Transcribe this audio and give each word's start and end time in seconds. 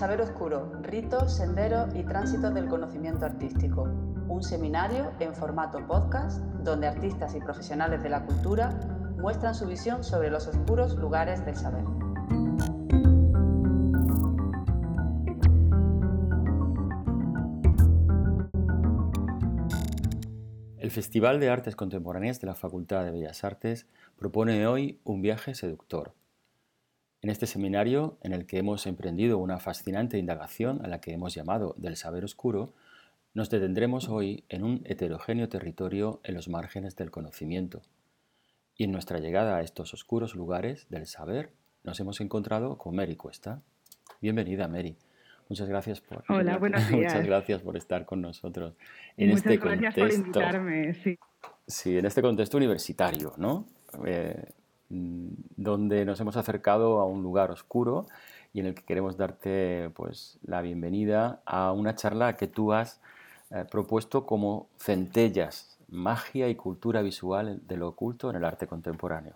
Saber 0.00 0.22
Oscuro, 0.22 0.72
ritos, 0.80 1.36
senderos 1.36 1.94
y 1.94 2.02
tránsito 2.04 2.50
del 2.50 2.68
conocimiento 2.68 3.26
artístico. 3.26 3.82
Un 4.28 4.42
seminario 4.42 5.12
en 5.20 5.34
formato 5.34 5.86
podcast 5.86 6.40
donde 6.64 6.86
artistas 6.86 7.34
y 7.34 7.40
profesionales 7.40 8.02
de 8.02 8.08
la 8.08 8.24
cultura 8.24 8.80
muestran 9.18 9.54
su 9.54 9.66
visión 9.66 10.02
sobre 10.02 10.30
los 10.30 10.46
oscuros 10.46 10.94
lugares 10.96 11.44
del 11.44 11.54
saber. 11.54 11.84
El 20.78 20.90
Festival 20.90 21.40
de 21.40 21.50
Artes 21.50 21.76
Contemporáneas 21.76 22.40
de 22.40 22.46
la 22.46 22.54
Facultad 22.54 23.04
de 23.04 23.10
Bellas 23.10 23.44
Artes 23.44 23.86
propone 24.16 24.66
hoy 24.66 24.98
un 25.04 25.20
viaje 25.20 25.54
seductor. 25.54 26.14
En 27.22 27.28
este 27.28 27.46
seminario, 27.46 28.16
en 28.22 28.32
el 28.32 28.46
que 28.46 28.58
hemos 28.58 28.86
emprendido 28.86 29.36
una 29.38 29.58
fascinante 29.58 30.16
indagación 30.16 30.82
a 30.84 30.88
la 30.88 31.00
que 31.02 31.12
hemos 31.12 31.34
llamado 31.34 31.74
del 31.76 31.96
saber 31.96 32.24
oscuro, 32.24 32.72
nos 33.34 33.50
detendremos 33.50 34.08
hoy 34.08 34.44
en 34.48 34.64
un 34.64 34.80
heterogéneo 34.86 35.48
territorio 35.48 36.20
en 36.24 36.34
los 36.34 36.48
márgenes 36.48 36.96
del 36.96 37.10
conocimiento. 37.10 37.82
Y 38.74 38.84
en 38.84 38.92
nuestra 38.92 39.18
llegada 39.18 39.56
a 39.56 39.60
estos 39.60 39.92
oscuros 39.92 40.34
lugares 40.34 40.88
del 40.88 41.06
saber, 41.06 41.52
nos 41.84 42.00
hemos 42.00 42.22
encontrado 42.22 42.78
con 42.78 42.96
Mary 42.96 43.16
Cuesta. 43.16 43.60
Bienvenida, 44.22 44.66
Mary. 44.66 44.96
Muchas 45.50 45.68
gracias 45.68 46.00
por 46.00 46.24
Hola, 46.28 46.56
buenos 46.56 46.80
días. 46.88 47.12
Muchas 47.12 47.26
gracias 47.26 47.60
por 47.60 47.76
estar 47.76 48.06
con 48.06 48.22
nosotros 48.22 48.74
en 49.18 49.28
Muchas 49.28 49.44
este 49.44 49.56
gracias 49.58 49.94
contexto. 49.94 50.00
por 50.00 50.26
invitarme, 50.26 50.94
sí. 50.94 51.18
Sí, 51.66 51.98
en 51.98 52.06
este 52.06 52.22
contexto 52.22 52.56
universitario, 52.56 53.34
¿no? 53.36 53.66
Eh, 54.06 54.52
donde 54.90 56.04
nos 56.04 56.20
hemos 56.20 56.36
acercado 56.36 57.00
a 57.00 57.06
un 57.06 57.22
lugar 57.22 57.50
oscuro 57.50 58.06
y 58.52 58.60
en 58.60 58.66
el 58.66 58.74
que 58.74 58.82
queremos 58.82 59.16
darte 59.16 59.90
pues 59.94 60.38
la 60.42 60.60
bienvenida 60.60 61.40
a 61.46 61.72
una 61.72 61.94
charla 61.94 62.36
que 62.36 62.48
tú 62.48 62.72
has 62.72 63.00
eh, 63.52 63.64
propuesto 63.70 64.26
como 64.26 64.68
centellas, 64.78 65.78
magia 65.88 66.48
y 66.48 66.56
cultura 66.56 67.02
visual 67.02 67.60
de 67.66 67.76
lo 67.76 67.88
oculto 67.88 68.30
en 68.30 68.36
el 68.36 68.44
arte 68.44 68.66
contemporáneo. 68.66 69.34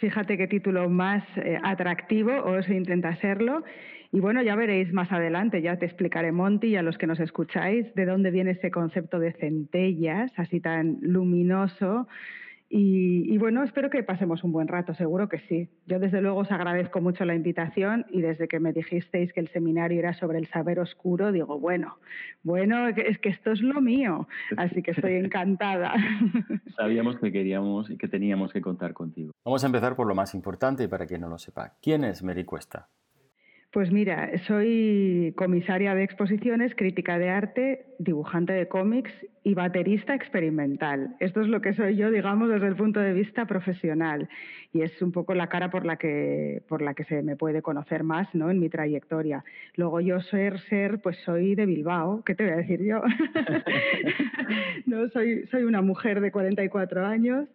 Fíjate 0.00 0.36
qué 0.36 0.46
título 0.46 0.90
más 0.90 1.24
eh, 1.36 1.58
atractivo, 1.62 2.32
o 2.44 2.62
se 2.62 2.74
intenta 2.74 3.16
serlo, 3.16 3.64
y 4.10 4.20
bueno, 4.20 4.42
ya 4.42 4.54
veréis 4.54 4.92
más 4.92 5.12
adelante, 5.12 5.60
ya 5.60 5.76
te 5.76 5.86
explicaré, 5.86 6.32
Monty, 6.32 6.68
y 6.68 6.76
a 6.76 6.82
los 6.82 6.96
que 6.96 7.06
nos 7.06 7.20
escucháis, 7.20 7.94
de 7.94 8.06
dónde 8.06 8.30
viene 8.30 8.52
ese 8.52 8.70
concepto 8.70 9.18
de 9.18 9.32
centellas, 9.32 10.32
así 10.36 10.60
tan 10.60 10.98
luminoso. 11.02 12.06
Y, 12.70 13.38
bueno, 13.38 13.62
espero 13.62 13.88
que 13.88 14.02
pasemos 14.02 14.44
un 14.44 14.52
buen 14.52 14.68
rato, 14.68 14.92
seguro 14.92 15.28
que 15.28 15.38
sí. 15.48 15.70
Yo 15.86 15.98
desde 15.98 16.20
luego 16.20 16.40
os 16.40 16.52
agradezco 16.52 17.00
mucho 17.00 17.24
la 17.24 17.34
invitación 17.34 18.04
y 18.10 18.20
desde 18.20 18.46
que 18.46 18.60
me 18.60 18.72
dijisteis 18.72 19.32
que 19.32 19.40
el 19.40 19.48
seminario 19.48 19.98
era 19.98 20.12
sobre 20.12 20.38
el 20.38 20.46
saber 20.48 20.78
oscuro, 20.78 21.32
digo, 21.32 21.58
bueno, 21.58 21.96
bueno, 22.42 22.88
es 22.88 23.18
que 23.18 23.30
esto 23.30 23.52
es 23.52 23.62
lo 23.62 23.80
mío, 23.80 24.28
así 24.58 24.82
que 24.82 24.90
estoy 24.90 25.14
encantada. 25.16 25.94
Sabíamos 26.76 27.18
que 27.18 27.32
queríamos 27.32 27.88
y 27.90 27.96
que 27.96 28.08
teníamos 28.08 28.52
que 28.52 28.60
contar 28.60 28.92
contigo. 28.92 29.32
Vamos 29.46 29.64
a 29.64 29.66
empezar 29.66 29.96
por 29.96 30.06
lo 30.06 30.14
más 30.14 30.34
importante 30.34 30.88
para 30.88 31.06
quien 31.06 31.22
no 31.22 31.28
lo 31.28 31.38
sepa. 31.38 31.74
¿Quién 31.80 32.04
es 32.04 32.22
Mary 32.22 32.44
Cuesta? 32.44 32.88
Pues 33.78 33.92
mira, 33.92 34.32
soy 34.48 35.32
comisaria 35.36 35.94
de 35.94 36.02
exposiciones, 36.02 36.74
crítica 36.74 37.16
de 37.16 37.28
arte, 37.28 37.86
dibujante 38.00 38.52
de 38.52 38.66
cómics 38.66 39.12
y 39.44 39.54
baterista 39.54 40.16
experimental. 40.16 41.14
Esto 41.20 41.42
es 41.42 41.46
lo 41.46 41.60
que 41.60 41.74
soy 41.74 41.94
yo, 41.94 42.10
digamos, 42.10 42.48
desde 42.48 42.66
el 42.66 42.74
punto 42.74 42.98
de 42.98 43.12
vista 43.12 43.46
profesional. 43.46 44.28
Y 44.72 44.82
es 44.82 45.00
un 45.00 45.12
poco 45.12 45.32
la 45.32 45.46
cara 45.46 45.70
por 45.70 45.86
la 45.86 45.94
que, 45.94 46.60
por 46.66 46.82
la 46.82 46.94
que 46.94 47.04
se 47.04 47.22
me 47.22 47.36
puede 47.36 47.62
conocer 47.62 48.02
más 48.02 48.26
¿no? 48.34 48.50
en 48.50 48.58
mi 48.58 48.68
trayectoria. 48.68 49.44
Luego 49.76 50.00
yo 50.00 50.20
ser, 50.22 50.58
ser, 50.62 51.00
pues 51.00 51.16
soy 51.18 51.54
de 51.54 51.66
Bilbao, 51.66 52.24
¿qué 52.24 52.34
te 52.34 52.42
voy 52.42 52.54
a 52.54 52.56
decir 52.56 52.82
yo? 52.82 53.00
no, 54.86 55.08
soy, 55.10 55.46
soy 55.52 55.62
una 55.62 55.82
mujer 55.82 56.20
de 56.20 56.32
44 56.32 57.06
años 57.06 57.46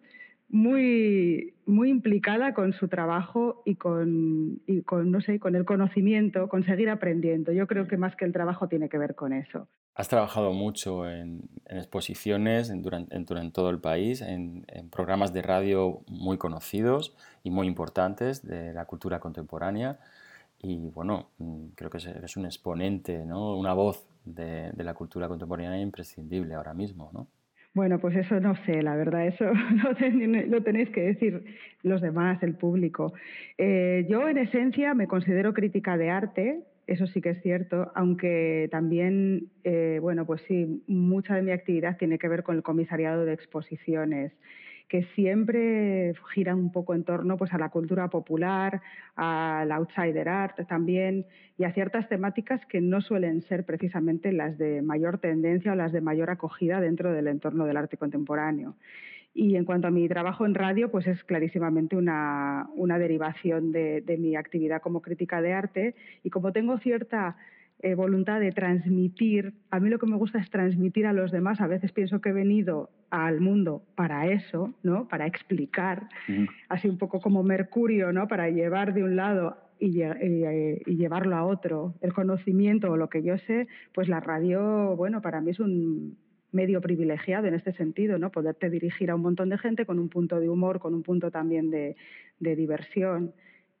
muy, 0.48 1.54
muy 1.66 1.90
implicada 1.90 2.54
con 2.54 2.72
su 2.72 2.88
trabajo 2.88 3.62
y 3.64 3.76
con, 3.76 4.60
y 4.66 4.82
con, 4.82 5.10
no 5.10 5.20
sé, 5.20 5.38
con 5.38 5.56
el 5.56 5.64
conocimiento, 5.64 6.48
con 6.48 6.64
seguir 6.64 6.90
aprendiendo. 6.90 7.52
Yo 7.52 7.66
creo 7.66 7.88
que 7.88 7.96
más 7.96 8.14
que 8.16 8.24
el 8.24 8.32
trabajo 8.32 8.68
tiene 8.68 8.88
que 8.88 8.98
ver 8.98 9.14
con 9.14 9.32
eso. 9.32 9.68
Has 9.94 10.08
trabajado 10.08 10.52
mucho 10.52 11.08
en, 11.08 11.48
exposiciones 11.66 12.70
en, 12.70 12.82
durante, 12.82 13.16
en, 13.16 13.52
todo 13.52 13.70
el 13.70 13.78
país, 13.78 14.20
en, 14.22 14.64
programas 14.90 15.32
de 15.32 15.42
radio 15.42 16.02
muy 16.08 16.36
conocidos 16.36 17.16
y 17.42 17.50
muy 17.50 17.66
importantes 17.66 18.46
de 18.46 18.72
la 18.72 18.86
cultura 18.86 19.20
contemporánea. 19.20 19.98
Y 20.58 20.90
bueno, 20.90 21.30
mm, 21.38 21.66
creo 21.74 21.90
que 21.90 21.98
eres 21.98 22.36
un 22.36 22.44
exponente, 22.44 23.24
¿no? 23.24 23.56
una 23.56 23.72
voz 23.72 24.04
de, 24.24 24.72
de 24.72 24.84
la 24.84 24.94
cultura 24.94 25.28
contemporánea 25.28 25.80
imprescindible 25.80 26.54
ahora 26.54 26.74
mismo. 26.74 27.10
¿no? 27.12 27.28
Bueno, 27.74 27.98
pues 27.98 28.14
eso 28.14 28.38
no 28.38 28.54
sé, 28.64 28.82
la 28.82 28.94
verdad, 28.94 29.26
eso 29.26 29.44
lo, 30.48 30.62
tenéis 30.62 30.90
que 30.90 31.02
decir 31.02 31.44
los 31.82 32.00
demás, 32.00 32.40
el 32.44 32.54
público. 32.54 33.12
Eh, 33.58 34.06
yo, 34.08 34.28
en 34.28 34.38
esencia, 34.38 34.94
me 34.94 35.08
considero 35.08 35.52
crítica 35.52 35.96
de 35.96 36.08
arte, 36.08 36.60
eso 36.86 37.08
sí 37.08 37.20
que 37.20 37.30
es 37.30 37.42
cierto, 37.42 37.90
aunque 37.96 38.68
también, 38.70 39.48
eh, 39.64 39.98
bueno, 40.00 40.24
pues 40.24 40.42
sí, 40.46 40.84
mucha 40.86 41.34
de 41.34 41.42
mi 41.42 41.50
actividad 41.50 41.96
tiene 41.96 42.18
que 42.18 42.28
ver 42.28 42.44
con 42.44 42.54
el 42.54 42.62
comisariado 42.62 43.24
de 43.24 43.32
exposiciones 43.32 44.32
que 44.94 45.02
siempre 45.16 46.14
gira 46.32 46.54
un 46.54 46.70
poco 46.70 46.94
en 46.94 47.02
torno 47.02 47.36
pues, 47.36 47.52
a 47.52 47.58
la 47.58 47.70
cultura 47.70 48.06
popular, 48.10 48.80
al 49.16 49.72
outsider 49.72 50.28
art 50.28 50.68
también, 50.68 51.26
y 51.58 51.64
a 51.64 51.72
ciertas 51.72 52.08
temáticas 52.08 52.64
que 52.66 52.80
no 52.80 53.00
suelen 53.00 53.42
ser 53.42 53.66
precisamente 53.66 54.30
las 54.30 54.56
de 54.56 54.82
mayor 54.82 55.18
tendencia 55.18 55.72
o 55.72 55.74
las 55.74 55.90
de 55.90 56.00
mayor 56.00 56.30
acogida 56.30 56.80
dentro 56.80 57.12
del 57.12 57.26
entorno 57.26 57.66
del 57.66 57.76
arte 57.76 57.96
contemporáneo. 57.96 58.76
Y 59.34 59.56
en 59.56 59.64
cuanto 59.64 59.88
a 59.88 59.90
mi 59.90 60.06
trabajo 60.06 60.46
en 60.46 60.54
radio, 60.54 60.92
pues 60.92 61.08
es 61.08 61.24
clarísimamente 61.24 61.96
una, 61.96 62.68
derivación 62.96 63.72
de, 63.72 64.00
de 64.00 64.16
mi 64.16 64.36
actividad 64.36 64.80
como 64.80 65.02
crítica 65.02 65.42
de 65.42 65.54
arte. 65.54 65.96
Y 66.22 66.30
como 66.30 66.52
tengo 66.52 66.78
cierta 66.78 67.36
eh, 67.84 67.94
voluntad 67.94 68.40
de 68.40 68.50
transmitir. 68.50 69.52
A 69.70 69.78
mí 69.78 69.90
lo 69.90 69.98
que 69.98 70.06
me 70.06 70.16
gusta 70.16 70.38
es 70.38 70.48
transmitir 70.48 71.06
a 71.06 71.12
los 71.12 71.30
demás. 71.30 71.60
A 71.60 71.66
veces 71.66 71.92
pienso 71.92 72.22
que 72.22 72.30
he 72.30 72.32
venido 72.32 72.88
al 73.10 73.42
mundo 73.42 73.82
para 73.94 74.26
eso, 74.28 74.72
¿no? 74.82 75.06
Para 75.06 75.26
explicar, 75.26 76.08
así 76.70 76.88
un 76.88 76.96
poco 76.96 77.20
como 77.20 77.42
Mercurio, 77.42 78.10
¿no? 78.10 78.26
Para 78.26 78.48
llevar 78.48 78.94
de 78.94 79.04
un 79.04 79.16
lado 79.16 79.58
y, 79.78 80.00
eh, 80.00 80.80
y, 80.86 80.96
llevarlo 80.96 81.36
a 81.36 81.44
otro. 81.44 81.92
El 82.00 82.14
conocimiento 82.14 82.90
o 82.90 82.96
lo 82.96 83.10
que 83.10 83.22
yo 83.22 83.36
sé, 83.36 83.68
pues 83.92 84.08
la 84.08 84.20
radio, 84.20 84.96
bueno, 84.96 85.20
para 85.20 85.42
mí 85.42 85.50
es 85.50 85.60
un 85.60 86.16
medio 86.52 86.80
privilegiado 86.80 87.48
en 87.48 87.54
este 87.54 87.74
sentido, 87.74 88.18
¿no? 88.18 88.30
Poderte 88.30 88.70
dirigir 88.70 89.10
a 89.10 89.14
un 89.14 89.20
montón 89.20 89.50
de 89.50 89.58
gente 89.58 89.84
con 89.84 89.98
un 89.98 90.08
punto 90.08 90.40
de 90.40 90.48
humor, 90.48 90.78
con 90.78 90.94
un 90.94 91.02
punto 91.02 91.30
también 91.30 91.68
de, 91.68 91.96
de 92.40 92.56
diversión. 92.56 93.34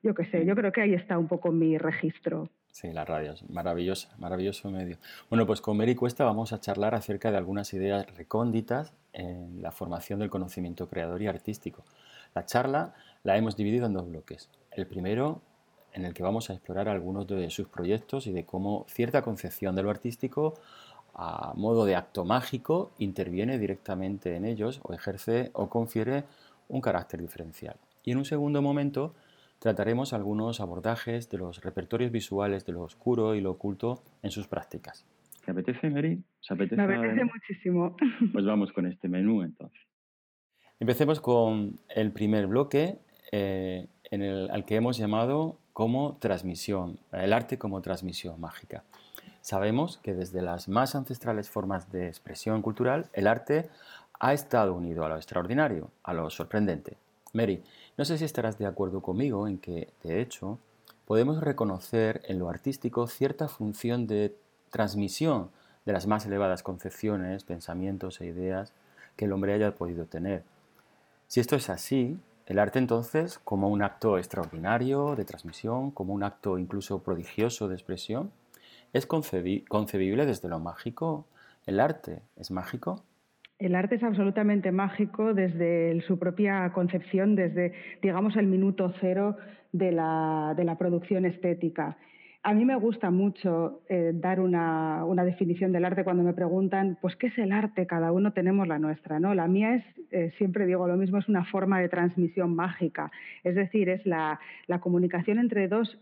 Yo 0.04 0.14
qué 0.14 0.26
sé, 0.26 0.44
yo 0.44 0.54
creo 0.54 0.70
que 0.70 0.82
ahí 0.82 0.92
está 0.92 1.16
un 1.16 1.28
poco 1.28 1.50
mi 1.50 1.78
registro. 1.78 2.50
Sí, 2.70 2.92
la 2.92 3.06
radio 3.06 3.32
es 3.32 3.48
maravillosa, 3.48 4.14
maravilloso 4.18 4.70
medio. 4.70 4.98
Bueno, 5.30 5.46
pues 5.46 5.62
con 5.62 5.78
Mary 5.78 5.94
Cuesta 5.94 6.26
vamos 6.26 6.52
a 6.52 6.60
charlar 6.60 6.94
acerca 6.94 7.30
de 7.30 7.38
algunas 7.38 7.72
ideas 7.72 8.04
recónditas 8.14 8.92
en 9.14 9.62
la 9.62 9.72
formación 9.72 10.18
del 10.18 10.28
conocimiento 10.28 10.90
creador 10.90 11.22
y 11.22 11.26
artístico. 11.26 11.84
La 12.34 12.44
charla 12.44 12.92
la 13.22 13.38
hemos 13.38 13.56
dividido 13.56 13.86
en 13.86 13.94
dos 13.94 14.06
bloques. 14.06 14.50
El 14.72 14.86
primero, 14.86 15.40
en 15.94 16.04
el 16.04 16.12
que 16.12 16.22
vamos 16.22 16.50
a 16.50 16.52
explorar 16.52 16.90
algunos 16.90 17.26
de 17.26 17.48
sus 17.48 17.68
proyectos 17.68 18.26
y 18.26 18.32
de 18.32 18.44
cómo 18.44 18.84
cierta 18.90 19.22
concepción 19.22 19.74
de 19.74 19.84
lo 19.84 19.88
artístico, 19.88 20.52
a 21.14 21.54
modo 21.56 21.86
de 21.86 21.96
acto 21.96 22.26
mágico, 22.26 22.92
interviene 22.98 23.58
directamente 23.58 24.36
en 24.36 24.44
ellos 24.44 24.80
o 24.82 24.92
ejerce 24.92 25.48
o 25.54 25.70
confiere 25.70 26.24
un 26.68 26.82
carácter 26.82 27.22
diferencial. 27.22 27.76
Y 28.02 28.10
en 28.10 28.18
un 28.18 28.26
segundo 28.26 28.60
momento, 28.60 29.14
trataremos 29.58 30.12
algunos 30.12 30.60
abordajes 30.60 31.30
de 31.30 31.38
los 31.38 31.62
repertorios 31.62 32.10
visuales 32.10 32.64
de 32.66 32.72
lo 32.72 32.82
oscuro 32.82 33.34
y 33.34 33.40
lo 33.40 33.52
oculto 33.52 34.02
en 34.22 34.30
sus 34.30 34.46
prácticas. 34.46 35.06
¿Te 35.44 35.50
apetece, 35.50 35.90
Mary? 35.90 36.22
apetece? 36.48 36.76
Me 36.76 36.96
apetece 36.96 37.24
muchísimo. 37.24 37.96
Pues 38.32 38.44
vamos 38.44 38.72
con 38.72 38.86
este 38.86 39.08
menú 39.08 39.42
entonces. 39.42 39.80
Empecemos 40.80 41.20
con 41.20 41.78
el 41.88 42.12
primer 42.12 42.46
bloque, 42.46 42.98
eh, 43.32 43.86
en 44.10 44.22
el, 44.22 44.50
al 44.50 44.64
que 44.64 44.76
hemos 44.76 44.96
llamado 44.96 45.58
como 45.72 46.16
transmisión, 46.18 46.98
el 47.12 47.32
arte 47.32 47.58
como 47.58 47.80
transmisión 47.82 48.40
mágica. 48.40 48.84
Sabemos 49.40 49.98
que 49.98 50.14
desde 50.14 50.40
las 50.40 50.68
más 50.68 50.94
ancestrales 50.94 51.50
formas 51.50 51.92
de 51.92 52.06
expresión 52.08 52.62
cultural, 52.62 53.10
el 53.12 53.26
arte 53.26 53.68
ha 54.18 54.32
estado 54.32 54.74
unido 54.74 55.04
a 55.04 55.08
lo 55.08 55.16
extraordinario, 55.16 55.90
a 56.02 56.14
lo 56.14 56.30
sorprendente. 56.30 56.96
Mary, 57.34 57.62
no 57.96 58.04
sé 58.04 58.18
si 58.18 58.24
estarás 58.24 58.58
de 58.58 58.66
acuerdo 58.66 59.00
conmigo 59.00 59.46
en 59.46 59.58
que, 59.58 59.92
de 60.02 60.20
hecho, 60.20 60.58
podemos 61.06 61.40
reconocer 61.40 62.22
en 62.26 62.38
lo 62.38 62.48
artístico 62.48 63.06
cierta 63.06 63.48
función 63.48 64.06
de 64.06 64.36
transmisión 64.70 65.50
de 65.84 65.92
las 65.92 66.06
más 66.06 66.26
elevadas 66.26 66.62
concepciones, 66.62 67.44
pensamientos 67.44 68.20
e 68.20 68.26
ideas 68.26 68.72
que 69.16 69.26
el 69.26 69.32
hombre 69.32 69.52
haya 69.52 69.74
podido 69.74 70.06
tener. 70.06 70.42
Si 71.28 71.40
esto 71.40 71.56
es 71.56 71.70
así, 71.70 72.18
El 72.46 72.58
arte 72.58 72.78
entonces 72.78 73.38
como 73.42 73.68
un 73.68 73.82
acto 73.82 74.18
extraordinario 74.18 75.16
de 75.16 75.24
transmisión, 75.24 75.90
como 75.90 76.12
un 76.12 76.22
acto 76.22 76.58
incluso 76.58 77.02
prodigioso 77.02 77.68
de 77.68 77.74
expresión, 77.74 78.32
¿es 78.92 79.06
concebible 79.06 80.26
desde 80.26 80.48
lo 80.48 80.58
mágico? 80.58 81.24
¿El 81.64 81.80
arte 81.80 82.20
es 82.36 82.50
mágico? 82.50 83.02
El 83.58 83.76
arte 83.76 83.94
es 83.94 84.02
absolutamente 84.02 84.72
mágico 84.72 85.32
desde 85.32 86.00
su 86.02 86.18
propia 86.18 86.72
concepción, 86.72 87.36
desde, 87.36 87.72
digamos, 88.02 88.36
el 88.36 88.46
minuto 88.46 88.92
cero 89.00 89.36
de 89.72 89.92
la, 89.92 90.76
producción 90.78 91.24
estética. 91.24 91.96
A 92.42 92.52
mí 92.52 92.64
me 92.64 92.76
gusta 92.76 93.10
mucho 93.10 93.82
eh, 93.88 94.12
dar 94.12 94.40
una, 94.40 95.24
definición 95.24 95.72
del 95.72 95.84
arte 95.84 96.04
cuando 96.04 96.22
me 96.22 96.34
preguntan, 96.34 96.98
pues, 97.00 97.16
¿qué 97.16 97.28
es 97.28 97.38
el 97.38 97.52
arte? 97.52 97.86
Cada 97.86 98.12
uno 98.12 98.32
tenemos 98.32 98.68
la 98.68 98.78
nuestra, 98.78 99.18
¿no? 99.20 99.34
La 99.34 99.46
mía 99.46 99.76
es, 99.76 99.84
eh, 100.10 100.32
siempre 100.36 100.66
digo 100.66 100.86
lo 100.86 100.96
mismo, 100.96 101.18
es 101.18 101.28
una 101.28 101.44
forma 101.44 101.80
de 101.80 101.88
transmisión 101.88 102.54
mágica. 102.54 103.10
Es 103.44 103.54
decir, 103.54 103.88
es 103.88 104.04
la, 104.04 104.40
comunicación 104.80 105.38
entre 105.38 105.68
dos 105.68 105.98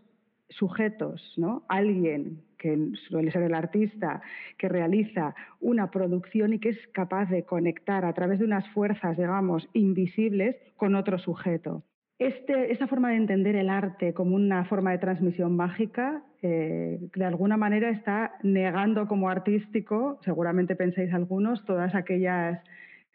sujetos, 0.56 1.34
¿no? 1.36 1.64
Alguien 1.68 2.42
que 2.58 2.92
suele 3.08 3.32
ser 3.32 3.42
el 3.42 3.54
artista, 3.54 4.22
que 4.56 4.68
realiza 4.68 5.34
una 5.60 5.90
producción 5.90 6.52
y 6.52 6.60
que 6.60 6.70
es 6.70 6.86
capaz 6.88 7.28
de 7.28 7.44
conectar 7.44 8.04
a 8.04 8.12
través 8.12 8.38
de 8.38 8.44
unas 8.44 8.68
fuerzas, 8.68 9.16
digamos, 9.16 9.68
invisibles 9.72 10.56
con 10.76 10.94
otro 10.94 11.18
sujeto. 11.18 11.82
Esta 12.18 12.86
forma 12.86 13.10
de 13.10 13.16
entender 13.16 13.56
el 13.56 13.68
arte 13.68 14.14
como 14.14 14.36
una 14.36 14.64
forma 14.64 14.92
de 14.92 14.98
transmisión 14.98 15.56
mágica, 15.56 16.22
eh, 16.40 17.00
de 17.16 17.24
alguna 17.24 17.56
manera 17.56 17.90
está 17.90 18.34
negando 18.44 19.08
como 19.08 19.28
artístico, 19.28 20.20
seguramente 20.22 20.76
pensáis 20.76 21.12
algunos, 21.12 21.64
todas 21.64 21.96
aquellas 21.96 22.60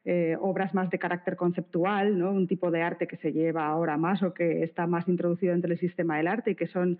eh, 0.09 0.37
obras 0.39 0.73
más 0.73 0.89
de 0.89 0.99
carácter 0.99 1.35
conceptual, 1.35 2.17
¿no? 2.17 2.31
un 2.31 2.47
tipo 2.47 2.71
de 2.71 2.81
arte 2.81 3.07
que 3.07 3.17
se 3.17 3.33
lleva 3.33 3.67
ahora 3.67 3.97
más 3.97 4.23
o 4.23 4.33
que 4.33 4.63
está 4.63 4.87
más 4.87 5.05
introducido 5.09 5.51
dentro 5.51 5.67
del 5.67 5.79
sistema 5.79 6.15
del 6.15 6.27
arte 6.29 6.51
y 6.51 6.55
que 6.55 6.67
son, 6.67 6.97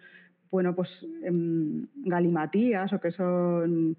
bueno, 0.51 0.75
pues 0.75 0.89
em, 1.23 1.87
galimatías 2.03 2.91
o 2.91 2.99
que 2.99 3.11
son 3.11 3.95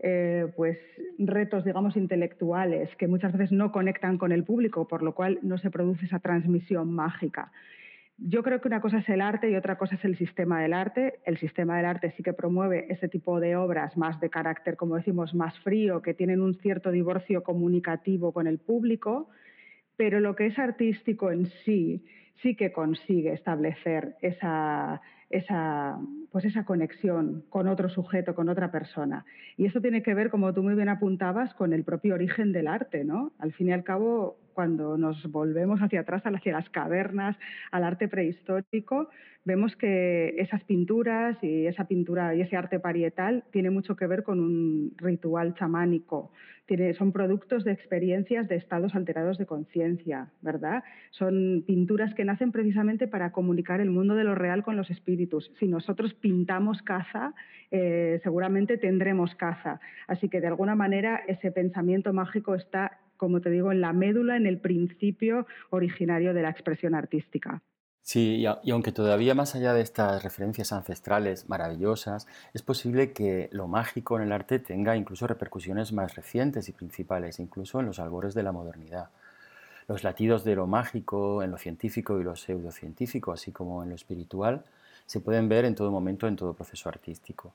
eh, 0.00 0.46
pues 0.56 0.76
retos, 1.16 1.64
digamos, 1.64 1.96
intelectuales 1.96 2.94
que 2.96 3.08
muchas 3.08 3.32
veces 3.32 3.50
no 3.50 3.72
conectan 3.72 4.18
con 4.18 4.30
el 4.30 4.44
público, 4.44 4.86
por 4.86 5.02
lo 5.02 5.14
cual 5.14 5.38
no 5.40 5.56
se 5.56 5.70
produce 5.70 6.04
esa 6.04 6.18
transmisión 6.18 6.92
mágica. 6.92 7.50
Yo 8.22 8.42
creo 8.42 8.60
que 8.60 8.68
una 8.68 8.82
cosa 8.82 8.98
es 8.98 9.08
el 9.08 9.22
arte 9.22 9.50
y 9.50 9.56
otra 9.56 9.78
cosa 9.78 9.94
es 9.94 10.04
el 10.04 10.16
sistema 10.18 10.60
del 10.60 10.74
arte. 10.74 11.20
El 11.24 11.38
sistema 11.38 11.78
del 11.78 11.86
arte 11.86 12.12
sí 12.16 12.22
que 12.22 12.34
promueve 12.34 12.86
ese 12.92 13.08
tipo 13.08 13.40
de 13.40 13.56
obras 13.56 13.96
más 13.96 14.20
de 14.20 14.28
carácter, 14.28 14.76
como 14.76 14.96
decimos, 14.96 15.34
más 15.34 15.58
frío, 15.60 16.02
que 16.02 16.12
tienen 16.12 16.42
un 16.42 16.54
cierto 16.54 16.90
divorcio 16.90 17.42
comunicativo 17.42 18.32
con 18.32 18.46
el 18.46 18.58
público, 18.58 19.30
pero 19.96 20.20
lo 20.20 20.36
que 20.36 20.46
es 20.46 20.58
artístico 20.58 21.30
en 21.30 21.46
sí 21.64 22.04
sí 22.42 22.54
que 22.56 22.72
consigue 22.72 23.32
establecer 23.32 24.16
esa, 24.20 25.00
esa, 25.30 25.98
pues 26.32 26.44
esa 26.44 26.64
conexión 26.64 27.44
con 27.48 27.68
otro 27.68 27.88
sujeto, 27.88 28.34
con 28.34 28.48
otra 28.48 28.70
persona. 28.70 29.24
Y 29.56 29.66
eso 29.66 29.80
tiene 29.80 30.02
que 30.02 30.14
ver, 30.14 30.28
como 30.28 30.52
tú 30.52 30.62
muy 30.62 30.74
bien 30.74 30.88
apuntabas, 30.88 31.54
con 31.54 31.72
el 31.72 31.84
propio 31.84 32.14
origen 32.14 32.52
del 32.52 32.66
arte, 32.66 33.04
¿no? 33.04 33.32
Al 33.38 33.52
fin 33.52 33.68
y 33.68 33.72
al 33.72 33.84
cabo, 33.84 34.36
cuando 34.52 34.98
nos 34.98 35.30
volvemos 35.30 35.80
hacia 35.80 36.00
atrás, 36.00 36.22
hacia 36.24 36.52
las 36.52 36.68
cavernas, 36.70 37.36
al 37.70 37.84
arte 37.84 38.08
prehistórico, 38.08 39.08
vemos 39.44 39.74
que 39.76 40.34
esas 40.38 40.62
pinturas 40.64 41.38
y 41.42 41.66
esa 41.66 41.84
pintura 41.86 42.34
y 42.34 42.42
ese 42.42 42.56
arte 42.56 42.78
parietal 42.78 43.44
tiene 43.52 43.70
mucho 43.70 43.96
que 43.96 44.06
ver 44.06 44.22
con 44.22 44.40
un 44.40 44.92
ritual 44.98 45.54
chamánico. 45.54 46.32
Son 46.96 47.10
productos 47.10 47.64
de 47.64 47.72
experiencias 47.72 48.48
de 48.48 48.54
estados 48.54 48.94
alterados 48.94 49.38
de 49.38 49.46
conciencia, 49.46 50.30
¿verdad? 50.40 50.84
Son 51.10 51.64
pinturas 51.66 52.14
que 52.14 52.24
nacen 52.24 52.52
precisamente 52.52 53.08
para 53.08 53.32
comunicar 53.32 53.80
el 53.80 53.90
mundo 53.90 54.14
de 54.14 54.22
lo 54.22 54.36
real 54.36 54.62
con 54.62 54.76
los 54.76 54.88
espíritus. 54.88 55.50
Si 55.58 55.66
nosotros 55.66 56.14
pintamos 56.14 56.80
caza, 56.82 57.34
eh, 57.72 58.20
seguramente 58.22 58.78
tendremos 58.78 59.34
caza. 59.34 59.80
Así 60.06 60.28
que 60.28 60.40
de 60.40 60.46
alguna 60.46 60.76
manera 60.76 61.22
ese 61.26 61.50
pensamiento 61.50 62.12
mágico 62.12 62.54
está 62.54 62.98
como 63.16 63.42
te 63.42 63.50
digo, 63.50 63.70
en 63.70 63.82
la 63.82 63.92
médula, 63.92 64.38
en 64.38 64.46
el 64.46 64.60
principio 64.60 65.46
originario 65.68 66.32
de 66.32 66.40
la 66.40 66.48
expresión 66.48 66.94
artística. 66.94 67.60
Sí, 68.12 68.44
y, 68.64 68.70
aunque 68.72 68.90
todavía 68.90 69.36
más 69.36 69.54
allá 69.54 69.72
de 69.72 69.82
estas 69.82 70.24
referencias 70.24 70.72
ancestrales 70.72 71.48
maravillosas, 71.48 72.26
es 72.52 72.60
posible 72.60 73.12
que 73.12 73.48
lo 73.52 73.68
mágico 73.68 74.16
en 74.16 74.24
el 74.24 74.32
arte 74.32 74.58
tenga 74.58 74.96
incluso 74.96 75.28
repercusiones 75.28 75.92
más 75.92 76.16
recientes 76.16 76.68
y 76.68 76.72
principales, 76.72 77.38
incluso 77.38 77.78
en 77.78 77.86
los 77.86 78.00
albores 78.00 78.34
de 78.34 78.42
la 78.42 78.50
modernidad. 78.50 79.10
Los 79.86 80.02
latidos 80.02 80.42
de 80.42 80.56
lo 80.56 80.66
mágico 80.66 81.44
en 81.44 81.52
lo 81.52 81.56
científico 81.56 82.18
y 82.18 82.24
lo 82.24 82.34
pseudocientífico, 82.34 83.30
así 83.30 83.52
como 83.52 83.84
en 83.84 83.90
lo 83.90 83.94
espiritual, 83.94 84.64
se 85.06 85.20
pueden 85.20 85.48
ver 85.48 85.64
en 85.64 85.76
todo 85.76 85.92
momento 85.92 86.26
en 86.26 86.34
todo 86.34 86.52
proceso 86.52 86.88
artístico. 86.88 87.54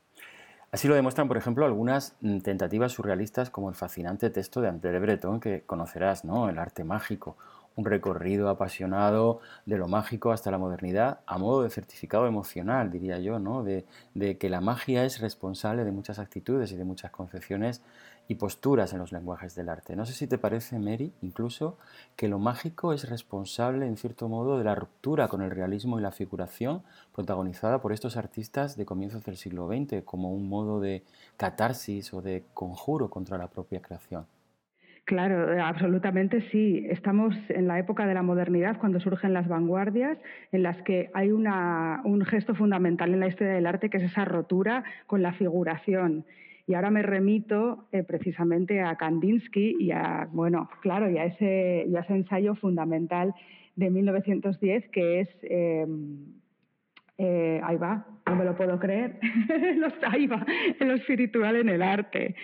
Así 0.71 0.87
lo 0.87 0.95
demuestran, 0.95 1.27
por 1.27 1.35
ejemplo, 1.35 1.65
algunas 1.65 2.15
mm, 2.21 2.39
tentativas 2.39 2.93
surrealistas 2.93 3.49
como 3.49 3.67
el 3.67 3.75
fascinante 3.75 4.29
texto 4.29 4.61
de 4.61 4.69
André 4.69 4.99
Breton 4.99 5.41
que 5.41 5.63
conocerás, 5.65 6.23
¿no? 6.23 6.47
El 6.47 6.59
arte 6.59 6.85
mágico, 6.85 7.35
un 7.75 7.85
recorrido 7.85 8.49
apasionado 8.49 9.39
de 9.65 9.77
lo 9.77 9.87
mágico 9.87 10.31
hasta 10.31 10.51
la 10.51 10.57
modernidad 10.57 11.19
a 11.25 11.37
modo 11.37 11.63
de 11.63 11.69
certificado 11.69 12.25
emocional, 12.27 12.91
diría 12.91 13.19
yo, 13.19 13.39
¿no? 13.39 13.63
de, 13.63 13.85
de, 14.13 14.37
que 14.37 14.49
la 14.49 14.61
magia 14.61 15.03
es 15.05 15.19
responsable 15.19 15.83
de 15.83 15.91
muchas 15.91 16.19
actitudes 16.19 16.71
y 16.71 16.77
de 16.77 16.85
muchas 16.85 17.11
concepciones 17.11 17.81
y 18.27 18.35
posturas 18.35 18.93
en 18.93 18.99
los 18.99 19.11
lenguajes 19.11 19.55
del 19.55 19.69
arte. 19.69 19.95
No 19.95 20.05
sé 20.05 20.13
si 20.13 20.27
te 20.27 20.37
parece, 20.37 20.79
Mary, 20.79 21.13
incluso 21.21 21.77
que 22.15 22.27
lo 22.27 22.39
mágico 22.39 22.93
es 22.93 23.07
responsable, 23.09 23.85
en 23.85 23.97
cierto 23.97 24.27
modo, 24.29 24.57
de 24.57 24.63
la 24.63 24.75
ruptura 24.75 25.27
con 25.27 25.41
el 25.41 25.51
realismo 25.51 25.99
y 25.99 26.01
la 26.01 26.11
figuración 26.11 26.83
protagonizada 27.13 27.81
por 27.81 27.93
estos 27.93 28.17
artistas 28.17 28.77
de 28.77 28.85
comienzos 28.85 29.23
del 29.25 29.37
siglo 29.37 29.67
XX 29.67 30.03
como 30.03 30.33
un 30.33 30.49
modo 30.49 30.79
de 30.79 31.03
catarsis 31.37 32.13
o 32.13 32.21
de 32.21 32.45
conjuro 32.53 33.09
contra 33.09 33.37
la 33.37 33.47
propia 33.47 33.81
creación. 33.81 34.25
Claro, 35.05 35.53
eh, 35.53 35.59
absolutamente 35.59 36.41
sí. 36.49 36.83
Estamos 36.89 37.35
en 37.49 37.67
la 37.67 37.77
época 37.77 38.07
de 38.07 38.15
la 38.15 38.23
modernidad, 38.23 38.79
cuando 38.79 38.99
surgen 38.99 39.33
las 39.33 39.47
vanguardias, 39.47 40.17
en 40.51 40.63
las 40.63 40.81
que 40.81 41.11
hay 41.13 41.31
un 41.31 42.25
gesto 42.25 42.55
fundamental 42.55 43.13
en 43.13 43.19
la 43.19 43.27
historia 43.27 43.53
del 43.53 43.67
arte, 43.67 43.91
que 43.91 43.97
es 43.97 44.03
esa 44.03 44.25
rotura 44.25 44.83
con 45.05 45.21
la 45.21 45.33
figuración. 45.33 46.25
Y 46.65 46.73
ahora 46.73 46.89
me 46.89 47.03
remito 47.03 47.87
eh, 47.91 48.01
precisamente 48.01 48.81
a 48.81 48.95
Kandinsky 48.95 49.75
y 49.79 49.91
a, 49.91 50.27
bueno, 50.31 50.67
claro, 50.81 51.07
y 51.11 51.19
a 51.19 51.25
ese, 51.25 51.83
ese 51.83 52.13
ensayo 52.13 52.55
fundamental 52.55 53.35
de 53.75 53.91
1910 53.91 54.89
que 54.89 55.19
es, 55.19 55.29
eh, 55.43 55.85
ahí 57.63 57.77
va, 57.77 58.07
no 58.25 58.35
me 58.35 58.43
lo 58.43 58.55
puedo 58.55 58.79
creer, 58.79 59.19
ahí 60.11 60.25
va, 60.25 60.43
en 60.79 60.87
lo 60.87 60.95
espiritual 60.95 61.57
en 61.57 61.69
el 61.69 61.83
arte. 61.83 62.35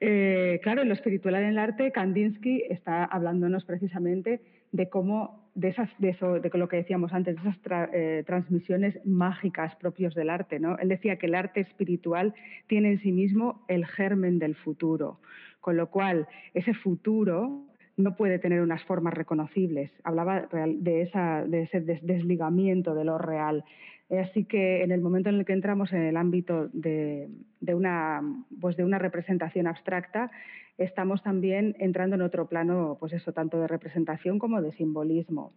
Eh, 0.00 0.60
claro, 0.62 0.82
en 0.82 0.88
lo 0.88 0.94
espiritual 0.94 1.34
en 1.34 1.44
el 1.44 1.58
arte, 1.58 1.92
Kandinsky 1.92 2.64
está 2.70 3.04
hablándonos 3.04 3.64
precisamente 3.64 4.40
de 4.72 4.88
cómo, 4.88 5.50
de, 5.54 5.68
esas, 5.68 5.90
de, 5.98 6.10
eso, 6.10 6.40
de 6.40 6.50
lo 6.54 6.68
que 6.68 6.78
decíamos 6.78 7.12
antes, 7.12 7.36
de 7.36 7.40
esas 7.42 7.90
eh, 7.92 8.24
transmisiones 8.26 8.98
mágicas 9.04 9.76
propios 9.76 10.14
del 10.14 10.30
arte. 10.30 10.58
¿no? 10.58 10.78
Él 10.78 10.88
decía 10.88 11.16
que 11.16 11.26
el 11.26 11.34
arte 11.34 11.60
espiritual 11.60 12.34
tiene 12.66 12.92
en 12.92 13.00
sí 13.00 13.12
mismo 13.12 13.64
el 13.68 13.84
germen 13.86 14.38
del 14.38 14.54
futuro, 14.54 15.20
con 15.60 15.76
lo 15.76 15.90
cual 15.90 16.26
ese 16.54 16.72
futuro 16.72 17.66
no 17.96 18.16
puede 18.16 18.38
tener 18.38 18.62
unas 18.62 18.82
formas 18.84 19.12
reconocibles. 19.12 19.90
Hablaba 20.04 20.48
de, 20.50 21.02
esa, 21.02 21.44
de 21.44 21.62
ese 21.64 21.80
desligamiento 21.80 22.94
de 22.94 23.04
lo 23.04 23.18
real. 23.18 23.64
Así 24.18 24.44
que 24.44 24.82
en 24.82 24.90
el 24.90 25.00
momento 25.00 25.28
en 25.28 25.36
el 25.36 25.44
que 25.44 25.52
entramos 25.52 25.92
en 25.92 26.02
el 26.02 26.16
ámbito 26.16 26.68
de, 26.72 27.28
una, 27.72 28.22
pues 28.60 28.76
de 28.76 28.84
una 28.84 28.98
representación 28.98 29.68
abstracta, 29.68 30.30
estamos 30.78 31.22
también 31.22 31.76
entrando 31.78 32.16
en 32.16 32.22
otro 32.22 32.48
plano, 32.48 32.96
pues 32.98 33.12
eso, 33.12 33.32
tanto 33.32 33.60
de 33.60 33.68
representación 33.68 34.38
como 34.38 34.60
de 34.62 34.72
simbolismo 34.72 35.52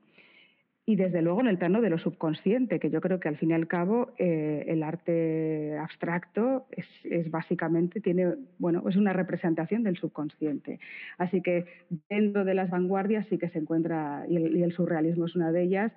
y 0.85 0.97
desde 0.97 1.21
luego 1.21 1.39
en 1.39 1.47
el 1.47 1.57
plano 1.57 1.79
de 1.79 1.89
lo 1.89 1.97
subconsciente, 1.97 2.77
que 2.79 2.89
yo 2.89 2.99
creo 2.99 3.19
que 3.19 3.29
al 3.29 3.37
fin 3.37 3.51
y 3.51 3.53
al 3.53 3.67
cabo 3.67 4.11
eh, 4.17 4.65
el 4.67 4.83
arte 4.83 5.77
abstracto 5.77 6.65
es, 6.71 7.31
básicamente, 7.31 8.01
tiene, 8.01 8.33
bueno, 8.59 8.83
es 8.89 8.97
una 8.97 9.13
representación 9.13 9.83
del 9.83 9.95
subconsciente. 9.95 10.79
Así 11.17 11.41
que 11.41 11.65
dentro 12.09 12.43
de 12.43 12.53
las 12.53 12.69
vanguardias 12.69 13.25
sí 13.29 13.37
que 13.37 13.49
se 13.49 13.59
encuentra, 13.59 14.25
y 14.27 14.35
el, 14.35 14.73
surrealismo 14.73 15.25
es 15.25 15.35
una 15.37 15.53
de 15.53 15.63
ellas, 15.63 15.93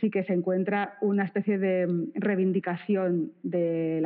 sí 0.00 0.08
que 0.08 0.22
se 0.22 0.34
encuentra 0.34 0.98
una 1.00 1.24
especie 1.24 1.58
de 1.58 2.06
reivindicación 2.14 3.32
de 3.42 4.00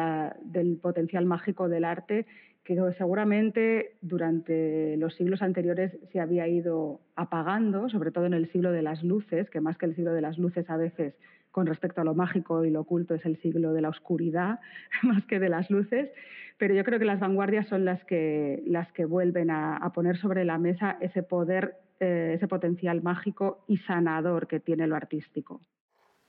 del 0.45 0.79
potencial 0.79 1.27
mágico 1.27 1.69
del 1.69 1.85
arte 1.85 2.25
que 2.65 2.77
seguramente 2.97 3.97
durante 4.03 4.97
los 4.97 5.15
siglos 5.15 5.43
anteriores 5.43 5.99
se 6.13 6.21
había 6.21 6.47
ido 6.47 7.01
apagando, 7.17 7.89
sobre 7.89 8.13
todo 8.13 8.27
en 8.27 8.35
el 8.35 8.51
siglo 8.53 8.71
de 8.71 8.83
las 8.83 9.03
luces, 9.03 9.51
que 9.51 9.61
más 9.61 9.77
que 9.77 9.87
el 9.87 9.97
siglo 9.97 10.13
de 10.13 10.21
las 10.21 10.39
luces 10.39 10.69
a 10.71 10.77
veces 10.77 11.15
con 11.51 11.67
respecto 11.67 12.01
a 12.01 12.05
lo 12.05 12.15
mágico 12.15 12.65
y 12.65 12.71
lo 12.71 12.81
oculto 12.81 13.15
es 13.15 13.25
el 13.27 13.37
siglo 13.43 13.73
de 13.73 13.83
la 13.83 13.91
oscuridad 13.91 14.61
más 15.03 15.25
que 15.27 15.39
de 15.39 15.49
las 15.49 15.71
luces, 15.71 16.11
pero 16.59 16.75
yo 16.75 16.85
creo 16.85 16.99
que 16.99 17.05
las 17.05 17.21
vanguardias 17.21 17.67
son 17.69 17.85
las 17.85 18.03
que, 18.05 18.63
las 18.67 18.91
que 18.93 19.05
vuelven 19.05 19.51
a, 19.51 19.93
poner 19.95 20.17
sobre 20.17 20.45
la 20.45 20.59
mesa 20.59 20.97
ese 21.01 21.23
poder 21.23 21.77
eh, 22.01 22.33
ese 22.35 22.49
potencial 22.49 23.03
mágico 23.03 23.65
y 23.69 23.79
sanador 23.79 24.47
que 24.47 24.61
tiene 24.61 24.87
lo 24.87 24.97
artístico. 24.97 25.61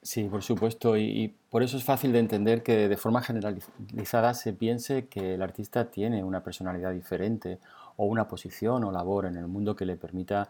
Sí, 0.04 0.26
por 0.26 0.44
supuesto, 0.44 0.98
y, 0.98 1.34
por 1.50 1.64
eso 1.64 1.78
es 1.78 1.84
fácil 1.86 2.12
de 2.12 2.20
entender 2.20 2.62
que 2.62 2.90
de 2.90 2.98
forma 2.98 3.22
generalizada 3.22 4.34
se 4.34 4.52
piense 4.52 5.08
que 5.08 5.36
el 5.36 5.42
artista 5.42 5.90
tiene 5.90 6.24
una 6.24 6.44
personalidad 6.44 6.92
diferente 6.92 7.60
o 7.96 8.06
una 8.06 8.28
posición 8.28 8.84
o 8.84 8.92
labor 8.92 9.26
en 9.26 9.38
el 9.38 9.48
mundo 9.48 9.76
que 9.76 9.86
le 9.86 9.96
permita 9.96 10.50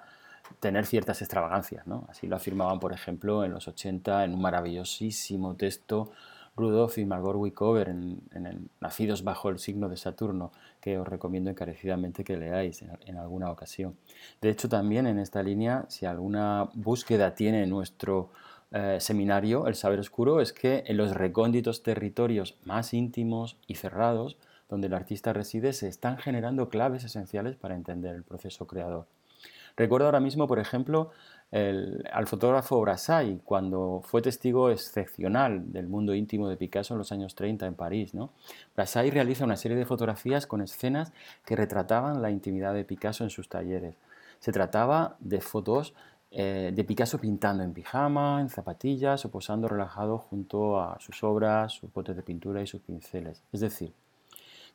tener 0.59 0.87
ciertas 0.87 1.21
extravagancias. 1.21 1.85
¿no? 1.85 2.07
Así 2.09 2.25
lo 2.25 2.35
afirmaban, 2.35 2.79
por 2.79 2.93
ejemplo, 2.93 3.43
en 3.43 3.51
los 3.51 3.67
80 3.67 4.23
en 4.25 4.33
un 4.33 4.41
maravillosísimo 4.41 5.55
texto 5.55 6.11
Rudolf 6.55 6.97
y 6.97 7.05
Margot 7.05 7.35
Wickover 7.35 7.89
en, 7.89 8.21
en 8.31 8.69
Nacidos 8.79 9.23
bajo 9.23 9.49
el 9.49 9.59
signo 9.59 9.89
de 9.89 9.97
Saturno, 9.97 10.51
que 10.79 10.97
os 10.99 11.07
recomiendo 11.07 11.49
encarecidamente 11.49 12.23
que 12.23 12.37
leáis 12.37 12.83
en, 13.05 13.17
alguna 13.17 13.49
ocasión. 13.49 13.95
De 14.41 14.49
hecho, 14.49 14.69
también 14.69 15.07
en 15.07 15.17
esta 15.17 15.41
línea, 15.41 15.85
si 15.87 16.05
alguna 16.05 16.69
búsqueda 16.75 17.33
tiene 17.33 17.65
nuestro 17.65 18.29
eh, 18.73 18.97
seminario, 18.99 19.67
El 19.67 19.75
Saber 19.75 19.99
Oscuro, 19.99 20.41
es 20.41 20.51
que 20.51 20.83
en 20.87 20.97
los 20.97 21.13
recónditos 21.13 21.83
territorios 21.83 22.57
más 22.65 22.93
íntimos 22.93 23.57
y 23.67 23.75
cerrados, 23.75 24.37
donde 24.67 24.87
el 24.87 24.93
artista 24.93 25.31
reside, 25.31 25.73
se 25.73 25.87
están 25.87 26.17
generando 26.17 26.69
claves 26.69 27.03
esenciales 27.03 27.55
para 27.55 27.75
entender 27.75 28.15
el 28.15 28.23
proceso 28.23 28.65
creador. 28.65 29.05
Recuerdo 29.75 30.05
ahora 30.05 30.19
mismo, 30.19 30.47
por 30.47 30.59
ejemplo, 30.59 31.11
al 31.51 32.25
fotógrafo 32.25 32.81
Brassai, 32.81 33.39
cuando 33.45 34.01
fue 34.03 34.23
testigo 34.23 34.71
excepcional 34.71 35.71
del 35.71 35.87
mundo 35.87 36.15
íntimo 36.15 36.49
de 36.49 36.57
Picasso 36.57 36.95
en 36.95 36.97
los 36.97 37.11
años 37.11 37.35
30 37.35 37.67
en 37.67 37.75
París. 37.75 38.15
¿no? 38.15 38.31
Brassai 38.75 39.11
realiza 39.11 39.45
una 39.45 39.57
serie 39.57 39.77
de 39.77 39.85
fotografías 39.85 40.47
con 40.47 40.61
escenas 40.61 41.13
que 41.45 41.55
retrataban 41.55 42.23
la 42.23 42.31
intimidad 42.31 42.73
de 42.73 42.85
Picasso 42.85 43.23
en 43.23 43.29
sus 43.29 43.49
talleres. 43.49 43.95
Se 44.39 44.51
trataba 44.51 45.15
de 45.19 45.41
fotos 45.41 45.93
eh, 46.35 46.71
de 46.73 46.83
Picasso 46.83 47.19
pintando 47.19 47.63
en 47.63 47.73
pijama, 47.73 48.41
en 48.41 48.49
zapatillas 48.49 49.23
o 49.23 49.29
posando 49.29 49.67
relajado 49.67 50.17
junto 50.17 50.81
a 50.81 50.99
sus 50.99 51.23
obras, 51.23 51.73
sus 51.73 51.93
botes 51.93 52.15
de 52.15 52.23
pintura 52.23 52.59
y 52.59 52.65
sus 52.65 52.81
pinceles. 52.81 53.43
Es 53.51 53.59
decir, 53.59 53.93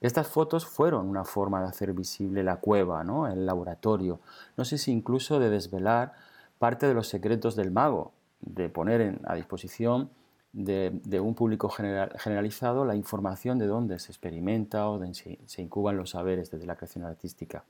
estas 0.00 0.28
fotos 0.28 0.66
fueron 0.66 1.08
una 1.08 1.24
forma 1.24 1.60
de 1.60 1.66
hacer 1.66 1.92
visible 1.94 2.44
la 2.44 2.58
cueva, 2.58 3.02
¿no? 3.02 3.26
el 3.26 3.44
laboratorio, 3.44 4.20
no 4.56 4.64
sé 4.64 4.78
si 4.78 4.92
incluso 4.92 5.40
de 5.40 5.50
desvelar 5.50 6.12
parte 6.60 6.86
de 6.86 6.94
los 6.94 7.08
secretos 7.08 7.56
del 7.56 7.72
mago, 7.72 8.12
de 8.40 8.68
poner 8.68 9.20
a 9.24 9.34
disposición 9.34 10.10
de, 10.52 11.20
un 11.20 11.34
público 11.34 11.68
generalizado 11.68 12.84
la 12.84 12.94
información 12.94 13.58
de 13.58 13.66
dónde 13.66 13.98
se 13.98 14.12
experimenta 14.12 14.88
o 14.88 15.00
de 15.00 15.12
se, 15.12 15.40
se 15.44 15.62
incuban 15.62 15.96
los 15.96 16.10
saberes 16.10 16.52
desde 16.52 16.66
la 16.66 16.76
creación 16.76 17.04
artística. 17.04 17.64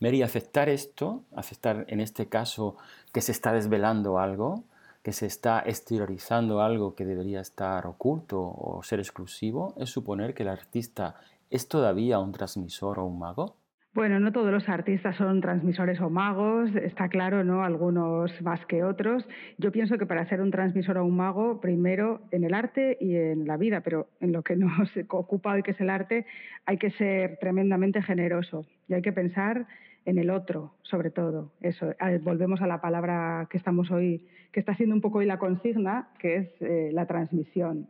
Mary, 0.00 0.22
aceptar 0.22 0.68
esto, 0.68 1.22
aceptar 1.34 1.84
en 1.88 2.00
este 2.00 2.26
caso 2.26 2.76
que 3.12 3.20
se 3.20 3.32
está 3.32 3.52
desvelando 3.52 4.18
algo, 4.18 4.64
que 5.02 5.12
se 5.12 5.26
está 5.26 5.62
exteriorizando 5.64 6.60
algo 6.60 6.94
que 6.94 7.04
debería 7.04 7.40
estar 7.40 7.86
oculto 7.86 8.40
o 8.40 8.82
ser 8.82 9.00
exclusivo, 9.00 9.74
es 9.76 9.90
suponer 9.90 10.34
que 10.34 10.42
el 10.42 10.50
artista 10.50 11.16
¿Es 11.50 11.66
todavía 11.66 12.18
un 12.18 12.32
transmisor 12.32 12.98
o 12.98 13.06
un 13.06 13.18
mago? 13.18 13.54
Bueno, 13.98 14.20
no 14.20 14.30
todos 14.30 14.52
los 14.52 14.68
artistas 14.68 15.16
son 15.16 15.40
transmisores 15.40 16.00
o 16.00 16.08
magos, 16.08 16.70
está 16.76 17.08
claro, 17.08 17.42
¿no? 17.42 17.64
Algunos 17.64 18.30
más 18.42 18.64
que 18.66 18.84
otros. 18.84 19.26
Yo 19.56 19.72
pienso 19.72 19.98
que 19.98 20.06
para 20.06 20.24
ser 20.28 20.40
un 20.40 20.52
transmisor 20.52 20.98
o 20.98 21.04
un 21.04 21.16
mago, 21.16 21.60
primero 21.60 22.20
en 22.30 22.44
el 22.44 22.54
arte 22.54 22.96
y 23.00 23.16
en 23.16 23.48
la 23.48 23.56
vida, 23.56 23.80
pero 23.80 24.06
en 24.20 24.30
lo 24.30 24.44
que 24.44 24.54
nos 24.54 24.88
ocupa 25.08 25.54
hoy, 25.54 25.64
que 25.64 25.72
es 25.72 25.80
el 25.80 25.90
arte, 25.90 26.26
hay 26.64 26.78
que 26.78 26.92
ser 26.92 27.38
tremendamente 27.40 28.00
generoso 28.00 28.66
y 28.86 28.94
hay 28.94 29.02
que 29.02 29.12
pensar 29.12 29.66
en 30.04 30.18
el 30.18 30.30
otro, 30.30 30.74
sobre 30.82 31.10
todo. 31.10 31.50
Eso, 31.60 31.92
volvemos 32.22 32.62
a 32.62 32.68
la 32.68 32.80
palabra 32.80 33.48
que 33.50 33.56
estamos 33.56 33.90
hoy, 33.90 34.22
que 34.52 34.60
está 34.60 34.76
siendo 34.76 34.94
un 34.94 35.00
poco 35.00 35.18
hoy 35.18 35.26
la 35.26 35.40
consigna, 35.40 36.10
que 36.20 36.36
es 36.36 36.48
eh, 36.60 36.90
la 36.92 37.06
transmisión. 37.06 37.88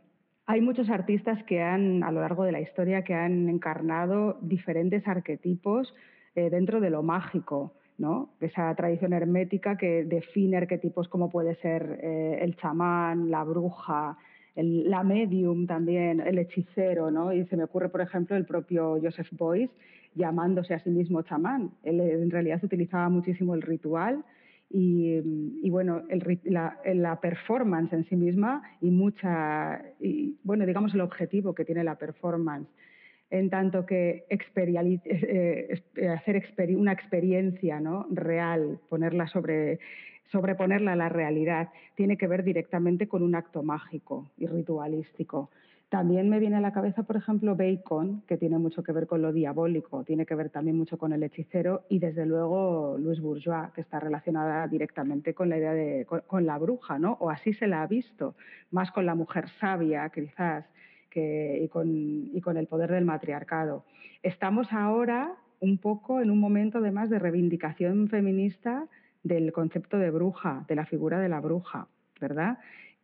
Hay 0.51 0.61
muchos 0.61 0.89
artistas 0.89 1.43
que 1.43 1.61
han, 1.61 2.01
a 2.01 2.11
lo 2.11 2.21
largo 2.21 2.43
de 2.43 2.51
la 2.51 2.59
historia, 2.59 3.03
que 3.03 3.13
han 3.13 3.49
encarnado 3.49 4.39
diferentes 4.41 5.07
arquetipos 5.07 5.93
eh, 6.33 6.49
dentro 6.49 6.79
de 6.79 6.89
lo 6.89 7.03
mágico, 7.03 7.75
¿no? 7.99 8.31
Esa 8.41 8.73
tradición 8.73 9.13
hermética 9.13 9.77
que 9.77 10.05
define 10.05 10.57
arquetipos 10.57 11.07
como 11.07 11.29
puede 11.29 11.53
ser 11.57 11.99
eh, 12.01 12.39
el 12.41 12.55
chamán, 12.55 13.29
la 13.29 13.43
bruja, 13.43 14.17
la 14.55 15.03
medium 15.03 15.67
también, 15.67 16.19
el 16.19 16.39
hechicero, 16.39 17.11
¿no? 17.11 17.31
Y 17.31 17.45
se 17.45 17.55
me 17.55 17.65
ocurre, 17.65 17.89
por 17.89 18.01
ejemplo, 18.01 18.35
el 18.35 18.47
propio 18.47 18.97
Joseph 18.99 19.29
Boyce 19.33 19.71
llamándose 20.15 20.73
a 20.73 20.79
sí 20.79 20.89
mismo 20.89 21.21
chamán. 21.21 21.69
Él 21.83 22.01
en 22.01 22.31
realidad 22.31 22.59
utilizaba 22.63 23.07
muchísimo 23.09 23.53
el 23.53 23.61
ritual 23.61 24.25
y, 24.71 25.69
bueno, 25.69 26.03
la, 26.43 27.19
performance 27.21 27.91
en 27.93 28.05
sí 28.05 28.15
misma 28.15 28.61
y 28.81 28.91
mucha, 28.91 29.81
bueno, 30.43 30.65
digamos 30.65 30.93
el 30.93 31.01
objetivo 31.01 31.55
que 31.55 31.65
tiene 31.65 31.83
la 31.83 31.95
performance, 31.95 32.69
en 33.31 33.49
tanto 33.49 33.85
que 33.85 34.25
eh, 34.29 35.81
hacer 36.09 36.43
una 36.75 36.93
experiencia 36.93 37.79
¿no? 37.79 38.07
real, 38.11 38.79
ponerla 38.89 39.27
sobre, 39.27 39.79
sobreponerla 40.31 40.93
a 40.93 40.95
la 40.95 41.09
realidad, 41.09 41.69
tiene 41.95 42.17
que 42.17 42.27
ver 42.27 42.43
directamente 42.43 43.07
con 43.07 43.23
un 43.23 43.35
acto 43.35 43.63
mágico 43.63 44.29
y 44.37 44.45
ritualístico. 44.45 45.49
También 45.89 46.29
me 46.29 46.39
viene 46.39 46.57
a 46.57 46.61
la 46.61 46.71
cabeza, 46.71 47.01
por 47.01 47.17
ejemplo, 47.17 47.55
Bacon, 47.55 48.21
que 48.27 48.37
tiene 48.37 48.59
mucho 48.59 48.83
que 48.83 48.91
ver 48.91 49.07
con 49.07 49.23
lo 49.23 49.33
diabólico, 49.33 50.03
tiene 50.03 50.27
que 50.27 50.35
ver 50.35 50.51
también 50.51 50.77
mucho 50.77 50.99
con 50.99 51.13
el 51.13 51.23
hechicero, 51.23 51.85
y 51.89 51.97
desde 51.97 52.27
luego 52.27 52.95
Louis 52.99 53.19
Bourgeois, 53.19 53.71
que 53.73 53.81
está 53.81 53.99
relacionada 53.99 54.67
directamente 54.67 55.33
con 55.33 55.49
la 55.49 55.57
idea 55.57 55.73
de 55.73 56.05
con, 56.05 56.45
la 56.45 56.59
bruja, 56.59 56.99
¿no? 56.99 57.13
O 57.19 57.31
así 57.31 57.53
se 57.53 57.65
la 57.65 57.81
ha 57.81 57.87
visto, 57.87 58.35
más 58.69 58.91
con 58.91 59.07
la 59.07 59.15
mujer 59.15 59.49
sabia, 59.59 60.07
quizás, 60.09 60.63
y, 61.15 61.67
con, 61.69 61.87
y 61.87 62.39
con 62.39 62.57
el 62.57 62.67
poder 62.67 62.91
del 62.91 63.05
matriarcado. 63.05 63.83
Estamos 64.21 64.71
ahora 64.71 65.35
un 65.59 65.79
poco 65.79 66.21
en 66.21 66.29
un 66.29 66.39
momento 66.39 66.77
además 66.77 67.09
de 67.09 67.17
reivindicación 67.17 68.09
feminista 68.09 68.85
del 69.23 69.51
concepto 69.51 69.97
de 69.97 70.11
bruja, 70.11 70.65
de 70.67 70.75
la 70.75 70.85
figura 70.85 71.19
de 71.19 71.29
la 71.29 71.41
bruja, 71.41 71.87
¿verdad? 72.21 72.59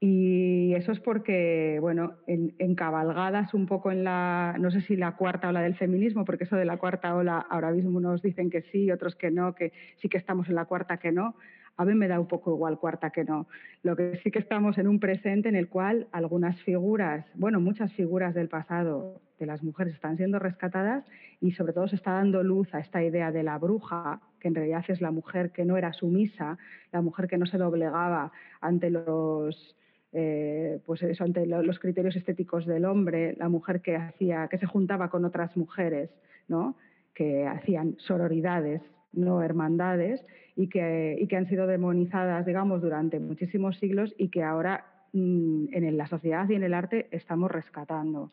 Y 0.07 0.75
eso 0.75 0.91
es 0.91 0.99
porque, 0.99 1.79
bueno, 1.81 2.13
en, 2.27 2.75
cabalgadas 2.75 3.55
un 3.55 3.65
poco 3.65 3.89
en 3.89 4.03
la, 4.03 4.55
no 4.59 4.69
sé 4.69 4.81
si 4.81 4.95
la 4.95 5.15
cuarta 5.15 5.49
ola 5.49 5.63
del 5.63 5.73
feminismo, 5.73 6.25
porque 6.25 6.43
eso 6.43 6.55
de 6.57 6.65
la 6.65 6.77
cuarta 6.77 7.15
ola 7.15 7.39
ahora 7.49 7.71
mismo 7.71 7.97
unos 7.97 8.21
dicen 8.21 8.51
que 8.51 8.61
sí, 8.61 8.91
otros 8.91 9.15
que 9.15 9.31
no, 9.31 9.55
que 9.55 9.73
sí 9.95 10.07
que 10.07 10.19
estamos 10.19 10.47
en 10.47 10.53
la 10.53 10.65
cuarta 10.65 10.97
que 10.97 11.11
no. 11.11 11.35
A 11.75 11.85
mí 11.85 11.95
me 11.95 12.07
da 12.07 12.19
un 12.19 12.27
poco 12.27 12.53
igual 12.53 12.77
cuarta 12.77 13.09
que 13.09 13.23
no. 13.23 13.47
Lo 13.81 13.95
que 13.95 14.19
sí 14.23 14.29
que 14.29 14.37
estamos 14.37 14.77
en 14.77 14.87
un 14.87 14.99
presente 14.99 15.49
en 15.49 15.55
el 15.55 15.69
cual 15.69 16.07
algunas 16.11 16.61
figuras, 16.61 17.25
bueno, 17.33 17.59
muchas 17.59 17.91
figuras 17.93 18.35
del 18.35 18.47
pasado 18.47 19.21
de 19.39 19.47
las 19.47 19.63
mujeres 19.63 19.95
están 19.95 20.17
siendo 20.17 20.37
rescatadas 20.37 21.03
y 21.41 21.53
sobre 21.53 21.73
todo 21.73 21.87
se 21.87 21.95
está 21.95 22.11
dando 22.11 22.43
luz 22.43 22.71
a 22.75 22.79
esta 22.79 23.03
idea 23.03 23.31
de 23.31 23.41
la 23.41 23.57
bruja, 23.57 24.21
que 24.39 24.49
en 24.49 24.55
realidad 24.55 24.85
es 24.87 25.01
la 25.01 25.09
mujer 25.09 25.51
que 25.51 25.65
no 25.65 25.77
era 25.77 25.93
sumisa, 25.93 26.59
la 26.91 27.01
mujer 27.01 27.27
que 27.27 27.39
no 27.39 27.47
se 27.47 27.57
doblegaba 27.57 28.31
ante 28.61 28.91
los 28.91 29.75
eh, 30.17 30.79
pues 30.85 31.03
eso, 31.03 31.25
ante 31.25 31.45
los 31.45 31.77
criterios 31.77 32.15
estéticos 32.15 32.65
del 32.65 32.85
hombre, 32.85 33.35
la 33.37 33.49
mujer 33.49 33.81
que 33.81 33.97
hacía, 33.97 34.47
que 34.47 34.57
se 34.57 34.65
juntaba 34.65 35.09
con 35.09 35.25
otras 35.25 35.57
mujeres, 35.57 36.09
¿no? 36.47 36.77
que 37.13 37.45
hacían 37.45 37.97
sororidades, 37.99 38.81
no 39.11 39.41
hermandades, 39.41 40.25
y 40.55 40.69
que, 40.69 41.17
y 41.19 41.27
que 41.27 41.35
han 41.35 41.49
sido 41.49 41.67
demonizadas, 41.67 42.45
digamos, 42.45 42.81
durante 42.81 43.19
muchísimos 43.19 43.77
siglos 43.77 44.15
y 44.17 44.29
que 44.29 44.41
ahora 44.41 44.85
mm, 45.11 45.73
en 45.73 45.97
la 45.97 46.07
sociedad 46.07 46.47
y 46.47 46.55
en 46.55 46.63
el 46.63 46.73
arte 46.73 47.07
estamos 47.11 47.51
rescatando. 47.51 48.31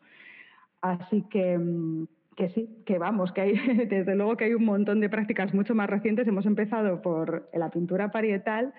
Así 0.81 1.23
que, 1.29 1.57
mm, 1.57 2.07
que 2.37 2.49
sí, 2.51 2.69
que 2.85 2.97
vamos, 2.97 3.33
que 3.33 3.41
hay, 3.41 3.53
desde 3.89 4.15
luego 4.15 4.37
que 4.37 4.45
hay 4.45 4.53
un 4.53 4.63
montón 4.63 5.01
de 5.01 5.09
prácticas 5.09 5.53
mucho 5.53 5.75
más 5.75 5.89
recientes. 5.89 6.27
Hemos 6.27 6.45
empezado 6.45 7.01
por 7.01 7.49
la 7.53 7.69
pintura 7.71 8.09
parietal, 8.09 8.73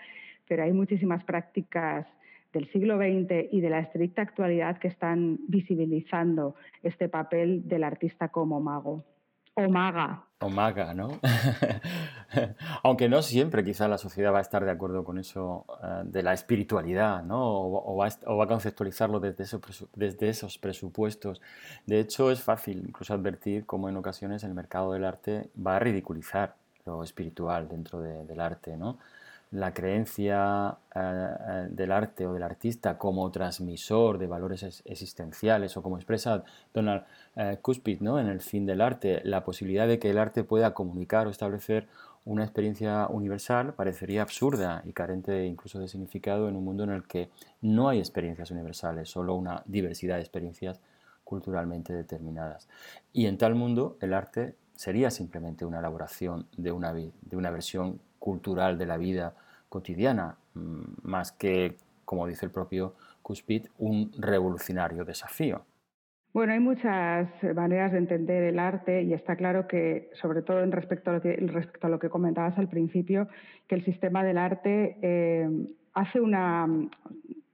pero 0.48 0.62
hay 0.62 0.72
muchísimas 0.72 1.22
prácticas 1.24 2.06
del 2.54 2.70
siglo 2.72 2.96
XX 2.96 3.52
y 3.52 3.60
de 3.60 3.68
la 3.68 3.80
estricta 3.80 4.22
actualidad 4.22 4.78
que 4.78 4.88
están 4.88 5.38
visibilizando 5.48 6.54
este 6.82 7.08
papel 7.10 7.68
del 7.68 7.84
artista 7.84 8.28
como 8.28 8.60
mago. 8.60 9.04
O 9.56 9.68
maga. 9.68 10.24
O 10.40 10.48
maga, 10.48 10.94
¿no? 10.94 11.20
Aunque 12.82 13.08
no 13.08 13.22
siempre 13.22 13.62
quizá 13.62 13.86
la 13.86 13.98
sociedad 13.98 14.32
va 14.32 14.38
a 14.38 14.42
estar 14.42 14.64
de 14.64 14.70
acuerdo 14.70 15.04
con 15.04 15.18
eso 15.18 15.64
eh, 15.82 16.02
de 16.06 16.22
la 16.24 16.32
espiritualidad, 16.32 17.22
¿no? 17.22 17.40
O, 17.40 17.96
va, 17.96 18.06
a 18.08 18.46
conceptualizarlo 18.48 19.20
desde 19.20 20.28
esos 20.28 20.58
presupuestos. 20.58 21.40
De 21.86 22.00
hecho, 22.00 22.32
es 22.32 22.42
fácil 22.42 22.78
incluso 22.78 23.14
advertir 23.14 23.64
cómo 23.64 23.88
en 23.88 23.96
ocasiones 23.96 24.42
el 24.42 24.54
mercado 24.54 24.92
del 24.92 25.04
arte 25.04 25.50
va 25.54 25.76
a 25.76 25.78
ridiculizar 25.78 26.56
lo 26.84 27.02
espiritual 27.04 27.68
dentro 27.68 28.00
del 28.00 28.40
arte, 28.40 28.76
¿no? 28.76 28.98
La 29.54 29.72
creencia 29.72 30.78
eh, 30.94 31.00
eh, 31.00 31.68
del 31.70 31.92
arte 31.92 32.26
o 32.26 32.34
del 32.34 32.42
artista 32.42 32.98
como 32.98 33.30
transmisor 33.30 34.18
de 34.18 34.26
valores 34.26 34.82
existenciales 34.84 35.76
o 35.76 35.82
como 35.82 35.96
expresa 35.96 36.44
Donald 36.72 37.04
Cuspid 37.62 38.00
¿no? 38.00 38.18
en 38.18 38.28
el 38.28 38.40
fin 38.40 38.66
del 38.66 38.80
arte, 38.80 39.20
la 39.24 39.44
posibilidad 39.44 39.88
de 39.88 39.98
que 39.98 40.10
el 40.10 40.18
arte 40.18 40.44
pueda 40.44 40.74
comunicar 40.74 41.26
o 41.26 41.30
establecer 41.30 41.88
una 42.24 42.42
experiencia 42.42 43.06
universal 43.08 43.74
parecería 43.74 44.22
absurda 44.22 44.82
y 44.86 44.92
carente 44.92 45.46
incluso 45.46 45.78
de 45.78 45.88
significado 45.88 46.48
en 46.48 46.56
un 46.56 46.64
mundo 46.64 46.84
en 46.84 46.90
el 46.90 47.04
que 47.04 47.28
no 47.60 47.88
hay 47.88 47.98
experiencias 47.98 48.50
universales, 48.50 49.10
solo 49.10 49.34
una 49.34 49.62
diversidad 49.66 50.16
de 50.16 50.22
experiencias 50.22 50.80
culturalmente 51.22 51.92
determinadas. 51.92 52.68
Y 53.12 53.26
en 53.26 53.38
tal 53.38 53.54
mundo 53.54 53.98
el 54.00 54.14
arte 54.14 54.56
sería 54.74 55.10
simplemente 55.10 55.64
una 55.64 55.78
elaboración 55.78 56.46
de 56.56 56.72
una, 56.72 56.92
de 56.92 57.36
una 57.36 57.50
versión 57.50 58.00
cultural 58.24 58.78
de 58.78 58.86
la 58.86 58.96
vida 58.96 59.34
cotidiana, 59.68 60.36
mm, 60.54 60.80
más 61.02 61.30
que, 61.32 61.74
como 62.06 62.26
dice 62.26 62.46
el 62.46 62.52
propio 62.52 62.94
Cuspid, 63.20 63.66
un 63.78 64.10
revolucionario 64.18 65.04
desafío. 65.04 65.66
Bueno, 66.32 66.54
hay 66.54 66.58
muchas 66.58 67.28
maneras 67.54 67.92
de 67.92 67.98
entender 67.98 68.42
el 68.44 68.58
arte 68.58 69.02
y 69.02 69.12
está 69.12 69.36
claro 69.36 69.68
que, 69.68 70.08
sobre 70.14 70.40
todo 70.40 70.62
en 70.62 70.72
respecto 70.72 71.10
a 71.10 71.14
lo 71.14 71.20
que, 71.20 71.36
respecto 71.36 71.86
a 71.86 71.90
lo 71.90 71.98
que 71.98 72.08
comentabas 72.08 72.56
al 72.56 72.68
principio, 72.68 73.28
que 73.68 73.74
el 73.74 73.84
sistema 73.84 74.24
del 74.24 74.38
arte 74.38 74.96
eh, 75.02 75.46
hace 75.92 76.18
una, 76.22 76.66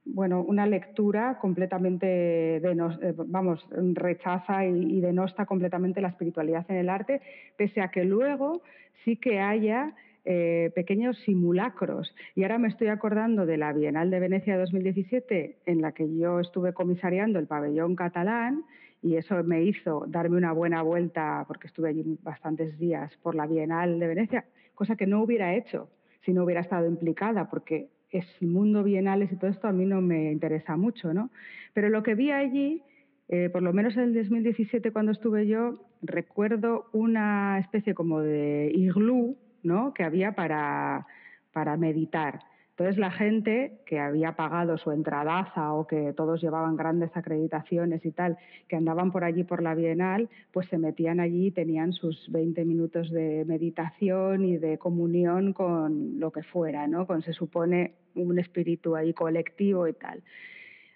bueno, 0.05 0.41
una 0.41 0.65
lectura 0.67 1.37
completamente, 1.41 2.57
eh, 2.57 3.13
vamos, 3.27 3.67
rechaza 3.93 4.65
y, 4.65 4.97
y, 4.97 5.01
denosta 5.01 5.45
completamente 5.45 5.99
la 5.99 6.07
espiritualidad 6.07 6.65
en 6.69 6.77
el 6.77 6.89
arte, 6.89 7.21
pese 7.57 7.81
a 7.81 7.91
que 7.91 8.05
luego 8.05 8.61
sí 9.03 9.17
que 9.17 9.41
haya 9.41 9.93
eh, 10.25 10.71
pequeños 10.75 11.17
simulacros. 11.19 12.13
Y 12.35 12.43
ahora 12.43 12.57
me 12.57 12.67
estoy 12.67 12.87
acordando 12.87 13.45
de 13.45 13.57
la 13.57 13.73
Bienal 13.73 14.09
de 14.11 14.19
Venecia 14.19 14.57
2017, 14.57 15.57
en 15.65 15.81
la 15.81 15.91
que 15.93 16.15
yo 16.17 16.39
estuve 16.39 16.73
comisariando 16.73 17.39
el 17.39 17.47
pabellón 17.47 17.95
catalán, 17.95 18.63
y 19.01 19.15
eso 19.15 19.43
me 19.43 19.63
hizo 19.63 20.05
darme 20.07 20.37
una 20.37 20.51
buena 20.51 20.83
vuelta, 20.83 21.43
porque 21.47 21.67
estuve 21.67 21.89
allí 21.89 22.19
bastantes 22.21 22.77
días 22.77 23.11
por 23.23 23.35
la 23.35 23.47
Bienal 23.47 23.99
de 23.99 24.07
Venecia, 24.07 24.45
cosa 24.75 24.95
que 24.95 25.07
no 25.07 25.23
hubiera 25.23 25.55
hecho 25.55 25.89
si 26.23 26.33
no 26.33 26.43
hubiera 26.43 26.61
estado 26.61 26.87
implicada, 26.87 27.49
porque 27.49 27.89
es 28.11 28.25
mundo 28.41 28.83
bienales 28.83 29.31
y 29.31 29.37
todo 29.37 29.49
esto 29.49 29.67
a 29.67 29.71
mí 29.71 29.85
no 29.85 30.01
me 30.01 30.31
interesa 30.31 30.75
mucho, 30.75 31.13
¿no? 31.13 31.29
Pero 31.73 31.89
lo 31.89 32.03
que 32.03 32.15
vi 32.15 32.31
allí, 32.31 32.83
eh, 33.29 33.49
por 33.49 33.61
lo 33.61 33.73
menos 33.73 33.95
en 33.95 34.03
el 34.03 34.13
2017 34.13 34.91
cuando 34.91 35.11
estuve 35.13 35.47
yo, 35.47 35.79
recuerdo 36.01 36.87
una 36.91 37.59
especie 37.59 37.93
como 37.93 38.21
de 38.21 38.71
iglú 38.75 39.37
¿no? 39.63 39.93
que 39.93 40.03
había 40.03 40.33
para, 40.33 41.07
para 41.51 41.77
meditar. 41.77 42.39
Entonces 42.71 42.97
la 42.97 43.11
gente 43.11 43.79
que 43.85 43.99
había 43.99 44.35
pagado 44.35 44.77
su 44.77 44.91
entradaza 44.91 45.73
o 45.73 45.85
que 45.85 46.13
todos 46.13 46.41
llevaban 46.41 46.77
grandes 46.77 47.15
acreditaciones 47.15 48.03
y 48.05 48.11
tal, 48.11 48.37
que 48.67 48.75
andaban 48.75 49.11
por 49.11 49.23
allí 49.23 49.43
por 49.43 49.61
la 49.61 49.75
Bienal, 49.75 50.29
pues 50.51 50.67
se 50.69 50.77
metían 50.77 51.19
allí 51.19 51.51
tenían 51.51 51.93
sus 51.93 52.31
20 52.31 52.65
minutos 52.65 53.11
de 53.11 53.45
meditación 53.45 54.45
y 54.45 54.57
de 54.57 54.79
comunión 54.79 55.53
con 55.53 56.19
lo 56.19 56.31
que 56.31 56.41
fuera, 56.41 56.87
¿no? 56.87 57.05
Con 57.05 57.21
se 57.21 57.33
supone 57.33 57.93
un 58.15 58.39
espíritu 58.39 58.95
ahí 58.95 59.13
colectivo 59.13 59.87
y 59.87 59.93
tal 59.93 60.23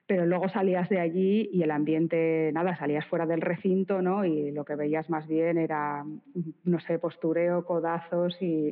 pero 0.08 0.26
luego 0.26 0.50
salías 0.50 0.88
de 0.90 1.00
allí 1.00 1.50
y 1.52 1.64
el 1.64 1.72
ambiente, 1.72 2.52
nada, 2.54 2.76
salías 2.76 3.06
fuera 3.08 3.26
del 3.26 3.42
recinto, 3.42 4.02
¿no? 4.02 4.24
Y 4.24 4.52
lo 4.52 4.64
que 4.64 4.76
veías 4.76 5.10
más 5.10 5.28
bien 5.28 5.58
era, 5.58 6.06
no 6.64 6.80
sé, 6.80 7.00
postureo, 7.00 7.66
codazos 7.66 8.38
y, 8.42 8.72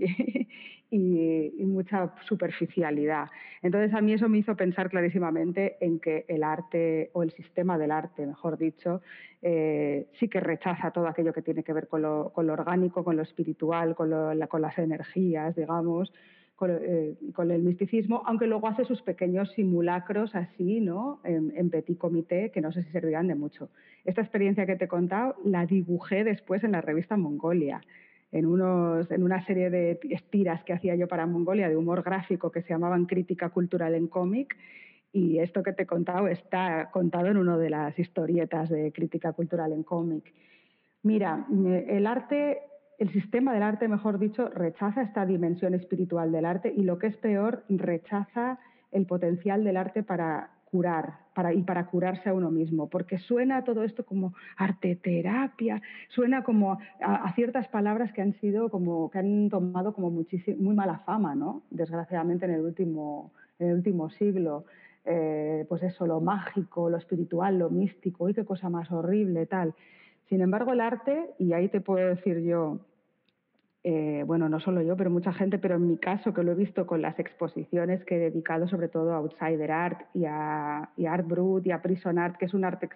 y, 0.91 1.65
mucha 1.65 2.13
superficialidad. 2.25 3.29
Entonces 3.63 3.93
a 3.95 4.01
mí 4.01 4.13
eso 4.13 4.29
me 4.29 4.37
hizo 4.37 4.55
pensar 4.55 4.89
clarísimamente 4.91 5.77
en 5.79 5.99
que 5.99 6.25
el 6.27 6.43
arte, 6.43 7.09
o 7.13 7.23
el 7.23 7.31
sistema 7.31 7.79
del 7.79 7.91
arte, 7.91 8.27
mejor 8.27 8.59
dicho, 8.59 9.01
eh, 9.41 10.05
sí 10.19 10.27
que 10.27 10.39
rechaza 10.39 10.91
todo 10.91 11.07
aquello 11.07 11.33
que 11.33 11.41
tiene 11.41 11.63
que 11.63 11.73
ver 11.73 11.87
con 11.87 12.03
lo, 12.03 12.31
con 12.31 12.45
lo 12.45 12.53
orgánico, 12.53 13.03
con 13.03 13.15
lo 13.15 13.23
espiritual, 13.23 13.95
con, 13.95 14.11
lo, 14.11 14.47
con 14.47 14.61
las 14.61 14.77
energías, 14.77 15.55
digamos, 15.55 16.13
eh, 16.69 17.15
con, 17.33 17.51
el 17.51 17.63
misticismo, 17.63 18.23
aunque 18.25 18.47
luego 18.47 18.67
hace 18.67 18.85
sus 18.85 19.01
pequeños 19.01 19.51
simulacros 19.51 20.35
así, 20.35 20.79
¿no? 20.79 21.19
En, 21.23 21.69
petit 21.69 21.97
comité, 21.97 22.51
que 22.51 22.61
no 22.61 22.71
sé 22.71 22.83
si 22.83 22.91
servirán 22.91 23.27
de 23.27 23.35
mucho. 23.35 23.69
Esta 24.05 24.21
experiencia 24.21 24.65
que 24.65 24.75
te 24.75 24.85
he 24.85 24.87
contado 24.87 25.35
la 25.43 25.65
dibujé 25.65 26.23
después 26.23 26.63
en 26.63 26.73
la 26.73 26.81
revista 26.81 27.17
Mongolia, 27.17 27.81
en, 28.31 28.45
unos, 28.45 29.09
en 29.11 29.23
una 29.23 29.45
serie 29.45 29.69
de 29.69 29.99
estiras 30.09 30.63
que 30.63 30.73
hacía 30.73 30.95
yo 30.95 31.07
para 31.07 31.25
Mongolia 31.25 31.69
de 31.69 31.77
humor 31.77 32.03
gráfico 32.03 32.51
que 32.51 32.61
se 32.61 32.69
llamaban 32.69 33.05
Crítica 33.05 33.49
Cultural 33.49 33.95
en 33.95 34.07
Cómic. 34.07 34.55
Y 35.11 35.39
esto 35.39 35.61
que 35.61 35.73
te 35.73 35.83
he 35.83 35.85
contado 35.85 36.27
está 36.27 36.89
contado 36.91 37.27
en 37.27 37.37
una 37.37 37.57
de 37.57 37.69
las 37.69 37.97
historietas 37.99 38.69
de 38.69 38.91
Crítica 38.91 39.33
Cultural 39.33 39.71
en 39.71 39.83
Cómic. 39.83 40.33
Mira, 41.03 41.45
el 41.87 42.07
arte 42.07 42.61
el 42.99 43.11
sistema 43.11 43.53
del 43.53 43.63
arte, 43.63 43.87
mejor 43.87 44.19
dicho, 44.19 44.49
rechaza 44.49 45.01
esta 45.01 45.25
dimensión 45.25 45.73
espiritual 45.73 46.31
del 46.31 46.45
arte 46.45 46.73
y 46.75 46.83
lo 46.83 46.99
que 46.99 47.07
es 47.07 47.17
peor, 47.17 47.63
rechaza 47.69 48.59
el 48.91 49.05
potencial 49.05 49.63
del 49.63 49.77
arte 49.77 50.03
para 50.03 50.51
curar 50.73 51.19
y 51.53 51.61
para 51.63 51.85
curarse 51.85 52.29
a 52.29 52.33
uno 52.33 52.49
mismo, 52.49 52.89
porque 52.89 53.17
suena 53.19 53.63
todo 53.63 53.83
esto 53.83 54.05
como 54.05 54.33
arte 54.57 54.95
terapia, 54.95 55.81
suena 56.09 56.43
como 56.43 56.79
a, 56.99 57.33
ciertas 57.35 57.67
palabras 57.67 58.11
que 58.11 58.21
han 58.21 58.33
sido 58.39 58.69
como 58.69 59.09
que 59.11 59.19
han 59.19 59.49
tomado 59.49 59.93
como 59.93 60.09
muy 60.09 60.75
mala 60.75 60.99
fama, 61.05 61.35
¿no? 61.35 61.63
Desgraciadamente 61.69 62.45
en 62.45 62.51
el 62.53 62.61
último, 62.61 63.33
en 63.59 63.69
el 63.69 63.75
último 63.75 64.09
siglo. 64.11 64.65
Eh, 65.05 65.65
pues 65.67 65.83
eso, 65.83 66.07
lo 66.07 66.21
mágico, 66.21 66.89
lo 66.89 66.97
espiritual, 66.97 67.59
lo 67.59 67.69
místico, 67.69 68.29
y 68.29 68.33
qué 68.33 68.45
cosa 68.45 68.69
más 68.69 68.89
horrible, 68.91 69.45
tal. 69.45 69.75
Sin 70.29 70.41
embargo, 70.41 70.73
el 70.73 70.81
arte, 70.81 71.31
y 71.37 71.53
ahí 71.53 71.67
te 71.69 71.81
puedo 71.81 72.07
decir 72.07 72.39
yo, 72.41 72.79
eh, 73.85 74.23
bueno, 74.25 74.47
no 74.47 74.61
solo 74.61 74.81
yo, 74.81 74.95
pero 74.95 75.09
mucha 75.09 75.33
gente, 75.33 75.57
pero 75.57 75.75
en 75.75 75.87
mi 75.87 75.97
caso, 75.97 76.33
que 76.33 76.43
lo 76.43 76.53
he 76.53 76.55
visto 76.55 76.87
con 76.87 77.01
las 77.01 77.19
exposiciones 77.19 78.03
que 78.05 78.15
he 78.15 78.19
dedicado 78.19 78.67
sobre 78.67 78.87
todo 78.87 79.13
a 79.13 79.17
Outsider 79.17 79.71
Art 79.71 80.01
y 80.13 80.23
a, 80.25 80.89
Art 81.07 81.27
Brut 81.27 81.67
y 81.67 81.71
a 81.71 81.81
Prison 81.81 82.17
Art, 82.17 82.37
que 82.37 82.45
es 82.45 82.53
un 82.53 82.63
arte 82.63 82.87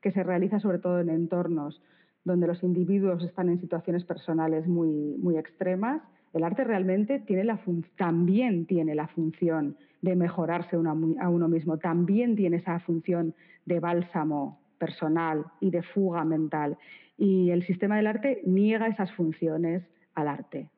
que 0.00 0.10
se, 0.10 0.22
realiza 0.24 0.58
sobre 0.58 0.78
todo 0.78 0.98
en 1.00 1.08
entornos 1.08 1.80
donde 2.24 2.48
los 2.48 2.62
individuos 2.64 3.22
están 3.24 3.48
en 3.48 3.60
situaciones 3.60 4.04
personales 4.04 4.66
muy, 4.66 5.16
muy 5.18 5.38
extremas, 5.38 6.02
el 6.34 6.44
arte 6.44 6.64
realmente 6.64 7.20
tiene 7.20 7.44
la 7.44 7.58
también 7.96 8.66
tiene 8.66 8.94
la 8.94 9.06
función 9.06 9.76
de 10.02 10.14
mejorarse 10.14 10.76
a 10.76 11.28
uno 11.28 11.48
mismo, 11.48 11.78
también 11.78 12.36
tiene 12.36 12.58
esa 12.58 12.80
función 12.80 13.34
de 13.64 13.80
bálsamo 13.80 14.58
personal 14.78 15.44
y 15.60 15.70
de 15.70 15.82
fuga 15.82 16.24
mental. 16.24 16.78
Y 17.16 17.50
el 17.50 17.66
sistema 17.66 17.96
del 17.96 18.06
arte 18.06 18.42
niega 18.44 18.86
esas 18.86 19.12
funciones 19.12 19.82
al 20.14 20.28
arte. 20.28 20.68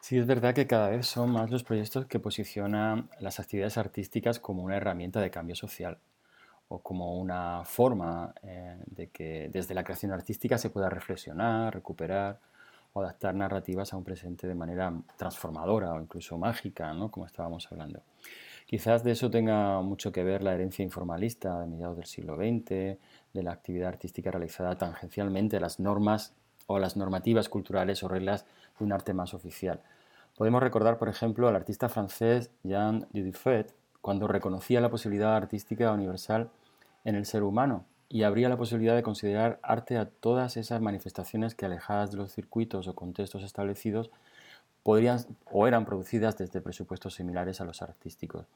Sí, 0.00 0.18
es 0.18 0.26
verdad 0.26 0.54
que 0.54 0.66
cada 0.66 0.90
vez 0.90 1.06
son 1.06 1.32
más 1.32 1.50
los 1.50 1.64
proyectos 1.64 2.06
que 2.06 2.20
posicionan 2.20 3.08
las 3.18 3.40
actividades 3.40 3.76
artísticas 3.76 4.38
como 4.38 4.62
una 4.62 4.76
herramienta 4.76 5.20
de 5.20 5.30
cambio 5.30 5.56
social 5.56 5.98
o 6.68 6.80
como 6.80 7.18
una 7.18 7.64
forma 7.64 8.34
eh, 8.42 8.76
de 8.86 9.08
que 9.08 9.48
desde 9.52 9.74
la 9.74 9.84
creación 9.84 10.12
artística 10.12 10.58
se 10.58 10.70
pueda 10.70 10.88
reflexionar, 10.88 11.74
recuperar 11.74 12.40
o 12.92 13.00
adaptar 13.00 13.34
narrativas 13.34 13.92
a 13.92 13.96
un 13.96 14.04
presente 14.04 14.46
de 14.46 14.54
manera 14.54 14.92
transformadora 15.16 15.92
o 15.92 16.00
incluso 16.00 16.38
mágica, 16.38 16.92
¿no? 16.94 17.10
como 17.10 17.26
estábamos 17.26 17.70
hablando. 17.70 18.02
Quizás 18.66 19.04
de 19.04 19.12
eso 19.12 19.30
tenga 19.30 19.80
mucho 19.80 20.10
que 20.10 20.24
ver 20.24 20.42
la 20.42 20.54
herencia 20.54 20.82
informalista 20.82 21.60
de 21.60 21.66
mediados 21.66 21.96
del 21.96 22.06
siglo 22.06 22.36
XX, 22.36 22.98
de 23.36 23.44
la 23.44 23.52
actividad 23.52 23.88
artística 23.88 24.32
realizada 24.32 24.76
tangencialmente 24.76 25.56
a 25.56 25.60
las 25.60 25.78
normas 25.78 26.32
o 26.66 26.80
las 26.80 26.96
normativas 26.96 27.48
culturales 27.48 28.02
o 28.02 28.08
reglas 28.08 28.44
de 28.78 28.84
un 28.84 28.92
arte 28.92 29.14
más 29.14 29.34
oficial. 29.34 29.80
Podemos 30.36 30.60
recordar, 30.60 30.98
por 30.98 31.08
ejemplo, 31.08 31.46
al 31.46 31.56
artista 31.56 31.88
francés 31.88 32.50
Jean 32.64 33.06
Dufet 33.12 33.72
cuando 34.00 34.26
reconocía 34.26 34.80
la 34.80 34.90
posibilidad 34.90 35.36
artística 35.36 35.92
universal 35.92 36.50
en 37.04 37.14
el 37.14 37.24
ser 37.26 37.42
humano 37.42 37.84
y 38.08 38.22
abría 38.22 38.48
la 38.48 38.56
posibilidad 38.56 38.94
de 38.94 39.02
considerar 39.02 39.58
arte 39.62 39.96
a 39.96 40.08
todas 40.08 40.56
esas 40.56 40.80
manifestaciones 40.80 41.54
que 41.54 41.66
alejadas 41.66 42.10
de 42.10 42.18
los 42.18 42.32
circuitos 42.32 42.86
o 42.88 42.94
contextos 42.94 43.42
establecidos 43.42 44.10
podrían 44.82 45.18
o 45.50 45.66
eran 45.66 45.84
producidas 45.84 46.38
desde 46.38 46.60
presupuestos 46.60 47.14
similares 47.14 47.60
a 47.60 47.64
los 47.64 47.82
artísticos, 47.82 48.46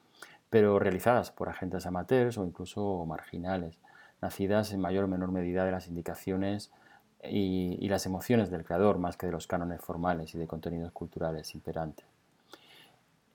pero 0.49 0.79
realizadas 0.79 1.31
por 1.31 1.49
agentes 1.49 1.85
amateurs 1.85 2.37
o 2.37 2.45
incluso 2.45 3.05
marginales, 3.05 3.77
nacidas 4.21 4.71
en 4.71 4.79
mayor 4.79 5.05
o 5.05 5.07
menor 5.07 5.31
medida 5.31 5.65
de 5.65 5.71
las 5.71 5.87
indicaciones 5.87 6.71
y, 7.23 7.87
las 7.87 8.05
emociones 8.05 8.49
del 8.49 8.63
creador 8.63 8.97
más 8.97 9.17
que 9.17 9.25
de 9.25 9.31
los 9.31 9.47
cánones 9.47 9.81
formales 9.81 10.33
y 10.33 10.37
de 10.37 10.47
contenidos 10.47 10.91
culturales 10.91 11.53
imperantes. 11.53 12.05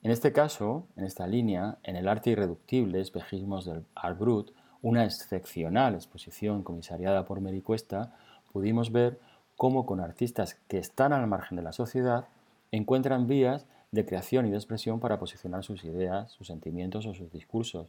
En 0.03 0.11
este 0.11 0.33
caso, 0.33 0.87
en 0.97 1.05
esta 1.05 1.27
línea, 1.27 1.79
en 1.83 1.97
el 1.97 2.09
arte 2.09 2.31
irreductible, 2.31 3.01
espejismos 3.01 3.65
del 3.65 3.85
Art 3.95 4.19
Brut, 4.19 4.53
una 4.83 5.05
excepcional 5.05 5.95
exposición 5.95 6.63
comisariada 6.63 7.25
por 7.25 7.41
Mericuesta, 7.41 8.15
pudimos 8.53 8.93
ver 8.93 9.19
cómo 9.57 9.85
con 9.87 10.01
artistas 10.01 10.55
que 10.69 10.79
están 10.79 11.13
al 11.13 11.27
margen 11.27 11.57
de 11.57 11.63
la 11.63 11.73
sociedad 11.73 12.29
encuentran 12.71 13.27
vías 13.27 13.67
de 13.91 14.05
creación 14.05 14.47
y 14.47 14.51
de 14.51 14.57
expresión 14.57 15.01
para 15.01 15.19
posicionar 15.19 15.65
sus 15.65 15.85
ideas, 15.85 16.31
sus 16.33 16.47
sentimientos 16.47 17.07
o 17.07 17.15
sus 17.15 17.33
discursos, 17.33 17.89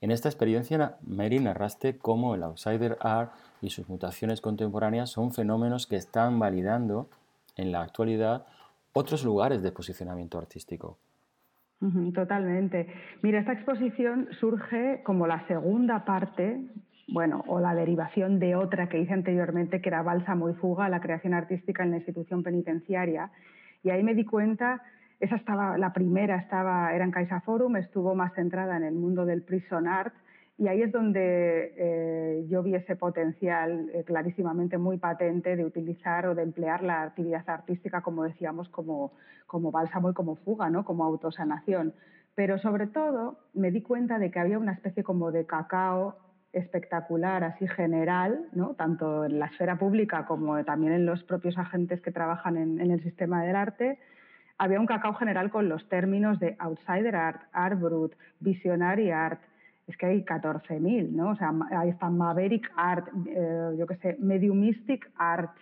en 0.00 0.10
esta 0.10 0.28
experiencia, 0.28 0.96
Mary 1.06 1.38
narraste 1.38 1.96
cómo 1.96 2.34
el 2.34 2.42
outsider 2.42 2.98
art 3.00 3.32
y 3.62 3.70
sus 3.70 3.88
mutaciones 3.88 4.40
contemporáneas 4.40 5.10
son 5.10 5.32
fenómenos 5.32 5.86
que 5.86 5.96
están 5.96 6.38
validando 6.38 7.08
en 7.56 7.72
la 7.72 7.82
actualidad 7.82 8.46
otros 8.92 9.24
lugares 9.24 9.62
de 9.62 9.72
posicionamiento 9.72 10.38
artístico. 10.38 10.98
Totalmente. 12.14 12.86
Mira, 13.22 13.40
esta 13.40 13.52
exposición 13.52 14.28
surge 14.40 15.02
como 15.04 15.26
la 15.26 15.46
segunda 15.46 16.04
parte, 16.04 16.58
bueno, 17.08 17.44
o 17.46 17.60
la 17.60 17.74
derivación 17.74 18.38
de 18.38 18.56
otra 18.56 18.88
que 18.88 18.98
hice 18.98 19.12
anteriormente, 19.12 19.82
que 19.82 19.90
era 19.90 20.02
Bálsamo 20.02 20.48
y 20.48 20.54
Fuga, 20.54 20.88
la 20.88 21.00
creación 21.00 21.34
artística 21.34 21.82
en 21.82 21.90
la 21.90 21.98
institución 21.98 22.42
penitenciaria. 22.42 23.30
Y 23.82 23.90
ahí 23.90 24.02
me 24.02 24.14
di 24.14 24.24
cuenta, 24.24 24.82
esa 25.20 25.36
estaba, 25.36 25.78
la 25.78 25.92
primera 25.92 26.36
estaba, 26.36 26.92
era 26.94 27.04
en 27.04 27.10
Caixa 27.10 27.40
Forum, 27.40 27.76
estuvo 27.76 28.14
más 28.14 28.34
centrada 28.34 28.76
en 28.76 28.82
el 28.82 28.94
mundo 28.94 29.24
del 29.24 29.42
prison 29.42 29.86
art, 29.86 30.14
y 30.58 30.68
ahí 30.68 30.80
es 30.80 30.90
donde 30.90 31.74
eh, 31.76 32.46
yo 32.48 32.62
vi 32.62 32.74
ese 32.74 32.96
potencial 32.96 33.90
eh, 33.92 34.04
clarísimamente 34.04 34.78
muy 34.78 34.96
patente 34.96 35.54
de 35.54 35.64
utilizar 35.64 36.26
o 36.26 36.34
de 36.34 36.42
emplear 36.42 36.82
la 36.82 37.02
actividad 37.02 37.44
artística, 37.46 38.00
como 38.00 38.24
decíamos, 38.24 38.68
como, 38.70 39.12
como 39.46 39.70
bálsamo 39.70 40.10
y 40.10 40.14
como 40.14 40.36
fuga, 40.36 40.70
¿no? 40.70 40.84
como 40.84 41.04
autosanación. 41.04 41.92
Pero 42.34 42.58
sobre 42.58 42.86
todo 42.86 43.38
me 43.52 43.70
di 43.70 43.82
cuenta 43.82 44.18
de 44.18 44.30
que 44.30 44.38
había 44.38 44.58
una 44.58 44.72
especie 44.72 45.04
como 45.04 45.30
de 45.30 45.44
cacao 45.44 46.16
espectacular, 46.54 47.44
así 47.44 47.68
general, 47.68 48.46
¿no? 48.52 48.74
tanto 48.76 49.26
en 49.26 49.38
la 49.38 49.46
esfera 49.46 49.78
pública 49.78 50.24
como 50.24 50.64
también 50.64 50.94
en 50.94 51.04
los 51.04 51.22
propios 51.24 51.58
agentes 51.58 52.00
que 52.00 52.12
trabajan 52.12 52.56
en, 52.56 52.80
en 52.80 52.92
el 52.92 53.02
sistema 53.02 53.44
del 53.44 53.56
arte, 53.56 53.98
había 54.58 54.80
un 54.80 54.86
cacao 54.86 55.14
general 55.14 55.50
con 55.50 55.68
los 55.68 55.88
términos 55.88 56.38
de 56.38 56.56
outsider 56.58 57.14
art, 57.14 57.42
art 57.52 57.78
brut, 57.80 58.14
visionary 58.40 59.10
art, 59.10 59.40
es 59.86 59.96
que 59.96 60.06
hay 60.06 60.24
14.000, 60.24 61.10
¿no? 61.10 61.30
O 61.30 61.36
sea, 61.36 61.52
ahí 61.70 61.90
está 61.90 62.10
Maverick 62.10 62.70
Art, 62.76 63.08
eh, 63.26 63.76
yo 63.78 63.86
qué 63.86 63.96
sé, 63.96 64.16
Mediumistic 64.18 65.08
Art. 65.16 65.56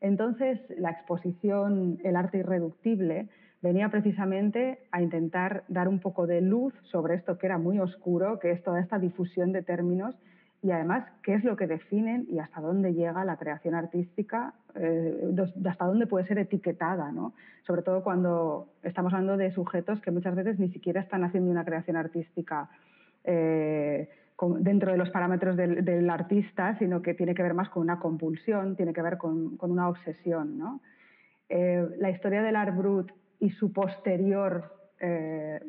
Entonces, 0.00 0.58
la 0.78 0.90
exposición 0.90 1.98
El 2.02 2.16
arte 2.16 2.38
irreductible 2.38 3.28
venía 3.62 3.88
precisamente 3.90 4.80
a 4.90 5.02
intentar 5.02 5.64
dar 5.68 5.88
un 5.88 6.00
poco 6.00 6.26
de 6.26 6.40
luz 6.40 6.74
sobre 6.90 7.14
esto 7.14 7.38
que 7.38 7.46
era 7.46 7.58
muy 7.58 7.78
oscuro, 7.78 8.38
que 8.40 8.50
es 8.50 8.62
toda 8.62 8.80
esta 8.80 8.98
difusión 8.98 9.52
de 9.52 9.62
términos 9.62 10.16
y 10.62 10.70
además 10.72 11.04
qué 11.22 11.34
es 11.34 11.44
lo 11.44 11.56
que 11.56 11.66
definen 11.66 12.26
y 12.28 12.38
hasta 12.38 12.60
dónde 12.60 12.92
llega 12.92 13.24
la 13.24 13.36
creación 13.36 13.74
artística, 13.74 14.52
eh, 14.74 15.34
hasta 15.66 15.84
dónde 15.86 16.06
puede 16.06 16.26
ser 16.26 16.38
etiquetada, 16.38 17.12
¿no? 17.12 17.32
sobre 17.66 17.82
todo 17.82 18.02
cuando 18.02 18.68
estamos 18.82 19.12
hablando 19.12 19.36
de 19.36 19.52
sujetos 19.52 20.00
que 20.00 20.10
muchas 20.10 20.34
veces 20.34 20.58
ni 20.58 20.70
siquiera 20.70 21.00
están 21.00 21.24
haciendo 21.24 21.50
una 21.50 21.64
creación 21.64 21.96
artística 21.96 22.68
eh, 23.24 24.08
dentro 24.58 24.92
de 24.92 24.98
los 24.98 25.10
parámetros 25.10 25.56
del, 25.56 26.10
artista, 26.10 26.78
sino 26.78 27.02
que 27.02 27.14
tiene 27.14 27.34
que 27.34 27.42
ver 27.42 27.54
más 27.54 27.68
con 27.68 27.82
una 27.82 27.98
compulsión, 27.98 28.74
tiene 28.74 28.92
que 28.94 29.02
ver 29.02 29.18
con, 29.18 29.58
una 29.60 29.88
obsesión. 29.88 30.80
Eh, 31.48 31.86
la 31.98 32.10
historia 32.10 32.42
del 32.42 32.56
art 32.56 32.74
brut 32.74 33.12
y 33.38 33.50
su 33.50 33.72
posterior 33.72 34.79
eh, 35.00 35.60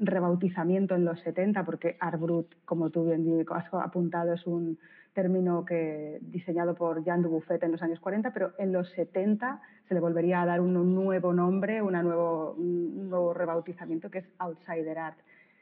rebautizamiento 0.00 0.94
en 0.94 1.04
los 1.04 1.20
70, 1.20 1.64
porque 1.64 1.96
art 2.00 2.18
brut, 2.18 2.54
como 2.64 2.90
tú 2.90 3.04
bien 3.04 3.44
has 3.50 3.72
apuntado, 3.72 4.32
es 4.32 4.46
un 4.46 4.78
término 5.12 5.64
que, 5.64 6.18
diseñado 6.22 6.74
por 6.74 7.04
Jean 7.04 7.22
Dubuffet 7.22 7.62
en 7.62 7.72
los 7.72 7.82
años 7.82 8.00
40, 8.00 8.32
pero 8.32 8.52
en 8.58 8.72
los 8.72 8.90
70 8.92 9.60
se 9.88 9.94
le 9.94 10.00
volvería 10.00 10.42
a 10.42 10.46
dar 10.46 10.60
un 10.60 10.94
nuevo 10.94 11.32
nombre, 11.32 11.80
un 11.80 11.92
nuevo 11.92 13.34
rebautizamiento 13.34 14.10
que 14.10 14.18
es 14.18 14.28
outsider 14.38 14.98
art 14.98 15.18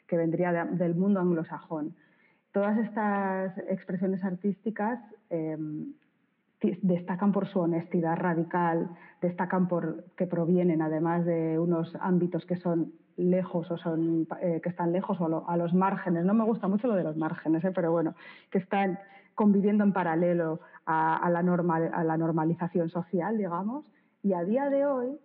que 0.06 0.16
vendría 0.16 0.64
del 0.64 0.94
mundo 0.94 1.20
anglosajón. 1.20 1.94
Todas 2.52 2.78
estas 2.78 3.58
expresiones 3.68 4.22
artísticas 4.22 5.00
em, 5.30 5.94
destacan 6.82 7.32
por 7.32 7.48
su 7.48 7.60
honestidad 7.60 8.16
radical, 8.16 8.90
destacan 9.20 9.68
por 9.68 10.04
que 10.16 10.26
provienen 10.26 10.82
además 10.82 11.24
de 11.24 11.58
unos 11.58 11.96
ámbitos 12.00 12.44
que 12.46 12.56
son 12.56 12.92
lejos 13.16 13.70
o 13.70 13.78
son 13.78 14.26
eh, 14.40 14.60
que 14.62 14.68
están 14.68 14.92
lejos 14.92 15.20
o 15.20 15.48
a 15.48 15.56
los 15.56 15.72
márgenes. 15.74 16.24
No 16.24 16.34
me 16.34 16.44
gusta 16.44 16.68
mucho 16.68 16.88
lo 16.88 16.94
de 16.94 17.04
los 17.04 17.16
márgenes, 17.16 17.64
eh, 17.64 17.72
pero 17.74 17.92
bueno, 17.92 18.14
que 18.50 18.58
están 18.58 18.98
conviviendo 19.34 19.84
en 19.84 19.92
paralelo 19.92 20.60
a, 20.86 21.28
la 21.30 22.16
normalización 22.16 22.90
social, 22.90 23.38
digamos. 23.38 23.84
Y 24.22 24.32
a 24.32 24.44
día 24.44 24.70
de 24.70 24.86
hoy 24.86 25.18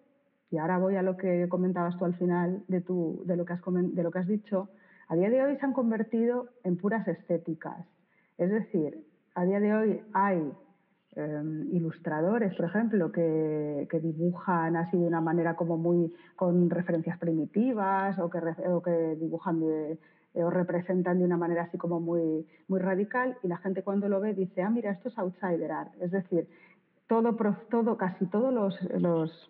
y 0.51 0.57
ahora 0.57 0.79
voy 0.79 0.95
a 0.95 1.03
lo 1.03 1.15
que 1.15 1.47
comentabas 1.47 1.97
tú 1.97 2.05
al 2.05 2.15
final 2.15 2.63
de, 2.67 2.81
tu, 2.81 3.21
de, 3.25 3.35
lo 3.35 3.45
que 3.45 3.53
has, 3.53 3.61
de 3.65 4.03
lo 4.03 4.11
que 4.11 4.19
has 4.19 4.27
dicho, 4.27 4.69
a 5.07 5.15
día 5.15 5.29
de 5.29 5.43
hoy 5.43 5.57
se 5.57 5.65
han 5.65 5.73
convertido 5.73 6.49
en 6.63 6.77
puras 6.77 7.07
estéticas. 7.07 7.85
Es 8.37 8.49
decir, 8.49 9.05
a 9.35 9.45
día 9.45 9.59
de 9.59 9.73
hoy 9.73 10.01
hay 10.13 10.51
em, 11.19 11.67
ilustradores, 11.75 12.55
por 12.55 12.65
ejemplo, 12.65 13.11
que, 13.11 13.87
dibujan 14.01 14.75
así 14.75 14.97
de 14.97 15.05
una 15.05 15.21
manera 15.21 15.55
como 15.55 15.77
muy 15.77 16.13
con 16.35 16.69
referencias 16.69 17.17
primitivas 17.17 18.17
o 18.19 18.29
que, 18.29 19.17
dibujan 19.19 19.61
o 20.33 20.49
representan 20.49 21.19
de 21.19 21.25
una 21.25 21.37
manera 21.37 21.63
así 21.63 21.77
como 21.77 21.99
muy, 21.99 22.45
muy 22.67 22.79
radical 22.79 23.37
y 23.43 23.47
la 23.47 23.57
gente 23.57 23.83
cuando 23.83 24.07
lo 24.07 24.19
ve 24.19 24.33
dice, 24.33 24.61
ah, 24.61 24.69
mira, 24.69 24.91
esto 24.91 25.09
es 25.09 25.17
outsider 25.17 25.71
art. 25.71 25.93
Es 25.99 26.11
decir, 26.11 26.47
todo, 27.07 27.35
todo 27.69 27.97
casi 27.97 28.25
todos 28.27 28.53
los 28.53 29.49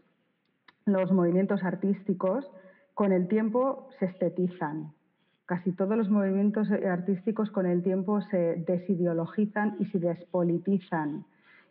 los 0.89 1.11
movimientos 1.11 1.63
artísticos 1.63 2.49
con 2.93 3.11
el 3.11 3.27
tiempo 3.27 3.87
se 3.99 4.05
estetizan. 4.05 4.93
Casi 5.45 5.71
todos 5.71 5.97
los 5.97 6.09
movimientos 6.09 6.69
artísticos 6.71 7.49
con 7.49 7.65
el 7.65 7.81
tiempo 7.81 8.21
se 8.21 8.63
desideologizan 8.67 9.77
y 9.79 9.85
se 9.85 9.99
despolitizan. 9.99 11.25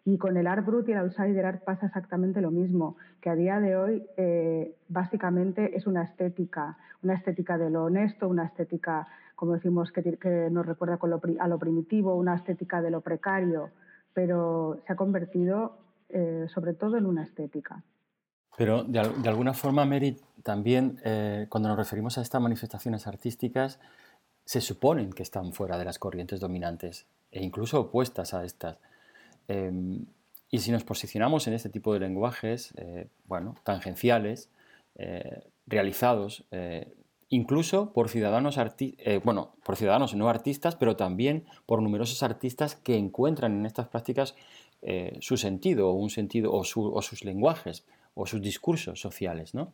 Y 0.09 0.17
con 0.17 0.39
el 0.39 0.47
art 0.47 0.65
brut 0.65 0.89
y 0.89 0.93
el 0.93 0.99
outsider 0.99 1.45
art 1.45 1.65
pasa 1.65 1.85
exactamente 1.85 2.41
lo 2.41 2.51
mismo, 2.51 2.97
que 3.21 3.29
a 3.29 3.35
día 3.35 3.61
de 3.61 3.77
hoy 3.77 4.07
eh, 4.17 4.75
básicamente 4.89 5.77
es 5.77 5.87
una 5.87 6.03
estética, 6.03 6.79
una 7.03 7.13
estética 7.13 7.59
de 7.59 7.69
lo 7.69 7.85
honesto, 7.85 8.27
una 8.27 8.47
estética, 8.47 9.07
como 9.37 9.53
decimos, 9.53 9.93
que, 9.93 10.49
nos 10.51 10.65
recuerda 10.65 10.99
a 11.41 11.49
lo 11.49 11.59
primitivo, 11.59 12.15
una 12.15 12.37
estética 12.37 12.81
de 12.81 12.91
lo 12.91 13.03
precario, 13.03 13.69
pero 14.15 14.81
se 14.87 14.95
ha 14.95 14.97
convertido 14.97 15.77
eh, 16.09 16.47
sobre 16.55 16.73
todo 16.73 16.97
en 16.97 17.05
una 17.05 17.25
estética. 17.25 17.85
Pero 18.57 18.85
de, 18.85 19.01
alguna 19.29 19.53
forma, 19.53 19.85
Mary, 19.85 20.17
también 20.43 20.99
eh, 21.05 21.49
cuando 21.51 21.69
nos 21.69 21.77
referimos 21.77 22.17
a 22.17 22.23
estas 22.23 22.41
manifestaciones 22.41 23.07
artísticas, 23.07 23.79
se 24.47 24.63
suponen 24.63 25.13
que 25.13 25.23
están 25.23 25.53
fuera 25.53 25.77
de 25.77 25.85
las 25.85 25.99
corrientes 25.99 26.41
dominantes 26.41 27.07
e 27.31 27.45
incluso 27.45 27.79
opuestas 27.79 28.33
a 28.33 28.47
estas. 28.47 28.81
Em, 29.49 30.07
y 30.51 30.59
si 30.61 30.71
nos 30.71 30.85
posicionamos 30.85 31.47
en 31.47 31.55
este 31.55 31.69
tipo 31.69 31.93
de 31.93 32.01
lenguajes, 32.01 32.73
eh, 32.77 33.09
bueno, 33.27 33.57
tangenciales, 33.65 34.51
eh, 34.95 35.47
realizados 35.67 36.45
incluso 37.31 37.93
por 37.93 38.09
ciudadanos, 38.09 38.59
bueno, 39.23 39.55
por 39.63 39.77
ciudadanos 39.77 40.15
no 40.15 40.31
artistas, 40.31 40.77
pero 40.77 40.97
también 40.97 41.45
por 41.67 41.83
numerosos 41.83 42.23
artistas 42.23 42.75
que 42.75 42.97
encuentran 42.97 43.53
en 43.53 43.67
estas 43.67 43.89
prácticas 43.89 44.35
su 45.21 45.37
sentido 45.37 45.91
o 45.91 45.93
un 45.93 46.09
sentido 46.09 46.51
o 46.55 46.65
sus 46.65 47.25
lenguajes 47.25 47.85
o 48.19 48.27
sus 48.27 48.43
discursos 48.43 49.01
sociales. 49.01 49.55
¿no? 49.55 49.73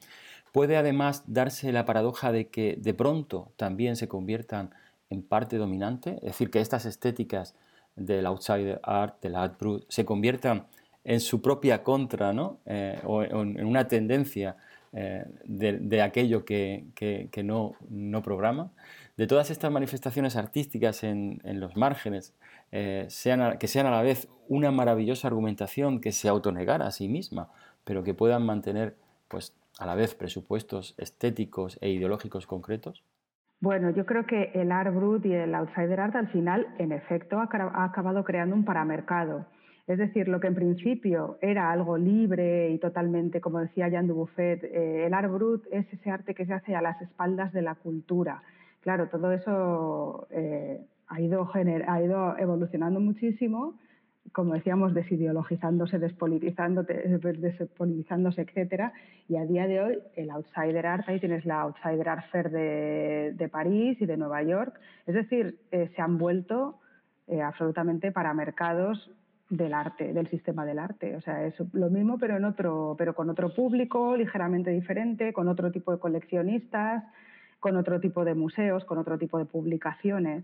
Puede 0.52 0.76
además 0.76 1.24
darse 1.26 1.72
la 1.72 1.86
paradoja 1.86 2.30
de 2.30 2.48
que 2.48 2.76
de 2.78 2.94
pronto 2.94 3.52
también 3.56 3.96
se 3.96 4.06
conviertan 4.06 4.70
en 5.10 5.22
parte 5.22 5.56
dominante, 5.56 6.16
es 6.16 6.32
decir, 6.32 6.50
que 6.50 6.60
estas 6.60 6.84
estéticas 6.84 7.54
del 7.96 8.26
outsider 8.26 8.80
art, 8.82 9.20
del 9.22 9.36
art 9.36 9.58
brut, 9.58 9.84
se 9.88 10.04
conviertan 10.04 10.66
en 11.04 11.20
su 11.20 11.40
propia 11.40 11.82
contra, 11.82 12.32
¿no? 12.32 12.58
Eh, 12.66 13.00
o 13.04 13.22
en 13.22 13.64
una 13.64 13.86
tendencia 13.86 14.56
eh, 14.96 15.24
de, 15.44 16.02
aquello 16.02 16.44
que, 16.44 16.84
no, 17.42 17.74
no, 17.88 18.22
programa. 18.22 18.70
De 19.16 19.26
todas 19.26 19.50
estas 19.50 19.72
manifestaciones 19.72 20.36
artísticas 20.36 21.02
en, 21.02 21.40
los 21.44 21.76
márgenes, 21.76 22.32
eh, 22.70 23.06
sean 23.08 23.58
que 23.58 23.66
sean 23.66 23.86
a 23.86 23.90
la 23.90 24.02
vez 24.02 24.28
una 24.48 24.70
maravillosa 24.70 25.26
argumentación 25.26 26.00
que 26.00 26.12
se 26.12 26.28
autonegara 26.28 26.86
a 26.86 26.92
sí 26.92 27.08
misma, 27.08 27.50
pero 27.82 28.04
que 28.04 28.14
puedan 28.14 28.46
mantener 28.46 28.94
pues, 29.26 29.52
a 29.78 29.86
la 29.86 29.96
vez 29.96 30.14
presupuestos 30.14 30.94
estéticos 30.96 31.76
e 31.80 31.90
ideológicos 31.90 32.46
concretos? 32.46 33.02
Bueno, 33.64 33.88
yo 33.88 34.04
creo 34.04 34.26
que 34.26 34.50
el 34.52 34.70
art 34.70 34.94
brut 34.94 35.24
y 35.24 35.32
el 35.32 35.54
outsider 35.54 35.98
art 35.98 36.14
al 36.16 36.28
final, 36.28 36.66
en 36.76 36.92
efecto, 36.92 37.38
ha 37.38 37.44
acabado 37.44 38.22
creando 38.22 38.54
un 38.54 38.66
paramercado. 38.66 39.46
Es 39.86 39.96
decir, 39.96 40.28
lo 40.28 40.38
que 40.38 40.48
en 40.48 40.54
principio 40.54 41.38
era 41.40 41.70
algo 41.70 41.96
libre 41.96 42.68
y 42.72 42.78
totalmente, 42.78 43.40
como 43.40 43.60
decía 43.60 43.88
Jean 43.88 44.06
Dubuffet, 44.06 44.64
eh, 44.64 45.06
el 45.06 45.14
art 45.14 45.32
brut 45.32 45.64
es 45.72 45.90
ese 45.90 46.10
arte 46.10 46.34
que 46.34 46.44
se 46.44 46.52
hace 46.52 46.76
a 46.76 46.82
las 46.82 47.00
espaldas 47.00 47.54
de 47.54 47.62
la 47.62 47.74
cultura. 47.74 48.42
Claro, 48.82 49.08
todo 49.08 49.32
eso 49.32 50.26
eh, 50.30 50.84
ha, 51.06 51.22
ido 51.22 51.50
ha 51.54 52.02
ido 52.02 52.36
evolucionando 52.36 53.00
muchísimo 53.00 53.78
como 54.34 54.54
decíamos, 54.54 54.94
desideologizándose, 54.94 56.00
despolitizándose, 56.00 56.92
despolitizándose, 57.38 58.42
etcétera. 58.42 58.92
Y 59.28 59.36
a 59.36 59.46
día 59.46 59.68
de 59.68 59.80
hoy, 59.80 59.98
el 60.16 60.28
Outsider 60.30 60.86
Art, 60.86 61.08
ahí 61.08 61.20
tienes 61.20 61.46
la 61.46 61.60
Outsider 61.60 62.08
Art 62.08 62.26
Fair 62.32 62.50
de, 62.50 63.48
París 63.50 63.96
y 64.00 64.06
de 64.06 64.16
Nueva 64.16 64.42
York. 64.42 64.74
Es 65.06 65.14
decir, 65.14 65.60
eh, 65.70 65.88
se 65.94 66.02
han 66.02 66.18
vuelto 66.18 66.80
eh, 67.28 67.42
absolutamente 67.42 68.10
para 68.10 68.34
mercados 68.34 69.08
del 69.50 69.72
arte, 69.72 70.12
del 70.12 70.26
sistema 70.26 70.66
del 70.66 70.80
arte. 70.80 71.14
O 71.14 71.20
sea, 71.20 71.46
es 71.46 71.54
lo 71.72 71.88
mismo, 71.88 72.18
pero 72.18 72.36
en 72.36 72.44
otro, 72.44 72.96
pero 72.98 73.14
con 73.14 73.30
otro 73.30 73.54
público, 73.54 74.16
ligeramente 74.16 74.72
diferente, 74.72 75.32
con 75.32 75.46
otro 75.46 75.70
tipo 75.70 75.92
de 75.92 76.00
coleccionistas, 76.00 77.04
con 77.60 77.76
otro 77.76 78.00
tipo 78.00 78.24
de 78.24 78.34
museos, 78.34 78.84
con 78.84 78.98
otro 78.98 79.16
tipo 79.16 79.38
de 79.38 79.44
publicaciones. 79.44 80.42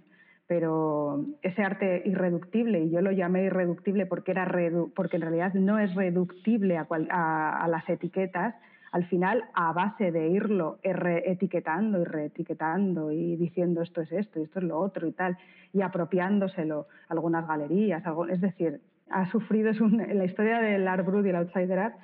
Pero 0.50 1.26
ese 1.42 1.62
arte 1.62 2.02
irreductible, 2.04 2.80
y 2.80 2.90
yo 2.90 3.00
lo 3.02 3.12
llamé 3.12 3.44
irreductible 3.44 4.04
porque, 4.06 4.32
era 4.32 4.52
porque 4.96 5.14
en 5.14 5.22
realidad 5.22 5.54
no 5.54 5.78
es 5.78 5.94
reductible 5.94 6.76
a, 6.76 7.66
las 7.68 7.88
etiquetas, 7.88 8.56
al 8.90 9.04
final, 9.06 9.44
a 9.54 9.72
base 9.72 10.10
de 10.10 10.26
irlo 10.26 10.80
etiquetando 10.82 12.00
y 12.00 12.04
reetiquetando 12.04 13.12
y 13.12 13.36
diciendo 13.36 13.80
esto 13.80 14.00
es 14.00 14.10
esto 14.10 14.40
y 14.40 14.42
esto 14.42 14.58
es 14.58 14.64
lo 14.64 14.80
otro 14.80 15.06
y 15.06 15.12
tal, 15.12 15.38
y 15.72 15.82
apropiándoselo 15.82 16.88
algunas 17.08 17.46
galerías, 17.46 18.02
es 18.28 18.40
decir, 18.40 18.80
ha 19.08 19.30
sufrido, 19.30 19.70
es 19.70 19.80
la 19.80 20.24
historia 20.24 20.58
del 20.58 20.88
Art 20.88 21.06
Brut 21.06 21.26
y 21.26 21.28
el 21.28 21.36
Outsider 21.36 21.78
Art 21.78 21.94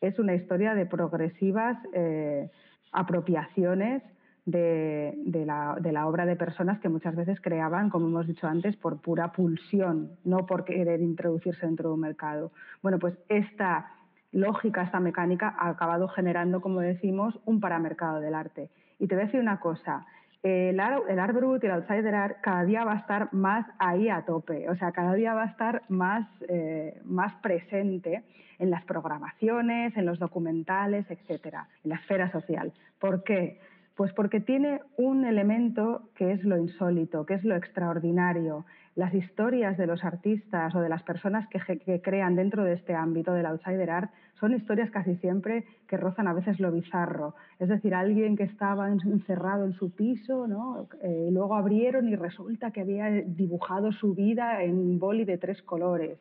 es 0.00 0.18
una 0.18 0.34
historia 0.34 0.74
de 0.74 0.86
progresivas 0.86 1.78
eh, 1.92 2.50
apropiaciones 2.90 4.02
de, 4.44 5.44
la, 5.46 6.06
obra 6.06 6.26
de 6.26 6.36
personas 6.36 6.80
que 6.80 6.88
muchas 6.88 7.14
veces 7.14 7.40
creaban, 7.40 7.90
como 7.90 8.06
hemos 8.06 8.26
dicho 8.26 8.46
antes, 8.46 8.76
por 8.76 9.00
pura 9.00 9.32
pulsión, 9.32 10.12
no 10.24 10.46
por 10.46 10.64
querer 10.64 11.00
introducirse 11.00 11.66
dentro 11.66 11.90
de 11.90 11.94
un 11.94 12.00
mercado. 12.00 12.52
Bueno, 12.82 12.98
pues 12.98 13.14
esta 13.28 13.90
lógica, 14.32 14.82
esta 14.82 15.00
mecánica 15.00 15.54
ha 15.58 15.68
acabado 15.68 16.08
generando, 16.08 16.60
como 16.60 16.80
decimos, 16.80 17.38
un 17.44 17.60
paramercado 17.60 18.20
del 18.20 18.34
arte. 18.34 18.70
Y 18.98 19.06
te 19.06 19.14
voy 19.14 19.22
a 19.22 19.26
decir 19.26 19.40
una 19.40 19.60
cosa, 19.60 20.06
el 20.42 20.80
art, 20.80 21.04
el 21.08 21.18
y 21.18 21.66
el 21.66 21.72
outsider 21.72 22.14
art 22.14 22.36
cada 22.40 22.64
día 22.64 22.84
va 22.84 22.94
a 22.94 22.98
estar 22.98 23.32
más 23.32 23.64
ahí 23.78 24.08
a 24.08 24.22
tope, 24.22 24.68
o 24.68 24.74
sea, 24.76 24.90
cada 24.90 25.14
día 25.14 25.34
va 25.34 25.44
a 25.44 25.46
estar 25.46 25.82
más, 25.88 26.26
eh, 26.48 27.00
más 27.04 27.32
presente 27.36 28.24
en 28.58 28.70
las 28.70 28.84
programaciones, 28.84 29.96
en 29.96 30.04
los 30.04 30.18
documentales, 30.18 31.08
etcétera, 31.10 31.68
en 31.84 31.90
la 31.90 31.96
esfera 31.96 32.30
social. 32.32 32.72
¿Por 32.98 33.22
qué? 33.22 33.60
Pues 33.94 34.12
porque 34.14 34.40
tiene 34.40 34.80
un 34.96 35.26
elemento 35.26 36.08
que 36.14 36.32
es 36.32 36.44
lo 36.44 36.56
insólito, 36.56 37.26
que 37.26 37.34
es 37.34 37.44
lo 37.44 37.54
extraordinario. 37.56 38.64
Las 38.94 39.12
historias 39.12 39.76
de 39.76 39.86
los 39.86 40.02
artistas 40.02 40.74
o 40.74 40.80
de 40.80 40.88
las 40.88 41.02
personas 41.02 41.46
que, 41.48 42.00
crean 42.00 42.34
dentro 42.34 42.64
de 42.64 42.72
este 42.74 42.94
ámbito 42.94 43.32
del 43.32 43.46
outsider 43.46 43.90
art 43.90 44.10
son 44.40 44.54
historias 44.54 44.90
casi 44.90 45.16
siempre 45.16 45.64
que 45.86 45.98
rozan 45.98 46.26
a 46.26 46.32
veces 46.32 46.58
lo 46.58 46.72
bizarro. 46.72 47.34
Es 47.58 47.68
decir, 47.68 47.94
alguien 47.94 48.36
que 48.36 48.44
estaba 48.44 48.90
encerrado 48.90 49.66
en 49.66 49.74
su 49.74 49.94
piso, 49.94 50.46
¿no? 50.46 50.88
Eh, 51.02 51.26
y 51.28 51.30
luego 51.30 51.54
abrieron 51.54 52.08
y 52.08 52.16
resulta 52.16 52.70
que 52.70 52.80
había 52.80 53.10
dibujado 53.10 53.92
su 53.92 54.14
vida 54.14 54.62
en 54.62 54.78
un 54.78 54.98
boli 54.98 55.24
de 55.24 55.38
tres 55.38 55.62
colores. 55.62 56.18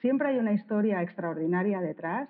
Siempre 0.00 0.28
hay 0.28 0.38
una 0.38 0.52
historia 0.52 1.02
extraordinaria 1.02 1.80
detrás 1.80 2.28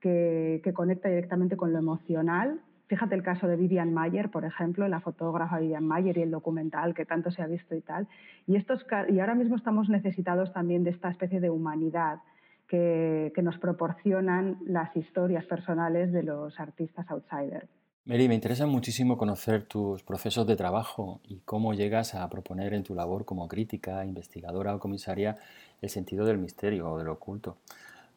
que, 0.00 0.60
que 0.62 0.72
conecta 0.74 1.08
directamente 1.08 1.56
con 1.56 1.72
lo 1.72 1.78
emocional 1.78 2.60
Fíjate 2.88 3.16
el 3.16 3.22
caso 3.22 3.48
de 3.48 3.56
Vivian 3.56 3.92
Mayer, 3.92 4.30
por 4.30 4.44
ejemplo, 4.44 4.86
la 4.86 5.00
fotógrafa 5.00 5.58
Vivian 5.58 5.84
Mayer 5.84 6.18
y 6.18 6.22
el 6.22 6.30
documental 6.30 6.94
que 6.94 7.04
tanto 7.04 7.30
se 7.30 7.42
ha 7.42 7.46
visto 7.46 7.74
y 7.74 7.80
tal. 7.80 8.06
Y, 8.46 8.56
estos, 8.56 8.86
y 9.08 9.18
ahora 9.18 9.34
mismo 9.34 9.56
estamos 9.56 9.88
necesitados 9.88 10.52
también 10.52 10.84
de 10.84 10.90
esta 10.90 11.10
especie 11.10 11.40
de 11.40 11.50
humanidad 11.50 12.20
que, 12.68 13.32
que 13.34 13.42
nos 13.42 13.58
proporcionan 13.58 14.58
las 14.66 14.96
historias 14.96 15.44
personales 15.46 16.12
de 16.12 16.22
los 16.22 16.60
artistas 16.60 17.10
outsiders. 17.10 17.68
Mary, 18.04 18.28
me 18.28 18.36
interesa 18.36 18.66
muchísimo 18.66 19.18
conocer 19.18 19.64
tus 19.64 20.04
procesos 20.04 20.46
de 20.46 20.54
trabajo 20.54 21.20
y 21.24 21.40
cómo 21.40 21.74
llegas 21.74 22.14
a 22.14 22.28
proponer 22.30 22.72
en 22.72 22.84
tu 22.84 22.94
labor 22.94 23.24
como 23.24 23.48
crítica, 23.48 24.04
investigadora 24.04 24.76
o 24.76 24.78
comisaria 24.78 25.38
el 25.82 25.90
sentido 25.90 26.24
del 26.24 26.38
misterio 26.38 26.88
o 26.88 26.98
del 26.98 27.08
oculto. 27.08 27.56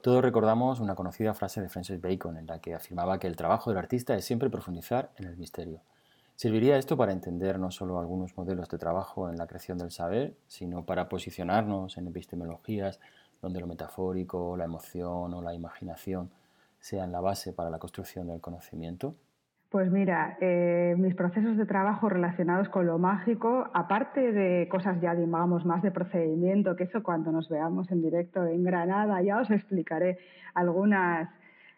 Todos 0.01 0.21
recordamos 0.21 0.79
una 0.79 0.95
conocida 0.95 1.33
frase 1.33 1.59
de 1.59 1.67
Francis 1.67 1.99
Bacon 1.99 2.37
en 2.37 2.47
la 2.47 2.59
que 2.59 2.73
afirmaba 2.73 3.19
que 3.19 3.27
el 3.27 3.35
trabajo 3.35 3.69
del 3.69 3.79
artista 3.79 4.15
es 4.15 4.23
siempre 4.23 4.49
profundizar 4.49 5.11
en 5.17 5.25
el 5.25 5.35
misterio. 5.35 5.81
¿Serviría 6.37 6.77
esto 6.77 6.95
para 6.95 7.11
entender 7.11 7.59
no 7.59 7.69
solo 7.69 7.99
algunos 7.99 8.37
modelos 8.37 8.69
de 8.69 8.77
trabajo 8.77 9.29
en 9.29 9.35
la 9.35 9.45
creación 9.45 9.77
del 9.77 9.91
saber, 9.91 10.37
sino 10.47 10.85
para 10.85 11.09
posicionarnos 11.09 11.97
en 11.97 12.07
epistemologías 12.07 13.01
donde 13.41 13.59
lo 13.59 13.67
metafórico, 13.67 14.55
la 14.55 14.63
emoción 14.63 15.33
o 15.33 15.41
la 15.41 15.53
imaginación 15.53 16.31
sean 16.79 17.11
la 17.11 17.19
base 17.19 17.51
para 17.51 17.69
la 17.69 17.79
construcción 17.79 18.27
del 18.27 18.39
conocimiento? 18.39 19.15
Pues 19.69 19.91
mira, 19.91 20.35
eh, 20.41 20.95
mis 20.97 21.13
procesos 21.13 21.55
de 21.55 21.67
trabajo 21.67 22.09
relacionados 22.09 22.69
con 22.69 22.87
lo 22.87 22.97
mágico, 22.97 23.69
aparte 23.71 24.31
de 24.31 24.67
cosas 24.67 24.99
ya, 24.99 25.13
digamos, 25.13 25.63
más 25.63 25.83
de 25.83 25.91
procedimiento, 25.91 26.75
que 26.75 26.85
eso 26.85 27.03
cuando 27.03 27.31
nos 27.31 27.49
veamos 27.49 27.91
en 27.91 28.01
directo 28.01 28.47
en 28.47 28.63
Granada 28.63 29.21
ya 29.21 29.39
os 29.39 29.51
explicaré 29.51 30.17
algunas, 30.55 31.29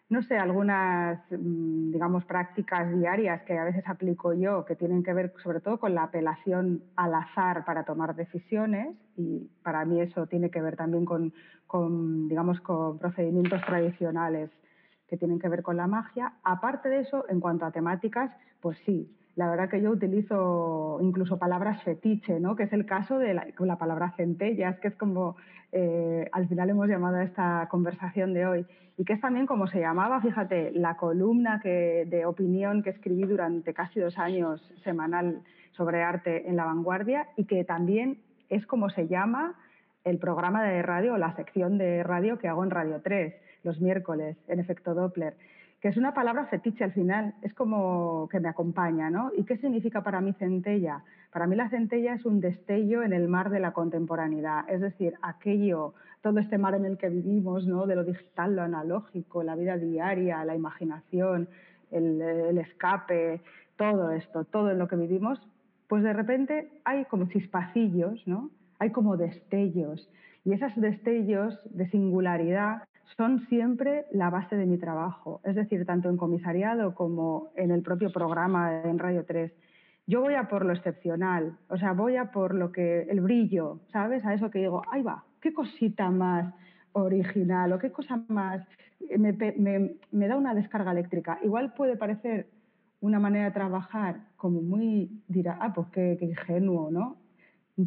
no 0.08 0.22
sé, 0.22 0.38
algunas, 0.38 1.20
mm, 1.30 1.92
digamos, 1.92 2.24
prácticas 2.24 2.90
diarias 2.98 3.42
que 3.42 3.58
a 3.58 3.64
veces 3.64 3.84
aplico 3.86 4.32
yo, 4.32 4.64
que 4.64 4.74
tienen 4.74 5.02
que 5.02 5.12
ver 5.12 5.34
sobre 5.42 5.60
todo 5.60 5.78
con 5.78 5.94
la 5.94 6.04
apelación 6.04 6.82
al 6.96 7.14
azar 7.14 7.66
para 7.66 7.84
tomar 7.84 8.14
decisiones, 8.16 8.96
y 9.18 9.50
para 9.62 9.84
mí 9.84 10.00
eso 10.00 10.26
tiene 10.26 10.50
que 10.50 10.62
ver 10.62 10.76
también 10.76 11.04
con, 11.04 11.34
con 11.66 12.26
digamos, 12.26 12.58
con 12.62 12.98
procedimientos 12.98 13.60
tradicionales 13.66 14.50
que 15.12 15.18
tienen 15.18 15.38
que 15.38 15.50
ver 15.50 15.62
con 15.62 15.76
la 15.76 15.86
magia. 15.86 16.32
Aparte 16.42 16.88
de 16.88 17.00
eso, 17.00 17.26
en 17.28 17.38
cuanto 17.38 17.66
a 17.66 17.70
temáticas, 17.70 18.34
pues 18.62 18.78
sí, 18.86 19.14
la 19.36 19.50
verdad 19.50 19.68
que 19.68 19.82
yo 19.82 19.90
utilizo 19.90 20.96
incluso 21.02 21.38
palabras 21.38 21.82
fetiche, 21.82 22.40
¿no? 22.40 22.56
que 22.56 22.62
es 22.62 22.72
el 22.72 22.86
caso 22.86 23.18
de 23.18 23.34
la, 23.34 23.76
palabra 23.76 24.14
centellas, 24.16 24.80
que 24.80 24.88
es 24.88 24.96
como 24.96 25.36
eh, 25.70 26.30
al 26.32 26.48
final 26.48 26.70
hemos 26.70 26.88
llamado 26.88 27.16
a 27.16 27.24
esta 27.24 27.68
conversación 27.70 28.32
de 28.32 28.46
hoy, 28.46 28.66
y 28.96 29.04
que 29.04 29.12
es 29.12 29.20
también 29.20 29.44
como 29.44 29.66
se 29.66 29.80
llamaba, 29.80 30.22
fíjate, 30.22 30.72
la 30.72 30.96
columna 30.96 31.60
de 31.62 32.24
opinión 32.24 32.82
que 32.82 32.88
escribí 32.88 33.24
durante 33.24 33.74
casi 33.74 34.00
dos 34.00 34.16
años 34.16 34.62
semanal 34.82 35.42
sobre 35.72 36.02
arte 36.02 36.48
en 36.48 36.56
La 36.56 36.64
Vanguardia, 36.64 37.28
y 37.36 37.44
que 37.44 37.64
también 37.64 38.22
es 38.48 38.66
como 38.66 38.88
se 38.88 39.08
llama 39.08 39.56
el 40.04 40.16
programa 40.16 40.64
de 40.64 40.80
radio 40.80 41.12
o 41.12 41.18
la 41.18 41.36
sección 41.36 41.76
de 41.76 42.02
radio 42.02 42.38
que 42.38 42.48
hago 42.48 42.64
en 42.64 42.70
Radio 42.70 43.02
3 43.02 43.34
los 43.62 43.80
miércoles, 43.80 44.36
en 44.48 44.60
efecto 44.60 44.94
Doppler, 44.94 45.34
que 45.82 45.88
es 45.88 45.96
una 45.96 46.14
palabra 46.14 46.46
fetiche 46.46 46.84
al 46.84 46.92
final, 46.92 47.34
es 47.42 47.52
como 47.54 48.28
que 48.30 48.38
me 48.38 48.48
acompaña, 48.48 49.10
¿no? 49.10 49.32
¿Y 49.36 49.42
qué 49.42 49.56
significa 49.56 50.02
para 50.02 50.20
mí 50.20 50.32
centella? 50.38 51.02
Para 51.32 51.48
mí 51.48 51.56
la 51.56 51.70
centella 51.70 52.14
es 52.14 52.24
un 52.24 52.40
destello 52.40 53.02
en 53.02 53.12
el 53.12 53.26
mar 53.26 53.50
de 53.50 53.58
la 53.58 53.72
contemporaneidad, 53.72 54.68
es 54.68 54.80
decir, 54.80 55.14
aquello, 55.22 55.94
todo 56.20 56.38
este 56.38 56.56
mar 56.56 56.76
en 56.76 56.84
el 56.84 56.98
que 56.98 57.08
vivimos, 57.08 57.66
¿no? 57.66 57.86
De 57.86 57.96
lo 57.96 58.04
digital, 58.04 58.54
lo 58.54 58.62
analógico, 58.62 59.42
la 59.42 59.56
vida 59.56 59.76
diaria, 59.76 60.44
la 60.44 60.54
imaginación, 60.54 61.48
el, 61.90 62.58
escape, 62.58 63.40
todo 63.76 64.12
esto, 64.12 64.44
todo 64.44 64.70
en 64.70 64.78
lo 64.78 64.86
que 64.86 64.96
vivimos, 64.96 65.40
pues 65.88 66.04
de 66.04 66.12
repente 66.12 66.70
hay 66.84 67.06
como 67.06 67.26
chispacillos, 67.26 68.24
¿no? 68.26 68.50
Hay 68.78 68.90
como 68.90 69.16
destellos. 69.16 70.08
Y 70.44 70.52
esos 70.52 70.74
destellos 70.76 71.58
de 71.64 71.88
singularidad 71.90 72.84
son 73.16 73.46
siempre 73.48 74.06
la 74.10 74.30
base 74.30 74.56
de 74.56 74.66
mi 74.66 74.78
trabajo, 74.78 75.40
es 75.44 75.54
decir, 75.54 75.84
tanto 75.84 76.08
en 76.08 76.16
comisariado 76.16 76.94
como 76.94 77.50
en 77.56 77.70
el 77.70 77.82
propio 77.82 78.10
programa 78.10 78.82
en 78.82 78.98
Radio 78.98 79.24
3. 79.24 79.52
Yo 80.06 80.20
voy 80.20 80.34
a 80.34 80.48
por 80.48 80.64
lo 80.64 80.72
excepcional, 80.72 81.58
o 81.68 81.76
sea, 81.76 81.92
voy 81.92 82.16
a 82.16 82.32
por 82.32 82.54
lo 82.54 82.72
que, 82.72 83.02
el 83.02 83.20
brillo, 83.20 83.80
¿sabes? 83.92 84.24
A 84.24 84.34
eso 84.34 84.50
que 84.50 84.60
digo, 84.60 84.82
ahí 84.90 85.02
va, 85.02 85.24
qué 85.40 85.52
cosita 85.52 86.10
más 86.10 86.52
original 86.92 87.72
o 87.72 87.78
qué 87.78 87.90
cosa 87.90 88.22
más 88.28 88.66
me, 89.18 90.28
da 90.28 90.36
una 90.36 90.54
descarga 90.54 90.92
eléctrica. 90.92 91.38
Igual 91.42 91.74
puede 91.74 91.96
parecer 91.96 92.48
una 93.00 93.18
manera 93.18 93.46
de 93.46 93.50
trabajar 93.52 94.20
como 94.36 94.60
muy, 94.60 95.22
dirá, 95.28 95.58
ah, 95.60 95.72
pues 95.72 95.88
qué, 95.88 96.16
qué 96.18 96.26
ingenuo, 96.26 96.90
¿no? 96.90 97.16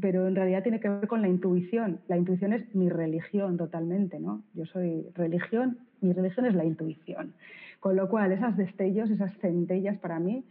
Pero 0.02 0.28
en 0.28 0.36
realidad 0.36 0.64
tiene 0.64 0.80
que 0.80 0.90
ver 0.90 1.08
con 1.08 1.22
la 1.22 1.28
intuición. 1.28 2.02
La 2.08 2.18
intuición 2.18 2.54
es 2.54 2.74
mi 2.74 2.90
religión 2.90 3.58
totalmente, 3.58 4.20
¿no? 4.20 4.44
Yo 4.54 4.66
soy 4.66 5.08
religión, 5.14 5.80
mi 6.02 6.14
religión 6.14 6.46
es 6.46 6.56
la 6.56 6.66
intuición. 6.66 7.34
Con 7.80 7.96
lo 7.96 8.10
cual, 8.10 8.32
esas 8.32 8.58
destellos, 8.58 9.10
esas 9.10 9.32
centellas 9.38 9.98
para 10.00 10.20
mí, 10.20 10.44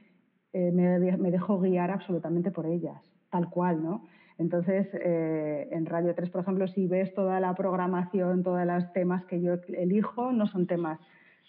eh, 0.52 0.70
me, 0.72 0.98
me, 1.16 1.30
dejo 1.32 1.58
guiar 1.58 1.90
absolutamente 1.90 2.52
por 2.52 2.66
ellas, 2.66 3.00
tal 3.30 3.50
cual, 3.50 3.82
¿no? 3.82 4.04
Entonces, 4.38 4.86
eh, 4.94 5.68
en 5.72 5.86
Radio 5.86 6.14
3, 6.14 6.30
por 6.30 6.42
ejemplo, 6.42 6.68
si 6.68 6.86
ves 6.86 7.12
toda 7.14 7.40
la 7.40 7.54
programación, 7.54 8.42
todos 8.44 8.64
los 8.64 8.92
temas 8.92 9.24
que 9.24 9.40
yo 9.40 9.54
elijo, 9.76 10.32
no 10.32 10.46
son 10.46 10.66
temas 10.66 11.00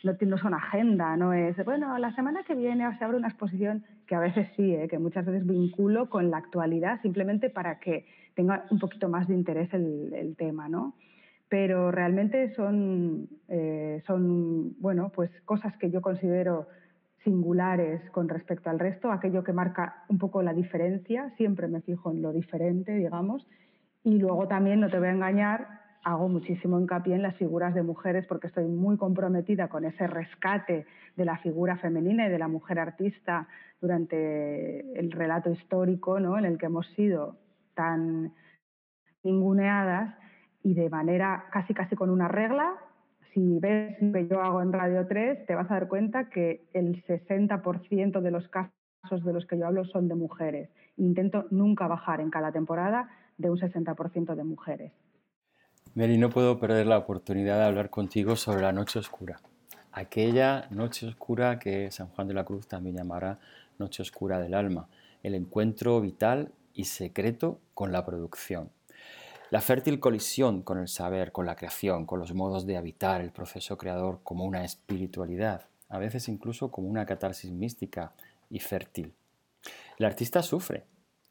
no, 0.04 0.38
son 0.38 0.54
agenda, 0.54 1.18
no 1.18 1.34
es, 1.34 1.56
bueno, 1.66 1.98
la 1.98 2.14
semana 2.16 2.44
que 2.44 2.56
viene 2.56 2.86
se 2.98 3.04
abre 3.04 3.18
una 3.18 3.28
exposición 3.28 3.84
que 4.06 4.16
a 4.16 4.20
veces 4.20 4.48
sí, 4.56 4.74
¿eh? 4.74 4.88
que 4.88 5.00
muchas 5.00 5.26
veces 5.26 5.46
vinculo 5.46 6.10
con 6.10 6.30
la 6.30 6.38
actualidad 6.38 7.02
simplemente 7.02 7.50
para 7.50 7.80
que 7.80 8.06
tenga 8.36 8.66
un 8.70 8.80
poquito 8.80 9.10
más 9.10 9.28
de 9.28 9.34
interés 9.34 9.74
el, 9.74 10.36
tema, 10.38 10.68
¿no? 10.70 10.96
Pero 11.50 11.92
realmente 11.92 12.54
son, 12.56 13.30
eh, 13.48 14.02
son, 14.06 14.80
bueno, 14.80 15.12
pues 15.14 15.30
cosas 15.46 15.76
que 15.78 15.90
yo 15.90 16.02
considero 16.02 16.68
singulares 17.24 18.02
con 18.12 18.30
respecto 18.30 18.70
al 18.70 18.80
resto, 18.80 19.12
aquello 19.12 19.44
que 19.44 19.54
marca 19.54 20.04
un 20.10 20.18
poco 20.18 20.42
la 20.42 20.54
diferencia, 20.54 21.32
siempre 21.38 21.68
me 21.68 21.82
fijo 21.82 22.12
en 22.12 22.22
lo 22.22 22.32
diferente, 22.32 22.94
digamos, 22.94 23.46
y 24.04 24.20
luego 24.20 24.48
también, 24.48 24.80
no 24.80 24.90
te 24.90 25.00
voy 25.00 25.08
a 25.08 25.12
engañar, 25.12 25.68
hago 26.06 26.30
muchísimo 26.30 26.80
hincapié 26.80 27.16
en 27.16 27.24
las 27.24 27.36
figuras 27.36 27.74
de 27.74 27.82
mujeres 27.82 28.28
porque 28.28 28.48
estoy 28.48 28.66
muy 28.68 28.96
comprometida 28.96 29.70
con 29.70 29.86
ese 29.86 30.06
rescate 30.06 30.86
de 31.16 31.26
la 31.26 31.40
figura 31.40 31.78
femenina 31.78 32.28
y 32.28 32.30
de 32.30 32.38
la 32.38 32.48
mujer 32.48 32.78
artista 32.78 33.48
durante 33.82 35.00
el 35.00 35.12
relato 35.12 35.50
histórico 35.50 36.20
¿no? 36.20 36.38
en 36.38 36.46
el 36.46 36.60
que 36.60 36.68
hemos 36.68 36.86
sido 36.90 37.38
tan 37.74 38.34
ninguneadas 39.24 40.16
y 40.62 40.76
de 40.76 40.92
manera 40.92 41.46
casi 41.52 41.74
casi 41.74 41.96
con 41.96 42.12
una 42.12 42.28
regla. 42.28 42.76
Si 43.34 43.60
ves 43.60 44.00
lo 44.00 44.14
que 44.14 44.28
yo 44.28 44.42
hago 44.44 44.62
en 44.62 44.74
Radio 44.74 45.08
3, 45.08 45.48
te 45.48 45.56
vas 45.56 45.70
a 45.72 45.74
dar 45.74 45.88
cuenta 45.88 46.30
que 46.30 46.68
el 46.74 47.04
60% 47.06 48.22
de 48.22 48.32
los 48.32 48.48
casos 48.48 49.24
de 49.24 49.34
los 49.34 49.48
que 49.48 49.58
yo 49.58 49.66
hablo 49.66 49.84
son 49.86 50.08
de 50.08 50.14
mujeres. 50.14 50.70
Intento 50.98 51.48
nunca 51.50 51.88
bajar 51.88 52.22
en 52.22 52.30
cada 52.30 52.52
temporada 52.52 53.10
de 53.40 53.50
un 53.50 53.58
60% 53.58 54.36
de 54.36 54.44
mujeres. 54.44 54.94
Mary, 55.96 56.18
no 56.18 56.30
puedo 56.30 56.60
perder 56.60 56.88
la 56.88 56.98
oportunidad 56.98 57.58
de 57.58 57.64
hablar 57.64 57.90
contigo 57.90 58.36
sobre 58.36 58.62
la 58.62 58.74
noche 58.74 59.00
oscura. 59.00 59.40
Aquella 59.94 60.68
noche 60.70 61.08
oscura 61.08 61.58
que 61.58 61.90
San 61.90 62.10
Juan 62.10 62.28
de 62.28 62.34
la 62.34 62.44
Cruz 62.44 62.68
también 62.68 62.98
llamará 62.98 63.40
noche 63.80 64.02
oscura 64.02 64.42
del 64.42 64.56
alma, 64.56 64.90
el 65.24 65.36
encuentro 65.36 66.02
vital 66.02 66.52
y 66.74 66.84
secreto 66.84 67.62
con 67.74 67.94
la 67.94 68.06
producción. 68.06 68.72
La 69.52 69.62
fértil 69.62 70.02
colisión 70.02 70.64
con 70.64 70.80
el 70.80 70.90
saber, 70.90 71.32
con 71.32 71.46
la 71.46 71.56
creación, 71.56 72.06
con 72.06 72.20
los 72.20 72.34
modos 72.34 72.66
de 72.66 72.76
habitar 72.76 73.22
el 73.22 73.32
proceso 73.32 73.78
creador 73.78 74.20
como 74.22 74.44
una 74.44 74.66
espiritualidad, 74.66 75.68
a 75.88 75.98
veces 75.98 76.28
incluso 76.28 76.72
como 76.72 76.90
una 76.90 77.06
catarsis 77.06 77.52
mística 77.52 78.12
y 78.50 78.60
fértil. 78.60 79.14
El 79.98 80.06
artista 80.06 80.44
sufre, 80.44 80.84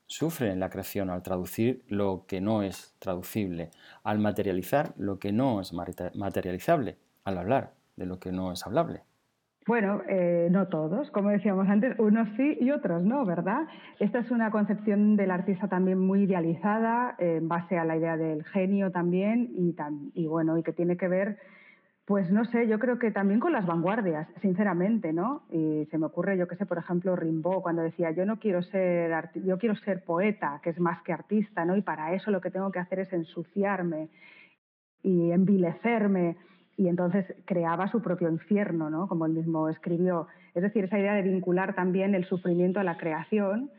sufre 0.06 0.50
en 0.50 0.60
la 0.60 0.70
creación 0.70 1.10
al 1.10 1.22
traducir 1.22 1.84
lo 1.88 2.24
que 2.26 2.40
no 2.40 2.62
es 2.62 2.94
traducible, 2.98 3.70
al 4.02 4.18
materializar 4.18 4.92
lo 4.96 5.18
que 5.18 5.32
no 5.32 5.60
es 5.60 5.72
materializable, 5.72 6.96
al 7.24 7.38
hablar 7.38 7.72
de 7.96 8.06
lo 8.06 8.18
que 8.18 8.32
no 8.32 8.52
es 8.52 8.66
hablable. 8.66 9.02
Bueno, 9.66 10.02
eh, 10.06 10.48
no 10.50 10.68
todos, 10.68 11.10
como 11.10 11.30
decíamos 11.30 11.66
antes, 11.68 11.98
unos 11.98 12.28
sí 12.36 12.58
y 12.60 12.70
otros 12.70 13.02
no, 13.02 13.24
¿verdad? 13.24 13.62
Esta 13.98 14.18
es 14.18 14.30
una 14.30 14.50
concepción 14.50 15.16
del 15.16 15.30
artista 15.30 15.68
también 15.68 15.98
muy 15.98 16.24
idealizada, 16.24 17.14
en 17.18 17.48
base 17.48 17.78
a 17.78 17.84
la 17.86 17.96
idea 17.96 18.18
del 18.18 18.44
genio 18.44 18.90
también, 18.92 19.50
y 20.14 20.26
bueno, 20.26 20.58
y 20.58 20.62
que 20.62 20.74
tiene 20.74 20.98
que 20.98 21.08
ver 21.08 21.38
pues 22.06 22.30
no 22.30 22.44
sé, 22.44 22.68
yo 22.68 22.78
creo 22.78 22.98
que 22.98 23.10
también 23.10 23.40
con 23.40 23.52
las 23.52 23.64
vanguardias, 23.64 24.28
sinceramente, 24.42 25.14
¿no? 25.14 25.42
Y 25.50 25.86
se 25.90 25.96
me 25.96 26.06
ocurre, 26.06 26.36
yo 26.36 26.46
qué 26.46 26.56
sé, 26.56 26.66
por 26.66 26.76
ejemplo, 26.76 27.16
Rimbaud, 27.16 27.62
cuando 27.62 27.80
decía, 27.80 28.10
yo 28.10 28.26
no 28.26 28.38
quiero 28.38 28.60
ser, 28.62 29.30
yo 29.34 29.58
quiero 29.58 29.74
ser 29.76 30.04
poeta, 30.04 30.60
que 30.62 30.70
es 30.70 30.78
más 30.78 31.02
que 31.02 31.14
artista, 31.14 31.64
¿no? 31.64 31.76
Y 31.76 31.82
para 31.82 32.12
eso 32.12 32.30
lo 32.30 32.42
que 32.42 32.50
tengo 32.50 32.70
que 32.70 32.78
hacer 32.78 32.98
es 32.98 33.12
ensuciarme 33.12 34.10
y 35.02 35.30
envilecerme. 35.30 36.36
Y 36.76 36.88
entonces 36.88 37.24
creaba 37.46 37.88
su 37.88 38.02
propio 38.02 38.28
infierno, 38.28 38.90
¿no? 38.90 39.08
Como 39.08 39.24
él 39.24 39.32
mismo 39.32 39.70
escribió. 39.70 40.26
Es 40.54 40.62
decir, 40.62 40.84
esa 40.84 40.98
idea 40.98 41.14
de 41.14 41.22
vincular 41.22 41.74
también 41.74 42.14
el 42.14 42.26
sufrimiento 42.26 42.80
a 42.80 42.84
la 42.84 42.98
creación, 42.98 43.70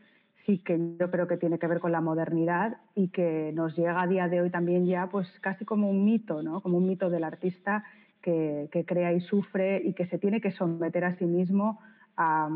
sí 0.46 0.58
que 0.58 0.96
yo 0.98 1.10
creo 1.12 1.28
que 1.28 1.36
tiene 1.36 1.60
que 1.60 1.66
ver 1.68 1.78
con 1.78 1.92
la 1.92 2.00
modernidad 2.00 2.78
y 2.96 3.08
que 3.08 3.52
nos 3.54 3.76
llega 3.76 4.00
a 4.00 4.06
día 4.08 4.26
de 4.26 4.40
hoy 4.40 4.50
también 4.50 4.86
ya, 4.86 5.06
pues 5.08 5.28
casi 5.40 5.64
como 5.64 5.88
un 5.88 6.04
mito, 6.04 6.42
¿no? 6.42 6.60
Como 6.60 6.78
un 6.78 6.88
mito 6.88 7.08
del 7.08 7.22
artista 7.22 7.84
que, 8.26 8.84
crea 8.84 9.12
y 9.12 9.20
sufre 9.20 9.80
y 9.84 9.92
que 9.92 10.06
se 10.06 10.18
tiene 10.18 10.40
que 10.40 10.50
someter 10.50 11.04
a 11.04 11.16
sí 11.16 11.26
mismo 11.26 11.78
a, 12.16 12.48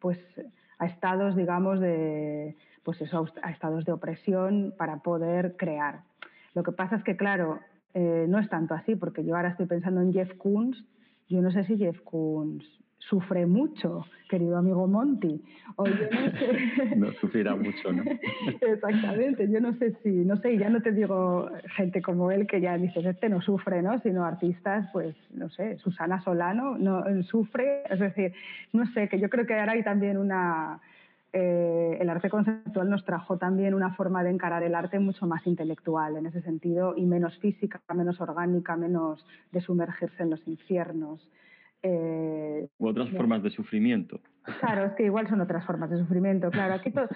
pues, 0.00 0.18
a 0.78 0.86
estados, 0.86 1.36
digamos, 1.36 1.78
de, 1.78 2.56
pues 2.82 3.00
eso, 3.00 3.26
a 3.42 3.50
estados 3.50 3.84
de 3.84 3.92
opresión 3.92 4.74
para 4.76 4.98
poder 4.98 5.56
crear. 5.56 6.00
Lo 6.54 6.64
que 6.64 6.72
pasa 6.72 6.96
es 6.96 7.04
que, 7.04 7.16
claro, 7.16 7.60
eh, 7.94 8.26
no 8.28 8.40
es 8.40 8.48
tanto 8.48 8.74
así, 8.74 8.96
porque 8.96 9.24
yo 9.24 9.36
ahora 9.36 9.50
estoy 9.50 9.66
pensando 9.66 10.00
en 10.00 10.12
Jeff 10.12 10.34
Koons, 10.36 10.84
yo 11.28 11.40
no 11.42 11.52
sé 11.52 11.62
si 11.64 11.76
Jeff 11.76 12.00
Koons 12.00 12.64
sufre 12.98 13.46
mucho, 13.46 14.04
querido 14.28 14.58
amigo 14.58 14.86
Monty. 14.86 15.42
O 15.76 15.86
yo 15.86 15.94
no 16.10 16.30
sé. 16.32 16.96
no 16.96 17.12
sufrirá 17.12 17.56
mucho, 17.56 17.92
¿no? 17.92 18.02
Exactamente, 18.60 19.48
yo 19.50 19.60
no 19.60 19.74
sé 19.74 19.96
si, 20.02 20.10
no 20.10 20.36
sé, 20.36 20.58
ya 20.58 20.68
no 20.68 20.82
te 20.82 20.92
digo 20.92 21.48
gente 21.76 22.02
como 22.02 22.30
él 22.30 22.46
que 22.46 22.60
ya 22.60 22.76
dices, 22.76 23.04
este 23.04 23.28
no 23.28 23.40
sufre, 23.40 23.82
¿no? 23.82 23.98
Sino 24.00 24.24
artistas, 24.24 24.88
pues, 24.92 25.14
no 25.32 25.48
sé, 25.50 25.78
Susana 25.78 26.20
Solano 26.20 26.76
no 26.76 27.04
sufre, 27.22 27.82
es 27.88 28.00
decir, 28.00 28.32
no 28.72 28.86
sé, 28.92 29.08
que 29.08 29.18
yo 29.18 29.30
creo 29.30 29.46
que 29.46 29.54
ahora 29.54 29.72
hay 29.72 29.82
también 29.82 30.18
una. 30.18 30.80
Eh, 31.30 31.98
el 32.00 32.08
arte 32.08 32.30
conceptual 32.30 32.88
nos 32.88 33.04
trajo 33.04 33.36
también 33.36 33.74
una 33.74 33.94
forma 33.94 34.24
de 34.24 34.30
encarar 34.30 34.62
el 34.62 34.74
arte 34.74 34.98
mucho 34.98 35.26
más 35.26 35.46
intelectual 35.46 36.16
en 36.16 36.24
ese 36.24 36.40
sentido 36.40 36.94
y 36.96 37.04
menos 37.04 37.36
física, 37.38 37.82
menos 37.94 38.18
orgánica, 38.18 38.76
menos 38.76 39.26
de 39.52 39.60
sumergirse 39.60 40.22
en 40.22 40.30
los 40.30 40.48
infiernos. 40.48 41.28
Eh, 41.82 42.66
U 42.78 42.88
otras 42.88 43.10
formas 43.10 43.42
de 43.42 43.50
sufrimiento. 43.50 44.20
Claro, 44.60 44.86
es 44.86 44.92
que 44.92 45.04
igual 45.04 45.28
son 45.28 45.40
otras 45.40 45.64
formas 45.64 45.90
de 45.90 45.98
sufrimiento. 45.98 46.50
Claro, 46.50 46.74
aquí 46.74 46.90
todo, 46.90 47.08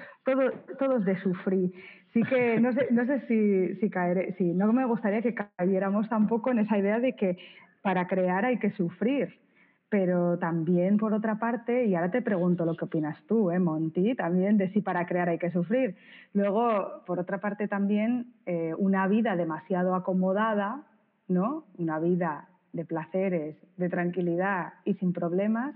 todo, 0.78 0.96
es 0.98 1.04
de 1.04 1.18
sufrir. 1.20 1.72
Sí 2.12 2.22
que 2.22 2.60
no 2.60 2.72
sé, 2.72 2.88
no 2.90 3.04
sé 3.06 3.20
si, 3.26 3.74
si 3.80 3.90
caeré, 3.90 4.34
si 4.34 4.52
no 4.52 4.72
me 4.72 4.84
gustaría 4.84 5.22
que 5.22 5.34
cayéramos 5.34 6.08
tampoco 6.08 6.50
en 6.50 6.60
esa 6.60 6.78
idea 6.78 7.00
de 7.00 7.16
que 7.16 7.38
para 7.82 8.06
crear 8.06 8.44
hay 8.44 8.58
que 8.58 8.70
sufrir. 8.72 9.40
Pero 9.88 10.38
también, 10.38 10.96
por 10.96 11.12
otra 11.12 11.38
parte, 11.38 11.84
y 11.84 11.94
ahora 11.94 12.10
te 12.10 12.22
pregunto 12.22 12.64
lo 12.64 12.76
que 12.76 12.86
opinas 12.86 13.18
tú, 13.26 13.50
¿eh, 13.50 13.58
Monty, 13.58 14.14
también 14.14 14.56
de 14.56 14.70
si 14.72 14.80
para 14.80 15.04
crear 15.06 15.28
hay 15.28 15.38
que 15.38 15.50
sufrir. 15.50 15.96
Luego, 16.32 17.02
por 17.04 17.18
otra 17.18 17.38
parte, 17.40 17.68
también 17.68 18.32
eh, 18.46 18.72
una 18.78 19.06
vida 19.06 19.36
demasiado 19.36 19.94
acomodada, 19.94 20.86
¿no? 21.28 21.66
Una 21.76 21.98
vida 21.98 22.48
de 22.72 22.84
placeres, 22.84 23.56
de 23.76 23.88
tranquilidad 23.88 24.74
y 24.84 24.94
sin 24.94 25.12
problemas, 25.12 25.74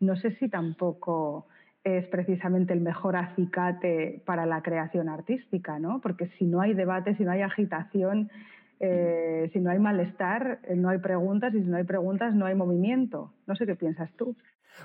no 0.00 0.16
sé 0.16 0.32
si 0.36 0.48
tampoco 0.48 1.46
es 1.84 2.06
precisamente 2.08 2.72
el 2.72 2.80
mejor 2.80 3.16
acicate 3.16 4.22
para 4.24 4.46
la 4.46 4.62
creación 4.62 5.08
artística, 5.08 5.78
¿no? 5.78 6.00
Porque 6.00 6.28
si 6.38 6.44
no 6.44 6.60
hay 6.60 6.74
debate, 6.74 7.16
si 7.16 7.24
no 7.24 7.32
hay 7.32 7.42
agitación, 7.42 8.30
eh, 8.78 9.50
si 9.52 9.60
no 9.60 9.70
hay 9.70 9.78
malestar, 9.78 10.60
eh, 10.64 10.74
no 10.76 10.88
hay 10.88 10.98
preguntas, 10.98 11.54
y 11.54 11.60
si 11.60 11.68
no 11.68 11.76
hay 11.76 11.84
preguntas, 11.84 12.34
no 12.34 12.46
hay 12.46 12.54
movimiento. 12.54 13.32
No 13.46 13.56
sé 13.56 13.66
qué 13.66 13.74
piensas 13.74 14.10
tú. 14.16 14.36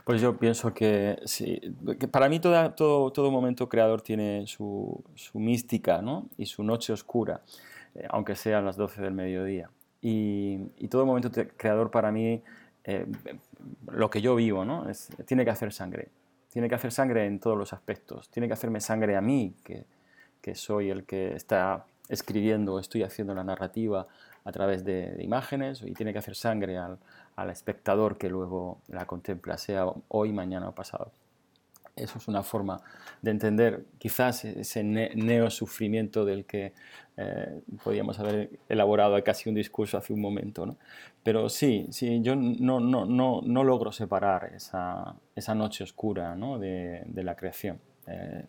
Pues 0.06 0.22
yo 0.22 0.38
pienso 0.38 0.74
que 0.74 1.18
sí, 1.26 1.62
para 2.12 2.30
mí 2.30 2.40
todo, 2.40 3.12
todo, 3.12 3.32
momento 3.32 3.70
creador 3.70 4.02
tiene 4.02 4.46
su, 4.46 5.04
su 5.16 5.40
mística 5.40 6.02
¿no? 6.02 6.30
y 6.38 6.46
su 6.46 6.64
noche 6.64 6.94
oscura, 6.94 7.42
eh, 7.96 8.06
aunque 8.10 8.36
sean 8.36 8.66
las 8.66 8.76
12 8.76 9.02
del 9.02 9.14
mediodía. 9.14 9.70
Y, 10.02 10.88
todo 10.90 11.06
momento 11.06 11.30
creador 11.58 11.92
para 11.92 12.12
mí, 12.12 12.42
eh, 12.84 13.06
lo 13.92 14.10
que 14.10 14.22
yo 14.22 14.36
vivo, 14.36 14.64
¿no? 14.66 14.90
Es, 14.90 15.10
tiene 15.26 15.44
que 15.44 15.52
hacer 15.52 15.74
sangre. 15.74 16.10
Tiene 16.50 16.70
que 16.70 16.76
hacer 16.76 16.92
sangre 16.92 17.26
en 17.26 17.40
todos 17.40 17.58
los 17.58 17.74
aspectos. 17.74 18.30
Tiene 18.30 18.48
que 18.48 18.54
hacerme 18.54 18.80
sangre 18.80 19.16
a 19.16 19.22
mí, 19.22 19.56
que, 19.64 19.86
que 20.42 20.56
soy 20.56 20.90
el 20.90 21.04
que 21.06 21.36
está 21.36 21.86
escribiendo, 22.10 22.80
estoy 22.80 23.04
haciendo 23.04 23.34
la 23.34 23.44
narrativa 23.44 24.08
a 24.46 24.52
través 24.52 24.86
de, 24.86 25.18
imágenes, 25.20 25.82
y 25.82 25.94
tiene 25.94 26.14
que 26.14 26.20
hacer 26.20 26.36
sangre 26.36 26.78
al, 26.78 27.00
al 27.36 27.50
espectador 27.50 28.18
que 28.18 28.30
luego 28.30 28.80
la 28.88 29.06
contempla, 29.06 29.58
sea 29.58 29.86
hoy, 30.08 30.32
mañana 30.32 30.70
o 30.70 30.72
pasado. 30.74 31.12
Eso 31.98 32.18
es 32.18 32.28
una 32.28 32.44
forma 32.44 32.82
de 33.22 33.32
entender 33.32 33.86
quizás 33.98 34.46
ese 34.46 34.84
neosufrimiento 34.84 36.26
del 36.26 36.46
que 36.46 36.74
eh, 37.18 37.62
podíamos 37.84 38.20
haber 38.20 38.52
elaborado 38.70 39.22
casi 39.24 39.50
un 39.50 39.56
discurso 39.56 39.98
hace 39.98 40.14
un 40.14 40.22
momento. 40.22 40.66
¿no? 40.66 40.78
Pero 41.24 41.50
sí, 41.50 41.88
sí, 41.92 42.22
yo 42.22 42.36
no, 42.36 42.80
no, 42.80 43.06
no, 43.06 43.42
no 43.44 43.64
logro 43.64 43.92
separar 43.92 44.52
esa, 44.56 45.16
esa 45.36 45.56
noche 45.56 45.84
oscura 45.84 46.36
¿no? 46.36 46.60
de, 46.60 47.04
de, 47.06 47.24
la 47.24 47.36
creación. 47.36 47.80
Eh, 48.08 48.46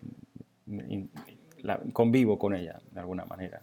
convivo 1.93 2.39
con 2.39 2.55
ella 2.55 2.81
de 2.91 3.01
alguna 3.01 3.25
manera. 3.25 3.63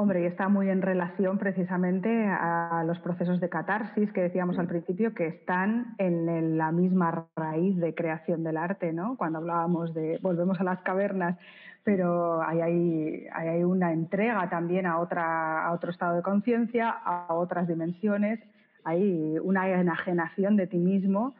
Hombre, 0.00 0.22
y 0.22 0.26
está 0.26 0.48
muy 0.48 0.70
en 0.70 0.80
relación 0.80 1.38
precisamente 1.38 2.24
a 2.28 2.84
los 2.86 3.00
procesos 3.00 3.40
de 3.40 3.48
catarsis 3.48 4.12
que 4.12 4.20
decíamos 4.20 4.56
al 4.56 4.68
principio, 4.68 5.12
que 5.12 5.26
están 5.26 5.96
en 5.98 6.56
la 6.56 6.70
misma 6.70 7.26
raíz 7.34 7.76
de 7.78 7.96
creación 7.96 8.44
del 8.44 8.58
arte, 8.58 8.92
¿no? 8.92 9.16
Cuando 9.16 9.40
hablábamos 9.40 9.92
de, 9.94 10.20
volvemos 10.22 10.60
a 10.60 10.62
las 10.62 10.80
cavernas, 10.82 11.36
pero 11.82 12.40
hay, 12.42 12.60
hay, 12.60 13.26
hay 13.34 13.64
una 13.64 13.92
entrega 13.92 14.48
también 14.48 14.86
a, 14.86 15.00
otra, 15.00 15.66
a 15.66 15.72
otro 15.72 15.90
estado 15.90 16.14
de 16.14 16.22
conciencia, 16.22 16.90
a 16.90 17.34
otras 17.34 17.66
dimensiones, 17.66 18.38
hay 18.84 19.36
una 19.42 19.68
enajenación 19.68 20.54
de 20.54 20.68
ti 20.68 20.78
mismo 20.78 21.34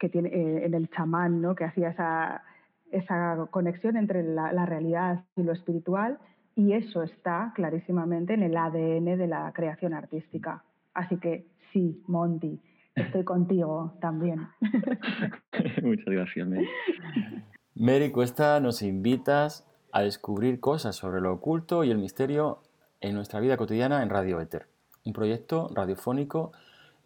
que 0.00 0.08
tiene 0.08 0.28
eh, 0.30 0.66
en 0.66 0.74
el 0.74 0.90
chamán, 0.90 1.40
¿no? 1.40 1.54
Que 1.54 1.66
hacía 1.66 1.90
esa, 1.90 2.42
esa 2.90 3.46
conexión 3.52 3.96
entre 3.96 4.24
la, 4.24 4.52
la 4.52 4.66
realidad 4.66 5.22
y 5.36 5.44
lo 5.44 5.52
espiritual 5.52 6.18
y 6.54 6.72
eso 6.72 7.02
está 7.02 7.52
clarísimamente 7.54 8.34
en 8.34 8.42
el 8.42 8.56
ADN 8.56 9.16
de 9.16 9.26
la 9.26 9.50
creación 9.52 9.94
artística. 9.94 10.62
Así 10.94 11.16
que 11.16 11.46
sí, 11.72 12.02
Monty, 12.06 12.60
estoy 12.94 13.24
contigo 13.24 13.94
también. 14.00 14.48
Muchas 15.82 16.06
gracias, 16.06 16.46
Mary. 16.46 16.68
Mary 17.74 18.10
Cuesta, 18.10 18.60
nos 18.60 18.82
invitas 18.82 19.66
a 19.92 20.02
descubrir 20.02 20.60
cosas 20.60 20.96
sobre 20.96 21.20
lo 21.20 21.32
oculto 21.32 21.84
y 21.84 21.90
el 21.90 21.98
misterio 21.98 22.60
en 23.00 23.14
nuestra 23.14 23.40
vida 23.40 23.56
cotidiana 23.56 24.02
en 24.02 24.10
Radio 24.10 24.40
Éter. 24.40 24.66
un 25.04 25.12
proyecto 25.12 25.68
radiofónico 25.74 26.52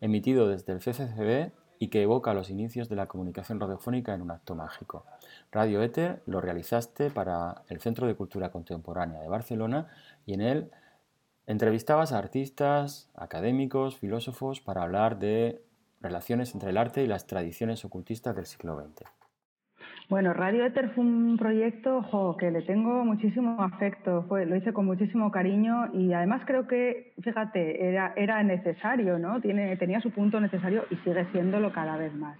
emitido 0.01 0.49
desde 0.49 0.73
el 0.73 0.81
CCCB 0.81 1.53
y 1.79 1.89
que 1.89 2.03
evoca 2.03 2.35
los 2.35 2.51
inicios 2.51 2.89
de 2.89 2.97
la 2.97 3.07
comunicación 3.07 3.61
radiofónica 3.61 4.15
en 4.15 4.23
un 4.23 4.31
acto 4.31 4.55
mágico. 4.55 5.05
Radio 5.53 5.83
Éter 5.83 6.23
lo 6.27 6.41
realizaste 6.41 7.11
para 7.11 7.63
el 7.69 7.81
Centro 7.81 8.07
de 8.07 8.15
Cultura 8.15 8.51
Contemporánea 8.51 9.21
de 9.21 9.29
Barcelona 9.29 9.89
y 10.25 10.35
en 10.35 10.41
él 10.41 10.71
entrevistabas 11.47 12.13
a 12.13 12.19
artistas, 12.19 13.11
académicos, 13.15 13.97
filósofos 13.97 14.61
para 14.61 14.83
hablar 14.83 15.19
de 15.19 15.63
relaciones 16.01 16.55
entre 16.55 16.71
el 16.71 16.77
arte 16.77 17.03
y 17.03 17.07
las 17.07 17.27
tradiciones 17.27 17.85
ocultistas 17.85 18.35
del 18.35 18.47
siglo 18.47 18.77
XX. 18.77 19.26
Bueno, 20.09 20.33
Radio 20.33 20.65
Éter 20.65 20.91
fue 20.91 21.03
un 21.03 21.37
proyecto 21.37 22.37
que 22.39 22.53
le 22.53 22.63
tengo 22.63 23.05
muchísimo 23.05 23.61
afecto, 23.61 24.25
fue, 24.29 24.47
lo 24.47 24.55
hice 24.55 24.73
con 24.73 24.87
muchísimo 24.87 25.33
cariño 25.33 25.91
y 25.93 26.13
además 26.13 26.43
creo 26.47 26.69
que, 26.69 27.13
fíjate, 27.21 27.89
era, 27.89 28.13
era 28.17 28.41
necesario, 28.45 29.19
¿no? 29.19 29.41
Tiene, 29.41 29.77
tenía 29.77 30.01
su 30.01 30.13
punto 30.13 30.41
necesario 30.41 30.85
y 30.91 30.97
sigue 30.99 31.27
siéndolo 31.33 31.73
cada 31.73 31.97
vez 31.97 32.15
más. 32.15 32.39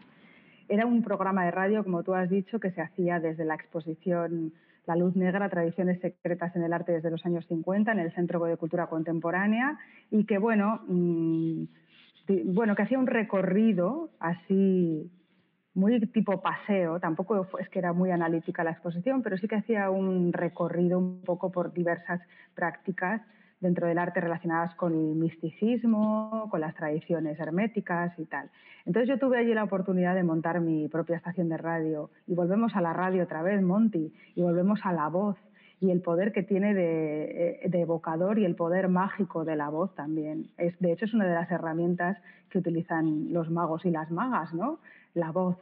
Era 0.69 0.87
un 0.87 1.03
programa 1.03 1.45
de 1.45 1.51
radio, 1.51 1.83
como 1.83 2.05
tú 2.05 2.15
has 2.15 2.31
dicho, 2.31 2.61
que 2.61 2.71
se 2.71 2.81
hacía 2.81 3.19
desde 3.19 3.45
la 3.45 3.57
exposición 3.57 4.53
La 4.87 4.95
Luz 4.95 5.17
Negra, 5.17 5.49
Tradiciones 5.49 6.01
Secretas 6.01 6.55
en 6.55 6.63
el 6.63 6.73
Arte 6.73 6.93
desde 6.93 7.11
los 7.11 7.27
años 7.27 7.45
50 7.49 7.91
en 7.91 7.99
el 7.99 8.13
Centro 8.15 8.45
de 8.45 8.57
Cultura 8.57 8.87
Contemporánea 8.87 9.77
y 10.13 10.25
que, 10.25 10.39
bueno, 10.39 10.83
mm, 10.87 11.65
bueno, 12.47 12.77
que 12.77 12.83
hacía 12.83 12.99
un 12.99 13.09
recorrido 13.09 14.11
así 14.21 15.11
muy 15.77 16.01
tipo 16.09 16.41
paseo, 16.41 16.99
tampoco 16.99 17.47
es 17.59 17.69
que 17.69 17.79
era 17.79 17.93
muy 17.93 18.11
analítica 18.11 18.65
la 18.65 18.71
exposición, 18.71 19.23
pero 19.23 19.37
sí 19.37 19.47
que 19.47 19.57
hacía 19.57 19.91
un 19.91 20.33
recorrido 20.33 20.99
un 20.99 21.21
poco 21.23 21.53
por 21.53 21.73
diversas 21.75 22.21
prácticas 22.55 23.21
dentro 23.61 23.87
del 23.87 23.99
arte 23.99 24.21
relacionadas 24.21 24.75
con 24.75 24.95
el 24.95 25.15
misticismo, 25.17 26.49
con 26.51 26.63
las 26.63 26.75
tradiciones 26.75 27.39
herméticas 27.39 28.19
y 28.19 28.25
tal. 28.25 28.51
Entonces 28.87 29.09
yo 29.09 29.19
tuve 29.19 29.39
allí 29.39 29.53
la 29.53 29.65
oportunidad 29.65 30.15
de 30.15 30.23
montar 30.23 30.61
mi 30.61 30.89
propia 30.89 31.17
estación 31.17 31.51
de 31.51 31.59
radio 31.59 32.11
y 32.27 32.35
volvemos 32.35 32.75
a 32.75 32.81
la 32.81 32.95
radio 32.95 33.25
otra 33.25 33.43
vez, 33.43 33.61
Monty, 33.63 34.15
y 34.35 34.43
volvemos 34.43 34.81
a 34.85 34.93
la 34.93 35.09
voz 35.09 35.37
y 35.79 35.91
el 35.91 36.01
poder 36.01 36.33
que 36.33 36.43
tiene 36.43 36.73
de, 36.73 37.61
eh, 37.65 37.69
de, 37.69 37.81
evocador 37.83 38.39
y 38.39 38.47
el 38.47 38.57
poder 38.57 38.89
mágico 38.89 39.45
de 39.45 39.57
la 39.57 39.69
voz 39.69 39.95
también. 39.95 40.49
Es, 40.57 40.79
de 40.79 40.93
hecho, 40.93 41.05
es 41.05 41.13
una 41.13 41.27
de 41.27 41.35
las 41.35 41.51
herramientas 41.51 42.17
que 42.49 42.59
utilizan 42.59 43.31
los 43.31 43.51
magos 43.51 43.85
y 43.85 43.91
las 43.91 44.11
magas, 44.11 44.55
¿no? 44.55 44.79
La 45.17 45.33
voz. 45.33 45.57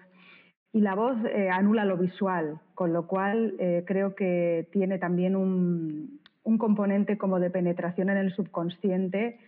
Y 0.72 0.80
la 0.80 0.94
voz 0.94 1.16
eh, 1.24 1.48
anula 1.50 1.84
lo 1.84 1.96
visual, 1.96 2.60
con 2.74 2.92
lo 2.92 3.06
cual 3.06 3.54
eh, 3.58 3.84
creo 3.86 4.14
que 4.14 4.68
tiene 4.72 4.98
también 4.98 5.36
un, 5.36 6.20
componente 6.58 7.16
como 7.16 7.40
de 7.40 7.50
penetración 7.50 8.10
en 8.10 8.16
el 8.18 8.34
subconsciente 8.34 9.38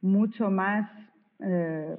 mucho 0.00 0.50
más, 0.50 0.88
eh, 1.40 1.96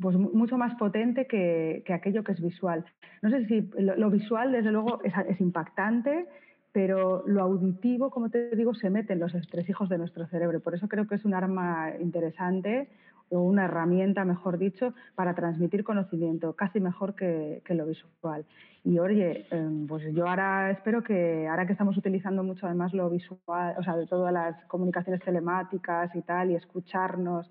pues 0.00 0.16
mucho 0.16 0.58
más 0.58 0.74
potente 0.76 1.26
que, 1.26 1.84
aquello 1.92 2.24
que 2.24 2.32
es 2.32 2.40
visual. 2.40 2.84
No 3.22 3.30
sé 3.30 3.46
si 3.46 3.70
lo, 3.78 4.10
visual, 4.10 4.52
desde 4.52 4.72
luego, 4.72 5.00
es, 5.04 5.40
impactante, 5.40 6.26
pero 6.72 7.22
lo 7.26 7.42
auditivo, 7.42 8.10
como 8.10 8.30
te 8.30 8.56
digo, 8.56 8.74
se 8.74 8.90
mete 8.90 9.12
en 9.12 9.20
los 9.20 9.32
hijos 9.68 9.88
de 9.88 9.98
nuestro 9.98 10.26
cerebro. 10.28 10.60
Por 10.60 10.74
eso 10.74 10.88
creo 10.88 11.06
que 11.06 11.16
es 11.16 11.24
un 11.24 11.34
arma 11.34 11.90
interesante, 12.00 12.88
o 13.30 13.40
una 13.40 13.64
herramienta, 13.64 14.24
mejor 14.24 14.58
dicho, 14.58 14.94
para 15.14 15.34
transmitir 15.34 15.84
conocimiento, 15.84 16.54
casi 16.54 16.80
mejor 16.80 17.14
que, 17.14 17.62
lo 17.68 17.86
visual. 17.86 18.44
Y 18.84 18.98
oye, 18.98 19.46
em, 19.50 19.86
pues 19.86 20.04
yo 20.14 20.28
ahora 20.28 20.70
espero 20.70 21.02
que, 21.02 21.48
ahora 21.48 21.66
que 21.66 21.72
estamos 21.72 21.96
utilizando 21.96 22.44
mucho 22.44 22.66
además 22.66 22.94
lo 22.94 23.10
visual, 23.10 23.74
o 23.78 23.82
sea, 23.82 23.96
de 23.96 24.06
todas 24.06 24.32
las 24.32 24.64
comunicaciones 24.66 25.20
telemáticas 25.22 26.14
y 26.14 26.22
tal, 26.22 26.50
y 26.50 26.54
escucharnos, 26.54 27.50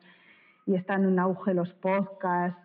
y 0.65 0.75
están 0.75 1.03
en 1.03 1.19
auge 1.19 1.53
los 1.53 1.73
podcasts, 1.73 2.61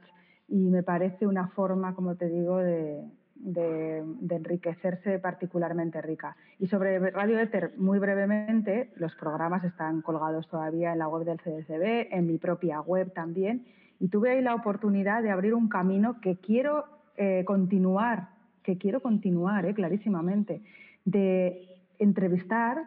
y 0.48 0.68
me 0.68 0.82
parece 0.82 1.26
una 1.26 1.48
forma, 1.48 1.94
como 1.94 2.16
te 2.16 2.28
digo, 2.28 2.58
de, 2.58 3.04
de, 3.40 3.98
enriquecerse 4.30 5.18
particularmente 5.18 6.00
rica. 6.00 6.36
Y 6.58 6.66
sobre 6.66 6.98
Radio 7.10 7.38
Ether, 7.38 7.72
muy 7.76 7.98
brevemente, 7.98 8.90
los 8.96 9.14
programas 9.14 9.64
están 9.64 10.02
colgados 10.02 10.48
todavía 10.48 10.92
en 10.92 10.98
la 10.98 11.08
web 11.08 11.24
del 11.24 11.40
CDCB, 11.40 12.14
en 12.14 12.26
mi 12.26 12.38
propia 12.38 12.80
web 12.80 13.12
también, 13.12 13.66
y 13.98 14.08
tuve 14.08 14.30
ahí 14.30 14.42
la 14.42 14.54
oportunidad 14.54 15.22
de 15.22 15.30
abrir 15.30 15.54
un 15.54 15.68
camino 15.68 16.20
que 16.20 16.36
quiero 16.36 16.84
eh, 17.16 17.44
continuar, 17.44 18.30
que 18.62 18.78
quiero 18.78 19.00
continuar, 19.00 19.66
eh, 19.66 19.74
clarísimamente, 19.74 20.62
de 21.04 21.78
entrevistar 21.98 22.82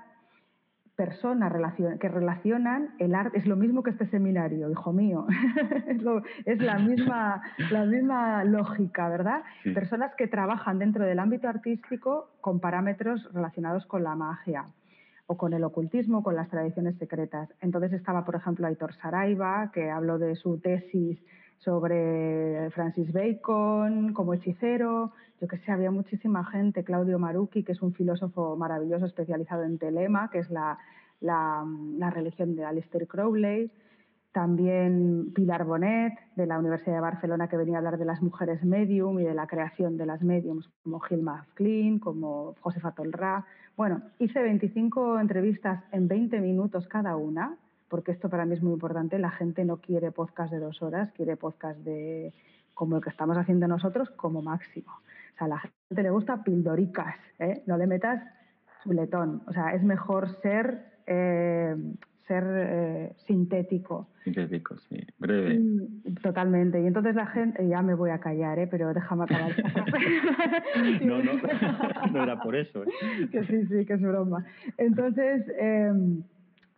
personas 0.95 1.51
que 1.99 2.07
relacionan 2.07 2.93
el 2.99 3.15
arte, 3.15 3.37
es 3.37 3.47
lo 3.47 3.55
mismo 3.55 3.81
que 3.81 3.89
este 3.89 4.05
seminario, 4.07 4.69
hijo 4.69 4.93
mío, 4.93 5.25
es, 6.45 6.61
la, 6.61 6.77
misma, 6.77 7.41
la 7.71 7.85
misma 7.85 8.43
lógica, 8.43 9.09
¿verdad? 9.09 9.41
Personas 9.73 10.13
que 10.15 10.27
trabajan 10.27 10.77
dentro 10.77 11.03
del 11.03 11.19
ámbito 11.19 11.47
artístico 11.47 12.29
con 12.41 12.59
parámetros 12.59 13.27
relacionados 13.33 13.85
con 13.87 14.03
la 14.03 14.15
magia 14.15 14.65
o 15.25 15.37
con 15.37 15.53
el 15.53 15.63
ocultismo, 15.63 16.21
con 16.21 16.35
las 16.35 16.49
tradiciones 16.49 16.95
secretas. 16.97 17.49
Entonces 17.61 17.93
estaba, 17.93 18.23
por 18.23 18.35
ejemplo, 18.35 18.67
Aitor 18.67 18.93
Saraiva, 18.93 19.71
que 19.73 19.89
habló 19.89 20.19
de 20.19 20.35
su 20.35 20.59
tesis 20.59 21.19
sobre 21.59 22.69
Francis 22.71 23.11
Bacon 23.13 24.13
como 24.13 24.33
hechicero, 24.33 25.11
yo 25.39 25.47
que 25.47 25.57
sé, 25.57 25.71
había 25.71 25.91
muchísima 25.91 26.45
gente, 26.45 26.83
Claudio 26.83 27.19
Marucchi, 27.19 27.63
que 27.63 27.73
es 27.73 27.81
un 27.81 27.93
filósofo 27.93 28.55
maravilloso 28.55 29.05
especializado 29.05 29.63
en 29.63 29.77
telema, 29.77 30.29
que 30.29 30.39
es 30.39 30.49
la, 30.49 30.77
la, 31.19 32.09
religión 32.11 32.55
de 32.55 32.65
Aleister 32.65 33.07
Crowley, 33.07 33.71
también 34.31 35.31
Pilar 35.33 35.65
Bonet, 35.65 36.13
de 36.35 36.45
la 36.45 36.57
Universidad 36.59 36.95
de 36.95 37.01
Barcelona, 37.01 37.47
que 37.47 37.57
venía 37.57 37.75
a 37.75 37.77
hablar 37.79 37.97
de 37.97 38.05
las 38.05 38.21
mujeres 38.21 38.63
medium 38.63 39.19
y 39.19 39.23
de 39.23 39.33
la 39.33 39.47
creación 39.47 39.97
de 39.97 40.05
las 40.05 40.23
mediums, 40.23 40.69
como 40.81 40.99
Gilma 41.01 41.45
Klein, 41.55 41.99
como 41.99 42.55
Josefa 42.61 42.91
Tolra. 42.91 43.45
Bueno, 43.75 44.01
hice 44.19 44.41
25 44.41 45.19
entrevistas 45.19 45.83
en 45.91 46.07
20 46.07 46.39
minutos 46.39 46.87
cada 46.87 47.15
una, 47.15 47.57
porque 47.93 48.11
esto 48.11 48.27
para 48.27 48.43
mí 48.43 48.55
es 48.55 48.63
muy 48.63 48.73
importante. 48.73 49.19
La 49.19 49.29
gente 49.29 49.63
no 49.65 49.77
quiere 49.77 50.11
podcast 50.11 50.51
de 50.51 50.57
dos 50.57 50.81
horas, 50.81 51.11
quiere 51.11 51.37
podcast 51.37 51.77
de 51.81 52.33
como 52.73 52.95
el 52.95 53.03
que 53.03 53.11
estamos 53.11 53.37
haciendo 53.37 53.67
nosotros 53.67 54.09
como 54.09 54.41
máximo. 54.41 54.91
O 54.93 55.37
sea, 55.37 55.45
a 55.45 55.49
la 55.49 55.59
gente 55.59 56.01
le 56.01 56.09
gusta 56.09 56.43
pildoricas, 56.43 57.15
¿eh? 57.37 57.61
no 57.67 57.77
le 57.77 57.85
metas 57.85 58.19
chuletón. 58.81 59.43
O 59.45 59.53
sea, 59.53 59.75
es 59.75 59.83
mejor 59.83 60.27
ser, 60.41 60.85
eh, 61.05 61.75
ser 62.25 62.43
eh, 62.47 63.13
sintético. 63.27 64.07
Sintético, 64.23 64.75
sí, 64.89 64.97
breve. 65.19 65.61
totalmente. 66.23 66.81
Y 66.81 66.87
entonces 66.87 67.13
la 67.13 67.27
gente, 67.27 67.67
ya 67.67 67.83
me 67.83 67.93
voy 67.93 68.09
a 68.09 68.19
callar, 68.19 68.57
¿eh? 68.57 68.65
pero 68.65 68.91
déjame 68.91 69.25
acabar. 69.25 69.51
no, 71.03 71.21
no, 71.21 71.33
no 72.11 72.23
era 72.23 72.41
por 72.41 72.55
eso. 72.55 72.85
Que 73.31 73.43
sí, 73.43 73.67
sí, 73.67 73.85
que 73.85 73.93
es 73.93 74.01
broma. 74.01 74.43
Entonces, 74.79 75.45
em, 75.59 76.23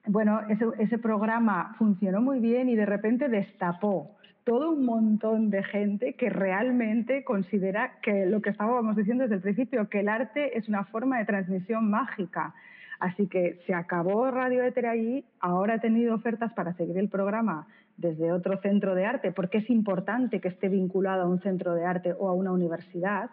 bueno, 0.08 0.42
ese, 0.80 0.98
programa 0.98 1.76
funcionó 1.78 2.22
muy 2.22 2.40
bien 2.40 2.70
y 2.70 2.76
de 2.76 2.86
repente 2.86 3.30
destapó 3.30 4.16
todo 4.44 4.72
un 4.72 4.86
montón 4.86 5.50
de 5.50 5.64
gente 5.64 6.14
que 6.14 6.30
realmente 6.30 7.24
considera 7.24 7.94
que 8.02 8.26
lo 8.26 8.42
que 8.42 8.52
estábamos 8.52 8.96
diciendo 8.96 9.24
desde 9.24 9.36
el 9.36 9.42
principio, 9.42 9.90
que 9.90 10.02
el 10.02 10.10
arte 10.10 10.58
es 10.58 10.70
una 10.70 10.86
forma 10.86 11.18
de 11.18 11.26
transmisión 11.26 11.90
mágica. 11.90 12.54
Así 13.00 13.28
que 13.28 13.60
se 13.66 13.74
acabó 13.74 14.30
Radio 14.30 14.64
Éter 14.64 14.86
ahí, 14.86 15.26
ahora 15.40 15.76
he 15.76 15.80
tenido 15.80 16.16
ofertas 16.16 16.54
para 16.54 16.74
seguir 16.74 16.98
el 16.98 17.10
programa 17.10 17.68
desde 17.98 18.32
otro 18.32 18.60
centro 18.62 18.94
de 18.94 19.06
arte, 19.06 19.32
porque 19.32 19.60
es 19.60 19.70
importante 19.70 20.40
que 20.40 20.50
esté 20.50 20.70
vinculado 20.70 21.24
a 21.24 21.28
un 21.28 21.42
centro 21.42 21.74
de 21.74 21.86
arte 21.86 22.14
o 22.18 22.30
a 22.30 22.34
una 22.34 22.52
universidad, 22.52 23.32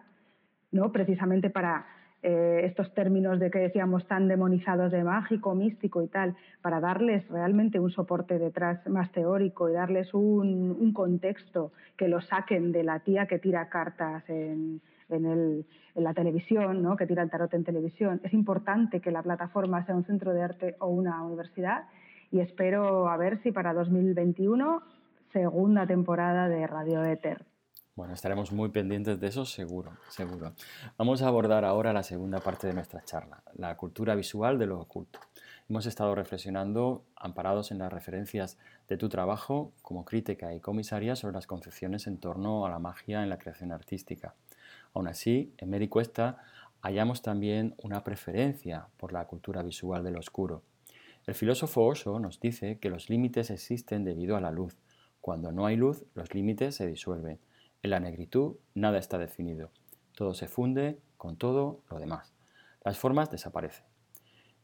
¿no? 0.70 0.92
precisamente 0.92 1.50
para 1.50 1.86
eh, 2.24 2.60
estos 2.64 2.94
términos 2.94 3.40
de 3.40 3.50
que 3.50 3.58
decíamos 3.58 4.06
tan 4.06 4.28
demonizados 4.28 4.92
de 4.92 5.02
mágico, 5.02 5.56
místico 5.56 6.02
y 6.02 6.06
tal, 6.06 6.36
para 6.60 6.78
darles 6.78 7.26
realmente 7.28 7.80
un 7.80 7.90
soporte 7.90 8.38
detrás 8.38 8.86
más 8.86 9.10
teórico 9.10 9.68
y 9.68 9.72
darles 9.72 10.14
un, 10.14 10.92
contexto 10.92 11.72
que 11.96 12.06
lo 12.06 12.20
saquen 12.20 12.70
de 12.70 12.84
la 12.84 13.00
tía 13.00 13.26
que 13.26 13.40
tira 13.40 13.68
cartas 13.68 14.22
en, 14.28 14.80
la 15.94 16.14
televisión, 16.14 16.82
¿no? 16.82 16.96
que 16.96 17.06
tira 17.06 17.22
el 17.22 17.30
tarot 17.30 17.52
en 17.54 17.64
televisión. 17.64 18.20
Es 18.22 18.32
importante 18.32 19.00
que 19.00 19.10
la 19.10 19.22
plataforma 19.22 19.84
sea 19.84 19.96
un 19.96 20.04
centro 20.04 20.32
de 20.32 20.42
arte 20.42 20.76
o 20.78 20.88
una 20.88 21.22
universidad 21.22 21.84
y 22.30 22.40
espero 22.40 23.08
a 23.08 23.16
ver 23.16 23.42
si 23.42 23.52
para 23.52 23.74
2021 23.74 24.80
segunda 25.32 25.86
temporada 25.86 26.48
de 26.48 26.66
Radio 26.66 27.04
Éter. 27.04 27.51
Bueno, 27.94 28.14
estaremos 28.14 28.52
muy 28.52 28.70
pendientes 28.70 29.20
de 29.20 29.26
eso, 29.26 29.44
seguro, 29.44 29.92
seguro. 30.08 30.54
Vamos 30.96 31.20
a 31.20 31.28
abordar 31.28 31.66
ahora 31.66 31.92
la 31.92 32.02
segunda 32.02 32.40
parte 32.40 32.66
de 32.66 32.72
nuestra 32.72 33.04
charla, 33.04 33.42
la 33.52 33.76
cultura 33.76 34.14
visual 34.14 34.58
de 34.58 34.64
lo 34.64 34.80
oculto. 34.80 35.20
Hemos 35.68 35.84
estado 35.84 36.14
reflexionando, 36.14 37.04
amparados 37.16 37.70
en 37.70 37.76
las 37.76 37.92
referencias 37.92 38.56
de 38.88 38.96
tu 38.96 39.10
trabajo 39.10 39.74
como 39.82 40.06
crítica 40.06 40.54
y 40.54 40.60
comisaria 40.60 41.16
sobre 41.16 41.34
las 41.34 41.46
concepciones 41.46 42.06
en 42.06 42.16
torno 42.16 42.64
a 42.64 42.70
la 42.70 42.78
magia 42.78 43.22
en 43.22 43.28
la 43.28 43.38
creación 43.38 43.72
artística. 43.72 44.34
Aún 44.94 45.06
así, 45.06 45.52
en 45.58 45.68
Mary 45.68 45.88
Cuesta 45.88 46.38
hallamos 46.80 47.20
también 47.20 47.74
una 47.76 48.02
preferencia 48.04 48.88
por 48.96 49.12
la 49.12 49.26
cultura 49.26 49.62
visual 49.62 50.02
de 50.02 50.12
lo 50.12 50.18
oscuro. 50.18 50.62
El 51.26 51.34
filósofo 51.34 51.84
Osho 51.84 52.18
nos 52.18 52.40
dice 52.40 52.78
que 52.78 52.88
los 52.88 53.10
límites 53.10 53.50
existen 53.50 54.02
debido 54.02 54.34
a 54.34 54.40
la 54.40 54.50
luz. 54.50 54.78
Cuando 55.20 55.52
no 55.52 55.66
hay 55.66 55.76
luz, 55.76 56.06
los 56.14 56.34
límites 56.34 56.74
se 56.74 56.86
disuelven. 56.86 57.38
En 57.82 57.90
la 57.90 57.98
negritud 57.98 58.56
nada 58.74 58.98
está 58.98 59.18
definido. 59.18 59.70
Todo 60.14 60.34
se 60.34 60.46
funde 60.46 61.00
con 61.16 61.36
todo 61.36 61.80
lo 61.90 61.98
demás. 61.98 62.32
Las 62.84 62.96
formas 62.96 63.30
desaparecen. 63.30 63.84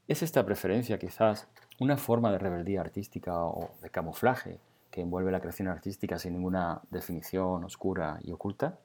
¿Es 0.07 0.23
esta 0.23 0.47
preferencia 0.47 1.01
quizás 1.01 1.49
una 1.81 1.97
forma 1.97 2.31
de 2.31 2.39
rebeldía 2.39 2.81
artística 2.81 3.45
o 3.45 3.75
de 3.83 3.91
camuflaje 3.91 4.61
que 4.93 5.01
envuelve 5.01 5.33
la 5.33 5.41
creación 5.41 5.67
artística 5.67 6.19
sin 6.19 6.35
ninguna 6.35 6.81
definición 6.91 7.65
oscura 7.65 8.21
y 8.23 8.31
oculta? 8.31 8.79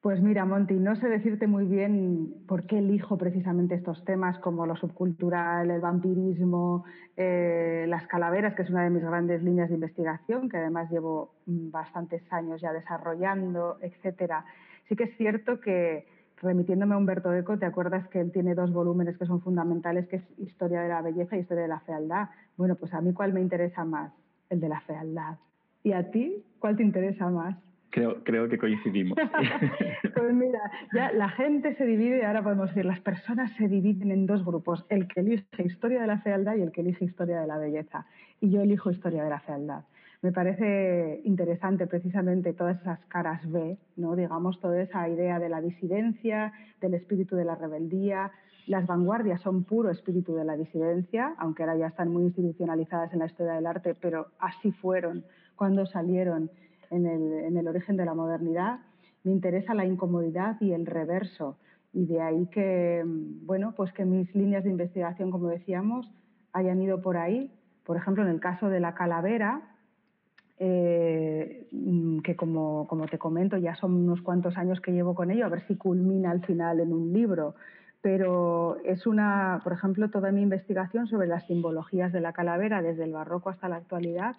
Pues 0.00 0.22
mira, 0.22 0.46
Monty, 0.46 0.74
no 0.74 0.96
sé 0.96 1.10
decirte 1.10 1.46
muy 1.46 1.66
bien 1.66 2.32
por 2.48 2.64
qué 2.66 2.78
elijo 2.78 3.18
precisamente 3.18 3.74
estos 3.74 4.02
temas 4.06 4.38
como 4.38 4.64
lo 4.64 4.74
subcultural, 4.76 5.70
el 5.70 5.80
vampirismo, 5.82 6.84
eh, 7.18 7.84
las 7.86 8.06
calaveras, 8.06 8.54
que 8.54 8.62
es 8.62 8.70
una 8.70 8.84
de 8.84 8.88
mis 8.88 9.02
grandes 9.02 9.42
líneas 9.42 9.68
de 9.68 9.74
investigación, 9.74 10.48
que 10.48 10.56
además 10.56 10.90
llevo 10.90 11.34
mm, 11.44 11.70
bastantes 11.70 12.22
años 12.32 12.62
ya 12.62 12.72
desarrollando, 12.72 13.76
etcétera. 13.82 14.46
Sí 14.88 14.96
que 14.96 15.04
es 15.04 15.16
cierto 15.18 15.60
que, 15.60 16.06
remitiéndome 16.40 16.94
a 16.94 16.98
Humberto 16.98 17.34
Eco, 17.34 17.58
te 17.58 17.66
acuerdas 17.66 18.08
que 18.08 18.20
él 18.20 18.32
tiene 18.32 18.54
dos 18.54 18.72
volúmenes 18.72 19.18
que 19.18 19.26
son 19.26 19.42
fundamentales, 19.42 20.08
que 20.08 20.16
es 20.16 20.22
Historia 20.38 20.80
de 20.80 20.88
la 20.88 21.02
Belleza 21.02 21.36
y 21.36 21.40
Historia 21.40 21.64
de 21.64 21.68
la 21.68 21.80
Fealdad. 21.80 22.30
Bueno, 22.56 22.74
pues 22.76 22.94
a 22.94 23.02
mí 23.02 23.12
cuál 23.12 23.34
me 23.34 23.42
interesa 23.42 23.84
más, 23.84 24.14
el 24.48 24.60
de 24.60 24.68
la 24.70 24.80
fealdad. 24.80 25.36
¿Y 25.82 25.92
a 25.92 26.10
ti 26.10 26.42
cuál 26.58 26.78
te 26.78 26.82
interesa 26.82 27.28
más? 27.28 27.54
Creo, 27.90 28.22
creo 28.22 28.48
que 28.48 28.56
coincidimos. 28.56 29.18
pues 30.14 30.32
mira, 30.32 30.60
ya 30.94 31.12
la 31.12 31.28
gente 31.28 31.74
se 31.74 31.84
divide, 31.84 32.24
ahora 32.24 32.42
podemos 32.42 32.68
decir, 32.68 32.84
las 32.84 33.00
personas 33.00 33.50
se 33.56 33.68
dividen 33.68 34.12
en 34.12 34.26
dos 34.26 34.44
grupos, 34.44 34.86
el 34.88 35.08
que 35.08 35.20
elige 35.20 35.64
historia 35.64 36.00
de 36.00 36.06
la 36.06 36.18
fealdad 36.18 36.54
y 36.56 36.62
el 36.62 36.70
que 36.70 36.82
elige 36.82 37.04
historia 37.04 37.40
de 37.40 37.46
la 37.46 37.58
belleza. 37.58 38.06
Y 38.40 38.50
yo 38.50 38.60
elijo 38.60 38.90
historia 38.90 39.24
de 39.24 39.30
la 39.30 39.40
fealdad. 39.40 39.84
Me 40.22 40.32
parece 40.32 41.22
interesante 41.24 41.86
precisamente 41.86 42.52
todas 42.52 42.78
esas 42.80 43.00
caras 43.06 43.50
B, 43.50 43.78
¿no? 43.96 44.14
digamos, 44.14 44.60
toda 44.60 44.82
esa 44.82 45.08
idea 45.08 45.38
de 45.38 45.48
la 45.48 45.62
disidencia, 45.62 46.52
del 46.80 46.94
espíritu 46.94 47.36
de 47.36 47.46
la 47.46 47.54
rebeldía. 47.54 48.30
Las 48.66 48.86
vanguardias 48.86 49.40
son 49.40 49.64
puro 49.64 49.90
espíritu 49.90 50.34
de 50.34 50.44
la 50.44 50.58
disidencia, 50.58 51.34
aunque 51.38 51.62
ahora 51.62 51.76
ya 51.76 51.86
están 51.86 52.12
muy 52.12 52.24
institucionalizadas 52.24 53.12
en 53.14 53.20
la 53.20 53.26
historia 53.26 53.54
del 53.54 53.66
arte, 53.66 53.94
pero 53.94 54.28
así 54.38 54.72
fueron 54.72 55.24
cuando 55.56 55.86
salieron 55.86 56.50
en 56.90 57.56
el, 57.56 57.68
origen 57.68 57.96
de 57.96 58.04
la 58.04 58.14
modernidad, 58.14 58.80
me 59.22 59.32
interesa 59.32 59.74
la 59.74 59.84
incomodidad 59.84 60.60
y 60.60 60.72
el 60.72 60.86
reverso. 60.86 61.56
Y 61.92 62.06
de 62.06 62.20
ahí 62.20 62.46
que, 62.46 63.02
bueno, 63.06 63.74
pues 63.76 63.92
que 63.92 64.04
mis 64.04 64.34
líneas 64.34 64.64
de 64.64 64.70
investigación, 64.70 65.30
como 65.30 65.48
decíamos, 65.48 66.10
hayan 66.52 66.82
ido 66.82 67.00
por 67.00 67.16
ahí. 67.16 67.52
Por 67.84 67.96
ejemplo, 67.96 68.22
en 68.22 68.30
el 68.30 68.40
caso 68.40 68.68
de 68.68 68.80
la 68.80 68.94
calavera, 68.94 69.62
eh, 70.58 71.68
que 72.22 72.36
como, 72.36 72.86
como, 72.86 73.06
te 73.06 73.18
comento, 73.18 73.56
ya 73.56 73.74
son 73.76 73.94
unos 73.94 74.20
cuantos 74.22 74.56
años 74.56 74.80
que 74.80 74.92
llevo 74.92 75.14
con 75.14 75.30
ello, 75.30 75.46
a 75.46 75.48
ver 75.48 75.66
si 75.66 75.76
culmina 75.76 76.30
al 76.30 76.44
final 76.44 76.80
en 76.80 76.92
un 76.92 77.12
libro. 77.12 77.54
Pero 78.02 78.78
es 78.84 79.06
una, 79.06 79.60
por 79.62 79.72
ejemplo, 79.72 80.10
toda 80.10 80.32
mi 80.32 80.42
investigación 80.42 81.06
sobre 81.06 81.26
las 81.26 81.46
simbologías 81.46 82.12
de 82.12 82.20
la 82.20 82.32
calavera 82.32 82.82
desde 82.82 83.04
el 83.04 83.12
barroco 83.12 83.50
hasta 83.50 83.68
la 83.68 83.76
actualidad 83.76 84.36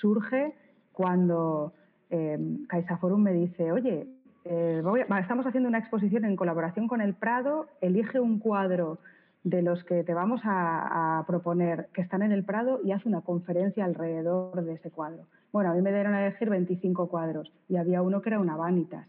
surge 0.00 0.54
cuando 0.92 1.72
eh, 2.12 2.38
CaixaForum 2.68 3.22
me 3.22 3.32
dice, 3.32 3.72
oye, 3.72 4.06
eh, 4.44 4.82
estamos 5.18 5.46
haciendo 5.46 5.68
una 5.68 5.78
exposición 5.78 6.26
en 6.26 6.36
colaboración 6.36 6.86
con 6.86 7.00
el 7.00 7.14
Prado, 7.14 7.66
elige 7.80 8.20
un 8.20 8.38
cuadro 8.38 8.98
de 9.44 9.62
los 9.62 9.82
que 9.84 10.04
te 10.04 10.12
vamos 10.12 10.42
a, 10.44 11.24
proponer 11.26 11.88
que 11.94 12.02
están 12.02 12.22
en 12.22 12.30
el 12.32 12.44
Prado 12.44 12.80
y 12.84 12.92
haz 12.92 13.06
una 13.06 13.22
conferencia 13.22 13.86
alrededor 13.86 14.62
de 14.62 14.74
ese 14.74 14.90
cuadro. 14.90 15.26
Bueno, 15.52 15.70
a 15.70 15.74
mí 15.74 15.80
me 15.80 15.90
dieron 15.92 16.12
a 16.12 16.24
elegir 16.24 16.50
25 16.50 17.08
cuadros 17.08 17.50
y 17.66 17.76
había 17.76 18.02
uno 18.02 18.20
que 18.20 18.28
era 18.28 18.40
una 18.40 18.56
Vanitas. 18.56 19.08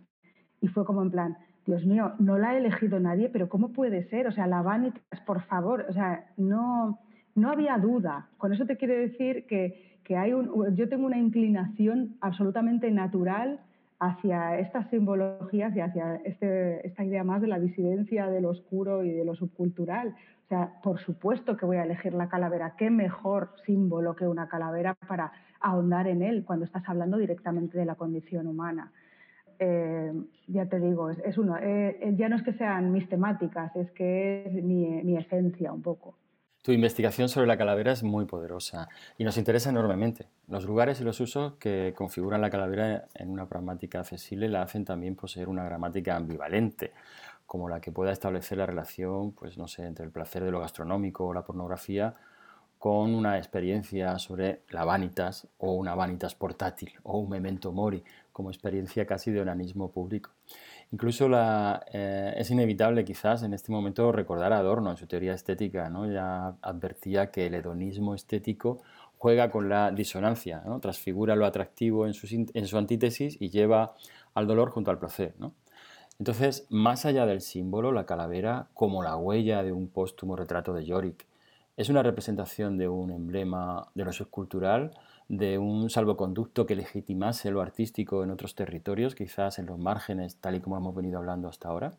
Y 0.61 0.69
fue 0.69 0.85
como 0.85 1.01
en 1.01 1.11
plan, 1.11 1.37
Dios 1.65 1.85
mío, 1.85 2.13
no 2.19 2.37
la 2.37 2.51
ha 2.51 2.57
elegido 2.57 3.01
nadie, 3.01 3.29
pero 3.29 3.49
¿cómo 3.49 3.73
puede 3.73 4.07
ser? 4.09 4.27
O 4.27 4.31
sea, 4.31 4.47
la 4.47 4.61
Vanitas, 4.61 5.19
por 5.25 5.41
favor, 5.41 5.85
o 5.89 5.93
sea, 5.93 6.25
no, 6.37 6.99
no 7.35 7.51
había 7.51 7.77
duda. 7.77 8.29
Con 8.37 8.53
eso 8.53 8.65
te 8.65 8.77
quiere 8.77 8.97
decir 8.97 9.45
que 9.45 9.92
que 10.03 10.17
hay 10.17 10.33
un, 10.33 10.75
yo 10.75 10.89
tengo 10.89 11.05
una 11.05 11.17
inclinación 11.17 12.17
absolutamente 12.21 12.91
natural 12.91 13.59
hacia 13.99 14.59
estas 14.59 14.89
simbologías 14.89 15.75
y 15.75 15.79
hacia 15.79 16.15
este, 16.25 16.85
esta 16.85 17.05
idea 17.05 17.23
más 17.23 17.41
de 17.41 17.47
la 17.47 17.59
disidencia, 17.59 18.27
de 18.27 18.41
lo 18.41 18.49
oscuro 18.49 19.03
y 19.03 19.11
de 19.11 19.23
lo 19.23 19.33
subcultural. 19.35 20.09
O 20.09 20.47
sea, 20.49 20.73
por 20.83 20.99
supuesto 20.99 21.55
que 21.55 21.65
voy 21.65 21.77
a 21.77 21.83
elegir 21.83 22.13
la 22.13 22.27
calavera. 22.27 22.75
¿Qué 22.77 22.89
mejor 22.89 23.51
símbolo 23.65 24.15
que 24.15 24.27
una 24.27 24.49
calavera 24.49 24.95
para 25.07 25.31
ahondar 25.61 26.07
en 26.07 26.21
él 26.21 26.43
cuando 26.43 26.65
estás 26.65 26.83
hablando 26.87 27.17
directamente 27.17 27.77
de 27.77 27.85
la 27.85 27.95
condición 27.95 28.47
humana? 28.47 28.91
Eh, 29.59 30.11
ya 30.47 30.65
te 30.65 30.79
digo, 30.79 31.09
es, 31.09 31.37
uno. 31.37 31.55
Eh, 31.61 32.13
ya 32.17 32.27
no 32.27 32.35
es 32.35 32.43
que 32.43 32.53
sean 32.53 32.91
mis 32.91 33.07
temáticas, 33.07 33.73
es 33.75 33.89
que 33.91 34.43
es 34.45 34.63
mi, 34.63 35.01
mi 35.03 35.15
esencia 35.15 35.71
un 35.71 35.81
poco. 35.81 36.17
Tu 36.63 36.71
investigación 36.71 37.27
sobre 37.27 37.45
la 37.45 37.57
calavera 37.57 37.91
es 37.91 38.03
muy 38.03 38.23
poderosa 38.23 38.87
y 39.17 39.25
nos 39.25 39.35
interesa 39.35 39.69
enormemente. 39.69 40.29
Los 40.47 40.63
lugares 40.63 41.01
y 41.01 41.03
los 41.03 41.19
usos 41.19 41.55
que 41.55 41.93
configuran 41.93 42.39
la 42.39 42.49
calavera 42.49 43.03
en 43.15 43.31
una 43.31 43.49
pragmática 43.49 43.99
accesible 43.99 44.47
la 44.47 44.61
hacen 44.61 44.85
también 44.85 45.17
poseer 45.17 45.49
una 45.49 45.65
gramática 45.65 46.15
ambivalente, 46.15 46.93
como 47.45 47.67
la 47.67 47.81
que 47.81 47.91
pueda 47.91 48.13
establecer 48.13 48.59
la 48.59 48.65
relación, 48.65 49.33
pues 49.33 49.57
no 49.57 49.67
sé, 49.67 49.85
entre 49.85 50.05
el 50.05 50.11
placer 50.11 50.41
de 50.45 50.51
lo 50.51 50.61
gastronómico 50.61 51.25
o 51.25 51.33
la 51.33 51.43
pornografía 51.43 52.15
con 52.79 53.13
una 53.13 53.37
experiencia 53.37 54.17
sobre 54.17 54.61
la 54.69 54.85
vanitas 54.85 55.49
o 55.57 55.73
una 55.73 55.95
vanitas 55.95 56.33
portátil 56.33 56.93
o 57.03 57.17
un 57.17 57.29
memento 57.29 57.73
mori 57.73 58.01
como 58.31 58.49
experiencia 58.49 59.05
casi 59.05 59.31
de 59.31 59.41
onanismo 59.41 59.91
público. 59.91 60.31
Incluso 60.93 61.27
eh, 61.91 62.35
es 62.37 62.51
inevitable 62.51 63.03
quizás 63.03 63.41
en 63.41 63.55
este 63.55 63.71
momento 63.71 64.11
recordar 64.11 64.53
a 64.53 64.59
Adorno 64.59 64.91
en 64.91 64.97
su 64.97 65.07
teoría 65.07 65.33
estética. 65.33 65.89
¿no? 65.89 66.05
Ya 66.05 66.55
advertía 66.61 67.31
que 67.31 67.47
el 67.47 67.55
hedonismo 67.55 68.13
estético 68.13 68.83
juega 69.17 69.49
con 69.49 69.69
la 69.69 69.89
disonancia, 69.89 70.61
¿no? 70.63 70.79
transfigura 70.79 71.35
lo 71.35 71.47
atractivo 71.47 72.05
en 72.05 72.13
su, 72.13 72.77
antítesis 72.77 73.37
y 73.41 73.49
lleva 73.49 73.95
al 74.35 74.45
dolor 74.45 74.69
junto 74.69 74.91
al 74.91 74.99
placer. 74.99 75.33
Entonces, 76.19 76.67
más 76.69 77.07
allá 77.07 77.25
del 77.25 77.41
símbolo, 77.41 77.91
la 77.91 78.05
calavera, 78.05 78.67
como 78.75 79.01
la 79.01 79.15
huella 79.15 79.63
de 79.63 79.71
un 79.71 79.87
póstumo 79.87 80.35
retrato 80.35 80.75
de 80.75 80.85
Yorick, 80.85 81.25
es 81.75 81.89
una 81.89 82.03
representación 82.03 82.77
de 82.77 82.87
un 82.87 83.09
emblema 83.09 83.87
de 83.95 84.05
lo 84.05 84.13
subcultural, 84.13 84.91
de 85.37 85.57
un 85.57 85.89
salvoconducto 85.89 86.65
que 86.65 86.75
legitimase 86.75 87.51
lo 87.51 87.61
artístico 87.61 88.23
en 88.23 88.31
otros 88.31 88.55
territorios, 88.55 89.15
quizás 89.15 89.59
en 89.59 89.65
los 89.65 89.79
márgenes, 89.79 90.39
tal 90.39 90.55
y 90.55 90.59
como 90.59 90.77
hemos 90.77 90.95
venido 90.95 91.17
hablando 91.17 91.47
hasta 91.47 91.69
ahora? 91.69 91.93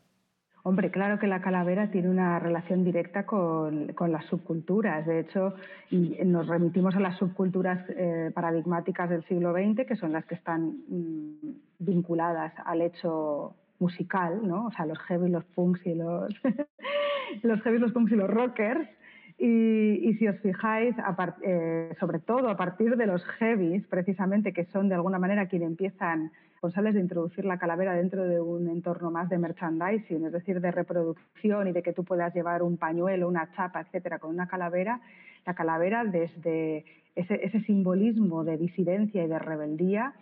Hombre, 0.67 0.91
claro 0.91 1.19
que 1.19 1.27
la 1.27 1.43
calavera 1.43 1.91
tiene 1.91 2.09
una 2.09 2.39
relación 2.39 2.85
directa 2.85 3.27
con, 3.27 3.93
las 4.09 4.25
subculturas. 4.31 5.05
De 5.05 5.21
hecho, 5.21 5.53
nos 5.91 6.47
remitimos 6.47 6.97
a 6.97 7.01
las 7.01 7.19
subculturas 7.19 7.85
eh, 7.91 8.31
paradigmáticas 8.35 9.11
del 9.11 9.25
siglo 9.25 9.53
XX, 9.53 9.87
que 9.87 9.97
son 9.97 10.13
las 10.13 10.25
que 10.25 10.35
están 10.35 10.79
mm, 10.89 11.35
vinculadas 11.81 12.55
al 12.65 12.81
hecho 12.81 13.55
musical, 13.79 14.41
¿no? 14.43 14.69
O 14.69 14.71
sea, 14.71 14.87
los 14.87 14.99
heavy, 15.01 15.29
los 15.29 15.45
punks 15.45 15.85
y 15.87 15.95
los, 15.95 16.33
los 17.43 17.61
heavy, 17.61 17.79
los 17.79 17.93
punks 17.93 18.13
y 18.13 18.17
los 18.17 18.31
rockers. 18.31 18.89
Y, 19.37 20.15
si 20.19 20.29
os 20.29 20.39
fijáis, 20.39 20.95
eh, 21.43 21.95
sobre 21.99 22.21
todo 22.21 22.49
a 22.49 22.57
partir 22.57 22.97
de 22.97 23.07
los 23.07 23.25
heavies, 23.39 23.85
precisamente, 23.89 24.53
que 24.53 24.65
son 24.67 24.89
de 24.89 24.95
alguna 24.95 25.19
manera 25.19 25.49
quienes 25.49 25.69
empiezan 25.69 26.31
responsables 26.53 26.95
de 26.95 27.01
introducir 27.01 27.45
la 27.45 27.59
calavera 27.59 27.95
dentro 27.95 28.25
de 28.25 28.41
un 28.41 28.69
entorno 28.69 29.11
más 29.11 29.29
de 29.29 29.39
merchandising, 29.39 30.25
es 30.27 30.33
decir, 30.33 30.61
de 30.61 30.71
reproducción 30.71 31.69
y 31.69 31.73
de 31.73 31.83
que 31.83 31.93
tú 31.93 32.05
puedas 32.05 32.33
llevar 32.35 32.63
un 32.63 32.77
pañuelo, 32.79 33.29
una 33.29 33.51
chapa, 33.55 33.81
etcétera, 33.81 34.19
con 34.19 34.31
una 34.31 34.47
calavera, 34.47 35.01
la 35.45 35.55
calavera 35.55 36.05
desde 36.05 36.85
ese, 37.17 37.45
ese 37.45 37.61
simbolismo 37.65 38.45
de 38.45 38.57
disidencia 38.57 39.25
y 39.25 39.29
de 39.29 39.39
rebeldía 39.39 40.15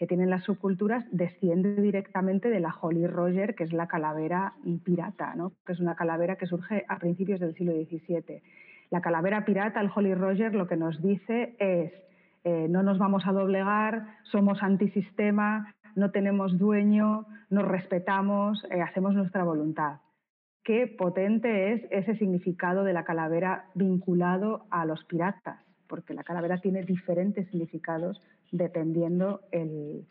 que 0.00 0.06
tienen 0.06 0.30
las 0.30 0.44
subculturas 0.44 1.04
desciende 1.12 1.74
directamente 1.74 2.48
de 2.48 2.58
la 2.58 2.74
Holly 2.80 3.06
Roger, 3.06 3.54
que 3.54 3.64
es 3.64 3.72
la 3.74 3.86
calavera 3.86 4.54
pirata, 4.82 5.34
¿no? 5.34 5.52
que 5.66 5.74
es 5.74 5.78
una 5.78 5.94
calavera 5.94 6.36
que 6.36 6.46
surge 6.46 6.86
a 6.88 6.98
principios 6.98 7.38
del 7.38 7.54
siglo 7.54 7.74
XVII. 7.74 8.40
La 8.88 9.02
calavera 9.02 9.44
pirata, 9.44 9.78
el 9.78 9.90
Holly 9.94 10.14
Roger, 10.14 10.54
lo 10.54 10.66
que 10.66 10.78
nos 10.78 11.02
dice 11.02 11.54
es 11.58 11.92
eh, 12.44 12.66
no 12.70 12.82
nos 12.82 12.96
vamos 12.96 13.26
a 13.26 13.32
doblegar, 13.32 14.06
somos 14.22 14.62
antisistema, 14.62 15.74
no 15.94 16.10
tenemos 16.10 16.56
dueño, 16.56 17.26
nos 17.50 17.68
respetamos, 17.68 18.64
eh, 18.70 18.80
hacemos 18.80 19.12
nuestra 19.12 19.44
voluntad. 19.44 20.00
Qué 20.64 20.86
potente 20.86 21.74
es 21.74 21.82
ese 21.90 22.16
significado 22.16 22.84
de 22.84 22.94
la 22.94 23.04
calavera 23.04 23.66
vinculado 23.74 24.64
a 24.70 24.86
los 24.86 25.04
piratas, 25.04 25.60
porque 25.86 26.14
la 26.14 26.24
calavera 26.24 26.56
tiene 26.56 26.84
diferentes 26.84 27.46
significados 27.48 28.18
dependiendo 28.50 29.42
el, 29.50 30.06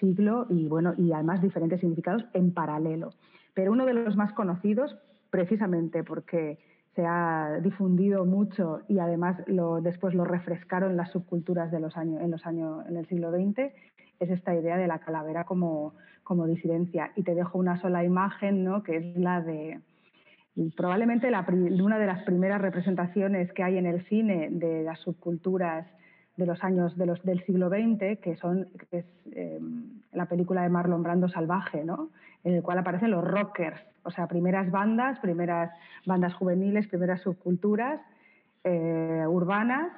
siglo 0.00 0.46
y, 0.48 0.68
bueno, 0.68 0.94
y 0.96 1.12
además 1.12 1.42
diferentes 1.42 1.80
significados 1.80 2.24
en 2.32 2.52
paralelo. 2.52 3.10
Pero 3.54 3.72
uno 3.72 3.86
de 3.86 3.94
los 3.94 4.16
más 4.16 4.32
conocidos, 4.32 4.96
precisamente 5.30 6.04
porque 6.04 6.58
se 6.94 7.04
ha 7.04 7.58
difundido 7.62 8.24
mucho 8.24 8.80
y 8.88 8.98
además 8.98 9.36
después 9.82 10.14
lo 10.14 10.24
refrescaron 10.24 10.96
las 10.96 11.10
subculturas 11.10 11.70
de 11.70 11.80
los 11.80 11.96
años, 11.96 12.22
en, 12.22 12.30
los 12.30 12.46
años, 12.46 12.86
en 12.88 12.96
el 12.96 13.06
siglo 13.06 13.30
XX, 13.30 13.72
es 14.18 14.30
esta 14.30 14.54
idea 14.54 14.76
de 14.76 14.86
la 14.86 14.98
calavera 14.98 15.44
como, 15.44 15.94
como 16.24 16.46
disidencia. 16.46 17.12
Y 17.16 17.22
te 17.22 17.34
dejo 17.34 17.58
una 17.58 17.80
sola 17.80 18.04
imagen, 18.04 18.64
¿no? 18.64 18.82
que 18.82 18.96
es 18.96 19.16
la 19.16 19.42
de 19.42 19.80
probablemente 20.74 21.30
una 21.82 21.98
de 21.98 22.06
las 22.06 22.22
primeras 22.24 22.62
representaciones 22.62 23.52
que 23.52 23.62
hay 23.62 23.76
en 23.76 23.86
el 23.86 24.06
cine 24.06 24.48
de 24.50 24.82
las 24.82 25.00
subculturas 25.00 25.86
de 26.36 26.46
los 26.46 26.62
años 26.62 26.96
de 26.96 27.06
los, 27.06 27.22
del 27.22 27.44
siglo 27.44 27.68
XX, 27.68 28.20
que, 28.20 28.36
son, 28.40 28.68
es 28.90 29.04
eh, 29.32 29.60
la 30.12 30.26
película 30.26 30.62
de 30.62 30.68
Marlon 30.68 31.02
Brando 31.02 31.28
Salvaje, 31.28 31.84
¿no? 31.84 32.10
en 32.46 32.54
el 32.54 32.62
cual 32.62 32.78
aparecen 32.78 33.10
los 33.10 33.24
rockers, 33.24 33.80
o 34.04 34.10
sea, 34.12 34.28
primeras 34.28 34.70
bandas, 34.70 35.18
primeras 35.18 35.68
bandas 36.06 36.32
juveniles, 36.34 36.86
primeras 36.86 37.20
subculturas 37.22 38.00
eh, 38.62 39.24
urbanas. 39.28 39.90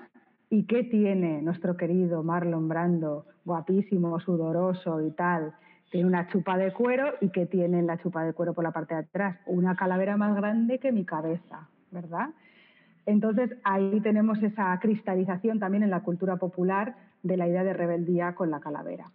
¿Y 0.49 0.65
qué 0.65 0.83
tiene 0.85 1.43
nuestro 1.43 1.77
querido 1.77 2.23
Marlon 2.23 2.69
Brando, 2.69 3.27
guapísimo, 3.45 4.19
sudoroso 4.19 5.03
y 5.03 5.11
tal? 5.11 5.53
Tiene 5.91 6.07
una 6.07 6.27
chupa 6.29 6.57
de 6.57 6.73
cuero 6.73 7.13
y 7.21 7.29
¿qué 7.29 7.45
tiene 7.45 7.81
en 7.81 7.87
la 7.87 7.99
chupa 7.99 8.25
de 8.25 8.33
cuero 8.33 8.55
por 8.55 8.65
la 8.65 8.71
parte 8.71 8.95
de 8.95 9.01
atrás? 9.01 9.37
Una 9.45 9.77
calavera 9.77 10.17
más 10.17 10.35
grande 10.35 10.79
que 10.79 10.91
mi 10.91 11.05
cabeza, 11.05 11.69
¿verdad? 11.91 12.31
Entonces 13.09 13.57
ahí 13.65 14.01
tenemos 14.03 14.43
esa 14.43 14.79
cristalización 14.81 15.59
también 15.59 15.83
en 15.83 15.89
la 15.89 16.01
cultura 16.01 16.37
popular 16.37 16.95
de 17.23 17.39
la 17.39 17.49
idea 17.49 17.65
de 17.65 17.73
rebeldía 17.73 18.35
con 18.35 18.51
la 18.51 18.61
calavera. 18.61 19.11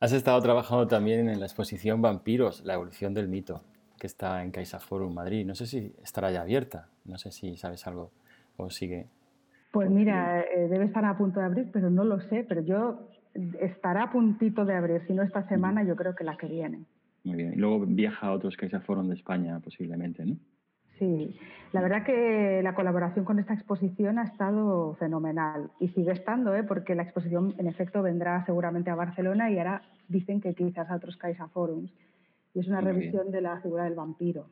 Has 0.00 0.12
estado 0.12 0.40
trabajando 0.40 0.86
también 0.86 1.28
en 1.28 1.38
la 1.40 1.44
exposición 1.44 2.00
Vampiros, 2.00 2.64
la 2.64 2.72
evolución 2.72 3.12
del 3.12 3.28
mito 3.28 3.60
que 4.00 4.06
está 4.06 4.42
en 4.42 4.50
CaixaForum 4.50 5.12
Madrid. 5.12 5.44
No 5.44 5.54
sé 5.54 5.66
si 5.66 5.94
estará 6.02 6.30
ya 6.30 6.40
abierta, 6.40 6.88
no 7.04 7.18
sé 7.18 7.32
si 7.32 7.54
sabes 7.58 7.86
algo 7.86 8.12
o 8.56 8.70
sigue. 8.70 9.08
Pues 9.72 9.90
mira, 9.90 10.40
eh, 10.40 10.68
debe 10.68 10.86
estar 10.86 11.04
a 11.04 11.18
punto 11.18 11.40
de 11.40 11.46
abrir, 11.46 11.70
pero 11.70 11.90
no 11.90 12.04
lo 12.04 12.20
sé, 12.22 12.46
pero 12.48 12.62
yo 12.62 13.10
estará 13.60 14.04
a 14.04 14.10
puntito 14.10 14.64
de 14.64 14.74
abrir, 14.74 15.02
si 15.06 15.12
no 15.12 15.22
esta 15.22 15.46
semana, 15.48 15.84
yo 15.84 15.96
creo 15.96 16.14
que 16.14 16.24
la 16.24 16.38
que 16.38 16.46
viene. 16.46 16.86
Muy 17.24 17.36
bien, 17.36 17.52
y 17.52 17.56
luego 17.56 17.84
viaja 17.84 18.28
a 18.28 18.32
otros 18.32 18.56
CaixaForum 18.56 19.08
de 19.08 19.16
España 19.16 19.60
posiblemente, 19.60 20.24
¿no? 20.24 20.38
Sí, 20.98 21.36
la 21.72 21.82
verdad 21.82 22.04
que 22.04 22.60
la 22.62 22.74
colaboración 22.74 23.24
con 23.24 23.40
esta 23.40 23.54
exposición 23.54 24.18
ha 24.18 24.24
estado 24.24 24.94
fenomenal 24.94 25.70
y 25.80 25.88
sigue 25.88 26.12
estando, 26.12 26.54
¿eh? 26.54 26.62
porque 26.62 26.94
la 26.94 27.02
exposición 27.02 27.54
en 27.58 27.66
efecto 27.66 28.00
vendrá 28.00 28.44
seguramente 28.46 28.90
a 28.90 28.94
Barcelona 28.94 29.50
y 29.50 29.58
ahora 29.58 29.82
dicen 30.08 30.40
que 30.40 30.54
quizás 30.54 30.88
a 30.88 30.96
otros 30.96 31.16
CaixaForums 31.16 31.90
y 32.54 32.60
es 32.60 32.68
una 32.68 32.80
revisión 32.80 33.32
de 33.32 33.40
la 33.40 33.60
figura 33.60 33.84
del 33.84 33.94
vampiro. 33.94 34.46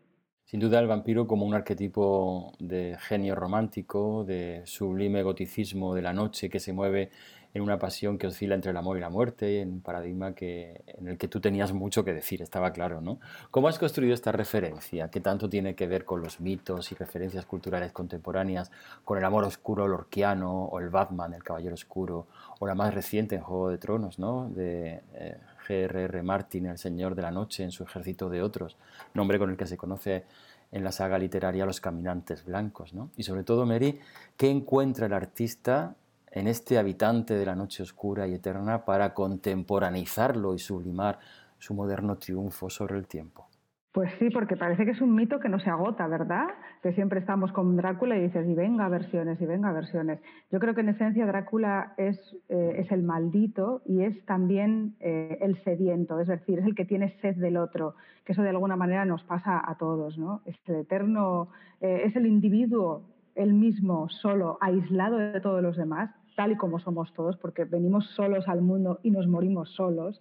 Sin 0.44 0.58
duda 0.58 0.80
el 0.80 0.88
vampiro 0.88 1.28
como 1.28 1.46
un 1.46 1.54
arquetipo 1.54 2.52
de 2.58 2.96
genio 2.98 3.36
romántico, 3.36 4.24
de 4.24 4.62
sublime 4.64 5.22
goticismo 5.22 5.94
de 5.94 6.02
la 6.02 6.12
noche 6.12 6.50
que 6.50 6.58
se 6.58 6.72
mueve 6.72 7.10
en 7.54 7.62
una 7.62 7.78
pasión 7.78 8.18
que 8.18 8.26
oscila 8.26 8.54
entre 8.54 8.70
el 8.70 8.76
amor 8.76 8.96
y 8.96 9.00
la 9.00 9.10
muerte, 9.10 9.60
en 9.60 9.72
un 9.72 9.80
paradigma 9.80 10.34
que, 10.34 10.82
en 10.86 11.08
el 11.08 11.18
que 11.18 11.28
tú 11.28 11.40
tenías 11.40 11.72
mucho 11.72 12.04
que 12.04 12.14
decir, 12.14 12.40
estaba 12.40 12.72
claro, 12.72 13.00
¿no? 13.00 13.20
¿Cómo 13.50 13.68
has 13.68 13.78
construido 13.78 14.14
esta 14.14 14.32
referencia, 14.32 15.10
que 15.10 15.20
tanto 15.20 15.48
tiene 15.48 15.74
que 15.74 15.86
ver 15.86 16.04
con 16.04 16.22
los 16.22 16.40
mitos 16.40 16.92
y 16.92 16.94
referencias 16.94 17.44
culturales 17.44 17.92
contemporáneas, 17.92 18.70
con 19.04 19.18
el 19.18 19.24
amor 19.24 19.44
oscuro 19.44 19.86
lorquiano, 19.86 20.64
o 20.64 20.80
el 20.80 20.88
Batman, 20.88 21.34
el 21.34 21.44
Caballero 21.44 21.74
Oscuro, 21.74 22.26
o 22.58 22.66
la 22.66 22.74
más 22.74 22.94
reciente 22.94 23.34
en 23.34 23.42
Juego 23.42 23.68
de 23.68 23.78
Tronos, 23.78 24.18
¿no? 24.18 24.48
De 24.48 25.02
eh, 25.14 25.36
G.R.R. 25.68 26.22
Martin, 26.22 26.66
el 26.66 26.78
Señor 26.78 27.14
de 27.14 27.22
la 27.22 27.30
Noche, 27.30 27.64
en 27.64 27.70
su 27.70 27.84
ejército 27.84 28.30
de 28.30 28.42
otros, 28.42 28.76
nombre 29.14 29.38
con 29.38 29.50
el 29.50 29.56
que 29.56 29.66
se 29.66 29.76
conoce 29.76 30.24
en 30.70 30.84
la 30.84 30.90
saga 30.90 31.18
literaria 31.18 31.66
Los 31.66 31.80
Caminantes 31.80 32.44
Blancos. 32.44 32.94
¿no? 32.94 33.10
Y 33.16 33.22
sobre 33.24 33.44
todo, 33.44 33.66
Mary, 33.66 34.00
¿qué 34.36 34.50
encuentra 34.50 35.06
el 35.06 35.12
artista 35.12 35.94
en 36.32 36.48
este 36.48 36.78
habitante 36.78 37.34
de 37.34 37.46
la 37.46 37.54
noche 37.54 37.82
oscura 37.82 38.26
y 38.26 38.34
eterna 38.34 38.84
para 38.84 39.14
contemporaneizarlo 39.14 40.54
y 40.54 40.58
sublimar 40.58 41.18
su 41.58 41.74
moderno 41.74 42.16
triunfo 42.16 42.68
sobre 42.70 42.98
el 42.98 43.06
tiempo? 43.06 43.46
Pues 43.92 44.10
sí, 44.18 44.30
porque 44.30 44.56
parece 44.56 44.86
que 44.86 44.92
es 44.92 45.02
un 45.02 45.14
mito 45.14 45.38
que 45.38 45.50
no 45.50 45.60
se 45.60 45.68
agota, 45.68 46.06
¿verdad? 46.06 46.46
Que 46.82 46.94
siempre 46.94 47.20
estamos 47.20 47.52
con 47.52 47.76
Drácula 47.76 48.16
y 48.16 48.22
dices, 48.22 48.48
y 48.48 48.54
venga 48.54 48.88
versiones, 48.88 49.38
y 49.38 49.44
venga 49.44 49.70
versiones. 49.70 50.18
Yo 50.50 50.60
creo 50.60 50.74
que 50.74 50.80
en 50.80 50.88
esencia 50.88 51.26
Drácula 51.26 51.92
es, 51.98 52.18
eh, 52.48 52.86
el 52.88 53.02
maldito 53.02 53.82
y 53.84 54.02
es 54.04 54.24
también 54.24 54.96
eh, 55.00 55.36
el 55.42 55.62
sediento, 55.62 56.18
es 56.20 56.28
decir, 56.28 56.60
es 56.60 56.64
el 56.64 56.74
que 56.74 56.86
tiene 56.86 57.14
sed 57.20 57.36
del 57.36 57.58
otro, 57.58 57.94
que 58.24 58.32
eso 58.32 58.40
de 58.40 58.48
alguna 58.48 58.76
manera 58.76 59.04
nos 59.04 59.22
pasa 59.24 59.62
a 59.62 59.74
todos, 59.76 60.16
¿no? 60.16 60.40
Es 60.46 60.56
el 60.66 60.76
eterno, 60.76 61.48
eh, 61.82 62.04
es 62.06 62.16
el 62.16 62.24
individuo, 62.24 63.02
el 63.34 63.54
mismo, 63.54 64.08
solo, 64.08 64.58
aislado 64.60 65.16
de 65.16 65.40
todos 65.40 65.62
los 65.62 65.76
demás, 65.76 66.10
tal 66.36 66.52
y 66.52 66.56
como 66.56 66.78
somos 66.78 67.12
todos, 67.14 67.36
porque 67.36 67.64
venimos 67.64 68.06
solos 68.10 68.48
al 68.48 68.62
mundo 68.62 69.00
y 69.02 69.10
nos 69.10 69.26
morimos 69.26 69.70
solos. 69.70 70.20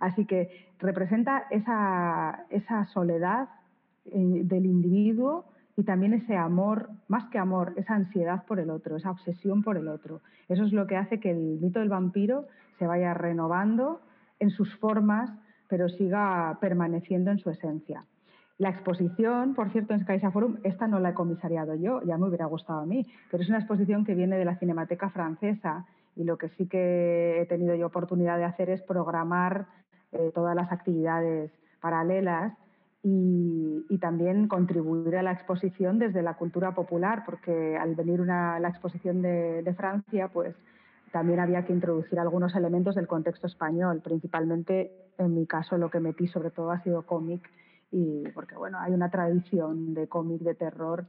Así 0.00 0.26
que 0.26 0.68
representa 0.78 1.44
esa, 1.50 2.46
esa 2.50 2.84
soledad 2.86 3.48
eh, 4.06 4.42
del 4.44 4.66
individuo 4.66 5.46
y 5.76 5.84
también 5.84 6.14
ese 6.14 6.36
amor, 6.36 6.90
más 7.08 7.24
que 7.30 7.38
amor, 7.38 7.72
esa 7.76 7.94
ansiedad 7.94 8.44
por 8.46 8.60
el 8.60 8.70
otro, 8.70 8.96
esa 8.96 9.10
obsesión 9.10 9.62
por 9.62 9.76
el 9.76 9.88
otro. 9.88 10.20
Eso 10.48 10.64
es 10.64 10.72
lo 10.72 10.86
que 10.86 10.96
hace 10.96 11.20
que 11.20 11.30
el 11.30 11.58
mito 11.60 11.80
del 11.80 11.88
vampiro 11.88 12.46
se 12.78 12.86
vaya 12.86 13.14
renovando 13.14 14.00
en 14.38 14.50
sus 14.50 14.74
formas, 14.76 15.30
pero 15.68 15.88
siga 15.88 16.58
permaneciendo 16.60 17.30
en 17.30 17.38
su 17.38 17.50
esencia. 17.50 18.04
La 18.58 18.70
exposición, 18.70 19.54
por 19.54 19.70
cierto, 19.70 19.94
en 19.94 20.04
Caixa 20.04 20.30
Forum, 20.30 20.58
esta 20.62 20.86
no 20.86 21.00
la 21.00 21.10
he 21.10 21.14
comisariado 21.14 21.74
yo, 21.74 22.00
ya 22.02 22.16
me 22.16 22.28
hubiera 22.28 22.46
gustado 22.46 22.80
a 22.80 22.86
mí, 22.86 23.04
pero 23.30 23.42
es 23.42 23.48
una 23.48 23.58
exposición 23.58 24.04
que 24.04 24.14
viene 24.14 24.38
de 24.38 24.44
la 24.44 24.56
Cinemateca 24.58 25.10
Francesa 25.10 25.86
y 26.14 26.22
lo 26.22 26.38
que 26.38 26.48
sí 26.50 26.68
que 26.68 27.40
he 27.40 27.46
tenido 27.46 27.74
yo 27.74 27.86
oportunidad 27.86 28.38
de 28.38 28.44
hacer 28.44 28.70
es 28.70 28.80
programar 28.82 29.66
eh, 30.12 30.30
todas 30.32 30.54
las 30.54 30.70
actividades 30.70 31.50
paralelas 31.80 32.52
y, 33.02 33.98
también 34.00 34.48
contribuir 34.48 35.16
a 35.16 35.22
la 35.22 35.32
exposición 35.32 35.98
desde 35.98 36.22
la 36.22 36.34
cultura 36.34 36.74
popular, 36.74 37.22
porque 37.24 37.76
al 37.76 37.94
venir 37.94 38.20
una, 38.20 38.60
la 38.60 38.68
exposición 38.68 39.22
de, 39.22 39.62
de, 39.62 39.74
Francia, 39.74 40.28
pues 40.28 40.54
también 41.10 41.40
había 41.40 41.64
que 41.64 41.72
introducir 41.72 42.18
algunos 42.18 42.54
elementos 42.54 42.94
del 42.94 43.06
contexto 43.06 43.46
español. 43.46 44.02
Principalmente, 44.04 44.92
en 45.16 45.34
mi 45.34 45.46
caso, 45.46 45.78
lo 45.78 45.90
que 45.90 46.00
metí 46.00 46.26
sobre 46.26 46.50
todo 46.50 46.70
ha 46.70 46.82
sido 46.82 47.06
cómic, 47.06 47.48
y 47.94 48.28
porque 48.30 48.56
bueno, 48.56 48.78
hay 48.80 48.92
una 48.92 49.08
tradición 49.08 49.94
de 49.94 50.08
cómic 50.08 50.42
de 50.42 50.56
terror 50.56 51.06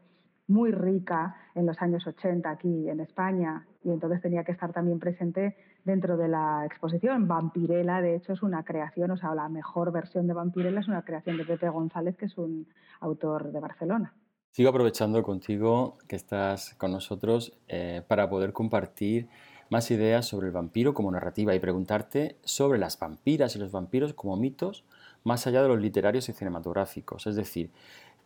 muy 0.48 0.72
rica 0.72 1.36
en 1.56 1.66
los 1.66 1.82
años 1.82 2.06
80 2.06 2.48
aquí 2.48 2.88
en 2.88 3.00
España 3.00 3.66
y 3.84 3.90
entonces 3.90 4.22
tenía 4.22 4.44
que 4.44 4.52
estar 4.52 4.72
también 4.72 5.00
presente 5.00 5.58
dentro 5.84 6.16
de 6.16 6.28
la 6.28 6.64
exposición. 6.64 7.28
Vampirella, 7.28 8.02
de 8.02 8.16
hecho, 8.16 8.34
es 8.34 8.44
una 8.44 8.64
creación, 8.64 9.10
o 9.10 9.18
sea, 9.18 9.34
la 9.34 9.50
mejor 9.50 9.92
versión 9.92 10.28
de 10.28 10.34
Vampirella 10.34 10.80
es 10.80 10.88
una 10.88 11.04
creación 11.04 11.38
de 11.38 11.46
Pepe 11.46 11.70
González, 11.70 12.16
que 12.18 12.26
es 12.26 12.38
un 12.38 12.68
autor 13.00 13.52
de 13.52 13.60
Barcelona. 13.60 14.14
Sigo 14.52 14.70
aprovechando 14.70 15.24
contigo 15.24 15.98
que 16.08 16.16
estás 16.16 16.76
con 16.76 16.92
nosotros 16.92 17.60
eh, 17.68 18.04
para 18.08 18.30
poder 18.30 18.54
compartir 18.54 19.28
más 19.72 19.90
ideas 19.90 20.28
sobre 20.28 20.48
el 20.48 20.54
vampiro 20.54 20.94
como 20.94 21.10
narrativa 21.10 21.56
y 21.56 21.60
preguntarte 21.60 22.38
sobre 22.44 22.78
las 22.78 23.00
vampiras 23.00 23.56
y 23.56 23.60
los 23.60 23.72
vampiros 23.72 24.14
como 24.14 24.38
mitos 24.38 24.86
más 25.26 25.46
allá 25.48 25.62
de 25.62 25.68
los 25.68 25.82
literarios 25.82 26.30
y 26.30 26.34
cinematográficos. 26.34 27.28
Es 27.28 27.36
decir, 27.36 27.72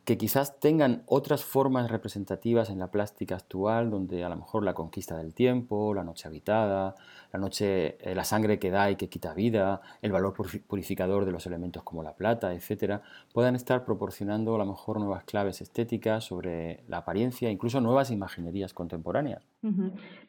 que 0.05 0.17
quizás 0.17 0.59
tengan 0.59 1.03
otras 1.05 1.43
formas 1.43 1.91
representativas 1.91 2.71
en 2.71 2.79
la 2.79 2.89
plástica 2.89 3.35
actual, 3.35 3.91
donde 3.91 4.23
a 4.23 4.29
lo 4.29 4.37
mejor 4.37 4.63
la 4.63 4.73
conquista 4.73 5.15
del 5.15 5.35
tiempo, 5.35 5.93
la 5.93 6.03
noche 6.03 6.27
habitada, 6.27 6.95
la 7.31 7.39
noche, 7.39 7.97
eh, 7.99 8.15
la 8.15 8.23
sangre 8.23 8.57
que 8.57 8.71
da 8.71 8.89
y 8.89 8.95
que 8.95 9.07
quita 9.07 9.35
vida, 9.35 9.81
el 10.01 10.11
valor 10.11 10.33
purificador 10.33 11.25
de 11.25 11.31
los 11.31 11.45
elementos 11.45 11.83
como 11.83 12.01
la 12.01 12.15
plata, 12.15 12.53
etcétera, 12.53 13.03
puedan 13.33 13.55
estar 13.55 13.85
proporcionando 13.85 14.55
a 14.55 14.57
lo 14.57 14.65
mejor 14.65 14.99
nuevas 14.99 15.25
claves 15.25 15.61
estéticas 15.61 16.23
sobre 16.23 16.83
la 16.87 16.97
apariencia, 16.97 17.51
incluso 17.51 17.79
nuevas 17.79 18.09
imaginerías 18.09 18.73
contemporáneas. 18.73 19.47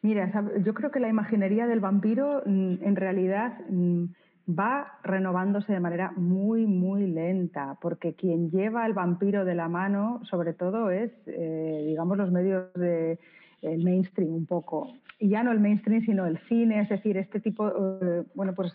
Mira, 0.03 0.31
yo 0.63 0.75
creo 0.75 0.91
que 0.91 0.99
la 0.99 1.09
imaginería 1.09 1.65
del 1.65 1.79
vampiro 1.79 2.43
mm, 2.45 2.83
en 2.83 2.95
realidad 2.95 3.57
mm, 3.67 4.05
va 4.47 4.99
renovándose 5.03 5.73
de 5.73 5.79
manera 5.79 6.11
muy, 6.15 6.65
muy 6.65 7.07
lenta, 7.07 7.77
porque 7.81 8.13
quien 8.13 8.49
lleva 8.49 8.85
el 8.85 8.93
vampiro 8.93 9.45
de 9.45 9.55
la 9.55 9.67
mano, 9.67 10.21
sobre 10.29 10.53
todo, 10.53 10.91
es, 10.91 11.11
eh, 11.27 11.83
digamos, 11.87 12.17
los 12.17 12.31
medios 12.31 12.73
de 12.73 13.19
mainstream 13.61 14.33
un 14.33 14.45
poco. 14.45 14.93
Y 15.19 15.29
ya 15.29 15.43
no 15.43 15.51
el 15.51 15.59
mainstream, 15.59 16.03
sino 16.03 16.25
el 16.25 16.39
cine, 16.47 16.81
es 16.81 16.89
decir, 16.89 17.17
este 17.17 17.39
tipo, 17.39 17.67
eh, 17.67 18.23
bueno, 18.33 18.53
pues, 18.55 18.73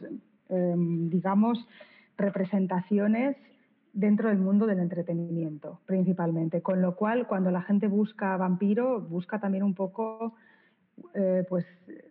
em, 0.48 1.10
digamos, 1.10 1.66
representaciones 2.16 3.36
dentro 3.92 4.28
del 4.28 4.38
mundo 4.38 4.66
del 4.66 4.78
entretenimiento, 4.78 5.80
principalmente. 5.86 6.62
Con 6.62 6.82
lo 6.82 6.94
cual, 6.94 7.26
cuando 7.26 7.50
la 7.50 7.62
gente 7.62 7.88
busca 7.88 8.36
vampiro, 8.36 9.00
busca 9.00 9.40
también 9.40 9.64
un 9.64 9.74
poco 9.74 10.34
eh, 11.14 11.44
pues, 11.48 11.64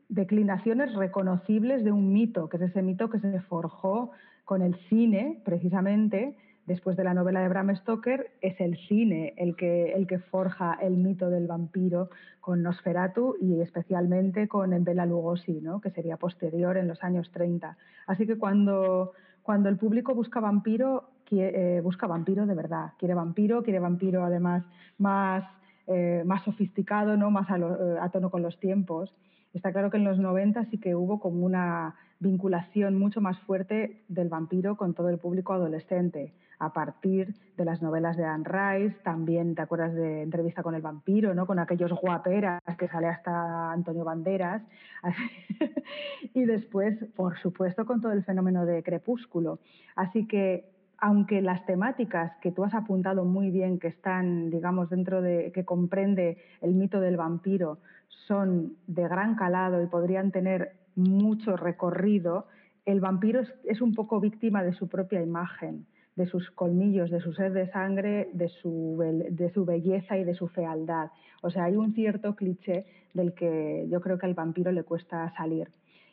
declinaciones 0.09 0.93
reconocibles 0.95 1.83
de 1.83 1.91
un 1.91 2.13
mito, 2.13 2.49
que 2.49 2.57
es 2.57 2.63
ese 2.63 2.81
mito 2.81 3.09
que 3.09 3.19
se 3.19 3.41
forjó 3.41 4.11
con 4.43 4.61
el 4.61 4.75
cine, 4.89 5.41
precisamente, 5.43 6.37
después 6.65 6.97
de 6.97 7.03
la 7.03 7.13
novela 7.13 7.41
de 7.41 7.49
Bram 7.49 7.75
Stoker, 7.75 8.31
es 8.41 8.59
el 8.59 8.77
cine 8.87 9.33
el 9.37 9.55
que, 9.55 9.93
el 9.93 10.07
que 10.07 10.19
forja 10.19 10.77
el 10.81 10.97
mito 10.97 11.29
del 11.29 11.47
vampiro 11.47 12.09
con 12.41 12.63
Nosferatu 12.63 13.35
y 13.39 13.61
especialmente 13.61 14.47
con 14.47 14.83
Bela 14.83 15.05
Lugosi, 15.05 15.61
¿no? 15.61 15.81
que 15.81 15.91
sería 15.91 16.17
posterior 16.17 16.77
en 16.77 16.87
los 16.87 17.03
años 17.03 17.31
30. 17.31 17.77
Así 18.07 18.25
que 18.25 18.37
cuando, 18.37 19.13
cuando 19.41 19.69
el 19.69 19.77
público 19.77 20.13
busca 20.13 20.39
vampiro, 20.39 21.09
quiere, 21.25 21.77
eh, 21.77 21.81
busca 21.81 22.07
vampiro 22.07 22.45
de 22.45 22.55
verdad. 22.55 22.93
Quiere 22.97 23.13
vampiro, 23.13 23.63
quiere 23.63 23.79
vampiro 23.79 24.23
además 24.23 24.63
más, 24.97 25.43
eh, 25.87 26.23
más 26.25 26.43
sofisticado, 26.43 27.17
¿no? 27.17 27.31
más 27.31 27.49
a, 27.49 27.57
eh, 27.57 27.97
a 28.01 28.09
tono 28.09 28.29
con 28.29 28.41
los 28.41 28.59
tiempos. 28.59 29.13
Está 29.53 29.71
claro 29.71 29.89
que 29.89 29.97
en 29.97 30.03
los 30.03 30.19
90 30.19 30.65
sí 30.65 30.77
que 30.77 30.95
hubo 30.95 31.19
como 31.19 31.45
una 31.45 31.95
vinculación 32.19 32.97
mucho 32.97 33.21
más 33.21 33.39
fuerte 33.39 34.03
del 34.07 34.29
vampiro 34.29 34.77
con 34.77 34.93
todo 34.93 35.09
el 35.09 35.17
público 35.17 35.53
adolescente 35.53 36.33
a 36.59 36.73
partir 36.73 37.35
de 37.57 37.65
las 37.65 37.81
novelas 37.81 38.17
de 38.17 38.25
Anne 38.25 38.45
Rice, 38.45 38.97
también 39.03 39.55
te 39.55 39.61
acuerdas 39.61 39.93
de 39.93 40.21
Entrevista 40.21 40.63
con 40.63 40.75
el 40.75 40.81
vampiro, 40.81 41.33
¿no? 41.33 41.45
con 41.45 41.59
aquellos 41.59 41.91
guaperas 41.91 42.61
que 42.77 42.87
sale 42.87 43.07
hasta 43.07 43.71
Antonio 43.71 44.03
Banderas, 44.03 44.61
y 46.33 46.45
después, 46.45 46.97
por 47.15 47.37
supuesto, 47.39 47.85
con 47.85 48.01
todo 48.01 48.11
el 48.11 48.23
fenómeno 48.23 48.65
de 48.65 48.83
Crepúsculo. 48.83 49.59
Así 49.95 50.27
que, 50.27 50.74
aunque 50.97 51.41
las 51.41 51.65
temáticas 51.65 52.33
que 52.41 52.51
tú 52.51 52.63
has 52.63 52.73
apuntado 52.73 53.25
muy 53.25 53.51
bien, 53.51 53.79
que 53.79 53.87
están, 53.87 54.49
digamos, 54.49 54.89
dentro 54.89 55.21
de, 55.21 55.51
que 55.53 55.65
comprende 55.65 56.37
el 56.61 56.73
mito 56.73 56.99
del 56.99 57.17
vampiro, 57.17 57.79
son 58.27 58.73
de 58.87 59.07
gran 59.07 59.35
calado 59.35 59.81
y 59.81 59.87
podrían 59.87 60.31
tener 60.31 60.73
mucho 60.95 61.57
recorrido, 61.57 62.47
el 62.85 62.99
vampiro 62.99 63.41
es 63.63 63.81
un 63.81 63.93
poco 63.93 64.19
víctima 64.19 64.63
de 64.63 64.73
su 64.73 64.87
propia 64.87 65.21
imagen 65.21 65.85
de 66.15 66.27
sus 66.27 66.49
colmillos, 66.51 67.11
de 67.11 67.19
su 67.19 67.33
sed 67.33 67.53
de 67.53 67.69
sangre, 67.71 68.29
de 68.33 68.47
su, 68.47 68.97
de 69.29 69.51
su 69.53 69.65
belleza 69.65 70.17
y 70.17 70.23
de 70.23 70.33
su 70.33 70.47
fealdad. 70.47 71.11
O 71.41 71.49
sea, 71.49 71.65
hay 71.65 71.75
un 71.75 71.93
cierto 71.93 72.35
cliché 72.35 72.85
del 73.13 73.33
que 73.33 73.85
yo 73.89 73.99
creo 74.01 74.17
que 74.17 74.25
al 74.25 74.33
vampiro 74.33 74.71
le 74.71 74.83
cuesta 74.83 75.33
salir. 75.35 75.69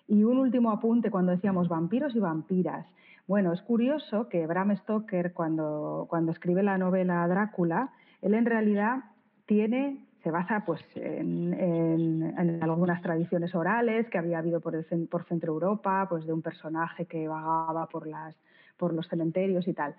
Y 0.08 0.24
un 0.24 0.38
último 0.38 0.72
apunte 0.72 1.10
cuando 1.10 1.32
decíamos 1.32 1.68
vampiros 1.68 2.14
y 2.16 2.18
vampiras. 2.18 2.86
Bueno, 3.32 3.54
es 3.54 3.62
curioso 3.62 4.28
que 4.28 4.46
Bram 4.46 4.76
Stoker, 4.76 5.32
cuando, 5.32 6.04
cuando 6.10 6.32
escribe 6.32 6.62
la 6.62 6.76
novela 6.76 7.26
Drácula, 7.26 7.90
él 8.20 8.34
en 8.34 8.44
realidad 8.44 9.04
tiene 9.46 10.04
se 10.22 10.30
basa 10.30 10.64
pues, 10.66 10.82
en, 10.96 12.60
algunas 12.62 13.00
tradiciones 13.00 13.54
orales 13.54 14.06
que 14.10 14.18
había 14.18 14.36
habido 14.36 14.60
por, 14.60 14.74
por 15.08 15.24
Centro 15.24 15.54
Europa, 15.54 16.06
pues, 16.10 16.26
de 16.26 16.34
un 16.34 16.42
personaje 16.42 17.06
que 17.06 17.26
vagaba 17.26 17.86
por 17.86 18.06
las, 18.06 18.36
por 18.76 18.92
los 18.92 19.08
cementerios 19.08 19.66
y 19.66 19.72
tal. 19.72 19.94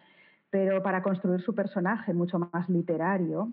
Pero 0.52 0.84
para 0.84 1.02
construir 1.02 1.42
su 1.42 1.56
personaje 1.56 2.14
mucho 2.14 2.38
más 2.38 2.70
literario, 2.70 3.50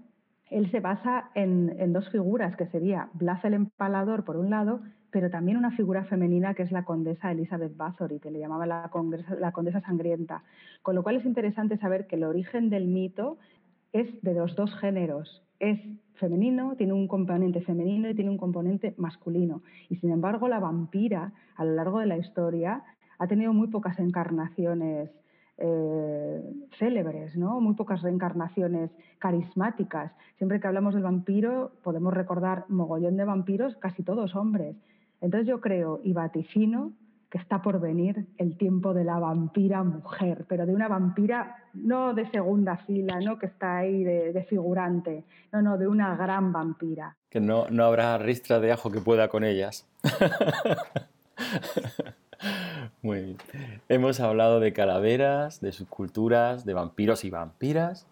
él 0.51 0.70
se 0.70 0.80
basa 0.80 1.30
en, 1.34 1.92
dos 1.92 2.09
figuras, 2.11 2.57
que 2.57 2.66
sería 2.66 3.09
Blas 3.14 3.44
el 3.44 3.55
Empalador, 3.55 4.24
por 4.24 4.36
un 4.36 4.51
lado, 4.51 4.80
pero 5.11 5.30
también 5.30 5.57
una 5.57 5.70
figura 5.72 6.05
femenina 6.05 6.55
que 6.55 6.62
es 6.62 6.72
la 6.72 6.84
condesa 6.84 7.30
Elizabeth 7.30 7.76
Bathory, 7.76 8.18
que 8.18 8.30
le 8.30 8.40
llamaba 8.40 8.66
la, 8.66 8.90
la 9.38 9.53
condesa 9.53 9.80
sangrienta. 9.80 10.42
Con 10.82 10.96
lo 10.96 11.03
cual 11.03 11.16
es 11.16 11.24
interesante 11.24 11.78
saber 11.78 12.07
que 12.07 12.16
el 12.16 12.24
origen 12.24 12.68
del 12.68 12.88
mito 12.88 13.38
es 13.92 14.07
de 14.22 14.34
los 14.34 14.57
dos 14.57 14.74
géneros. 14.78 15.44
Es 15.61 15.78
femenino, 16.14 16.74
tiene 16.76 16.92
un 16.94 17.07
componente 17.07 17.61
femenino 17.61 18.09
y 18.09 18.14
tiene 18.14 18.30
un 18.30 18.38
componente 18.38 18.94
masculino. 18.96 19.62
Y 19.88 19.96
sin 19.96 20.11
embargo, 20.11 20.48
la 20.48 20.59
vampira, 20.59 21.32
a 21.57 21.64
lo 21.64 21.74
largo 21.74 22.01
de 22.01 22.07
la 22.07 22.18
historia, 22.18 22.82
ha 23.18 23.26
tenido 23.26 23.53
muy 23.53 23.68
pocas 23.68 23.98
encarnaciones 23.98 25.11
eh, 25.61 26.42
célebres, 26.78 27.36
¿no? 27.36 27.61
muy 27.61 27.74
pocas 27.74 28.02
reencarnaciones 28.02 28.90
carismáticas. 29.18 30.12
Siempre 30.38 30.58
que 30.58 30.66
hablamos 30.66 30.94
del 30.94 31.02
vampiro 31.02 31.72
podemos 31.82 32.14
recordar 32.14 32.64
mogollón 32.68 33.16
de 33.16 33.24
vampiros, 33.24 33.76
casi 33.76 34.02
todos 34.02 34.34
hombres. 34.34 34.76
Entonces 35.20 35.46
yo 35.46 35.61
creo 35.61 36.00
y 36.02 36.12
vaticino 36.12 36.92
que 37.30 37.38
está 37.38 37.62
por 37.62 37.78
venir 37.78 38.26
el 38.38 38.56
tiempo 38.56 38.92
de 38.92 39.04
la 39.04 39.20
vampira 39.20 39.84
mujer, 39.84 40.46
pero 40.48 40.66
de 40.66 40.74
una 40.74 40.88
vampira 40.88 41.58
no 41.74 42.12
de 42.12 42.28
segunda 42.30 42.78
fila, 42.78 43.20
no 43.20 43.38
que 43.38 43.46
está 43.46 43.78
ahí 43.78 44.02
de, 44.02 44.44
figurante, 44.48 45.24
no, 45.52 45.62
no, 45.62 45.78
de 45.78 45.86
una 45.86 46.16
gran 46.16 46.52
vampira. 46.52 47.16
Que 47.28 47.40
no, 47.40 47.66
no 47.70 47.84
habrá 47.84 48.18
ristra 48.18 48.58
de 48.58 48.72
ajo 48.72 48.90
que 48.90 49.00
pueda 49.00 49.28
con 49.28 49.44
ellas. 49.44 49.88
Muy 53.03 53.20
bien. 53.22 53.38
Hemos 53.88 54.20
hablado 54.20 54.61
de 54.61 54.72
calaveras, 54.72 55.61
de 55.61 55.72
subculturas, 55.72 56.64
de 56.64 56.74
vampiros 56.74 57.24
y 57.24 57.30
vampiras, 57.30 58.07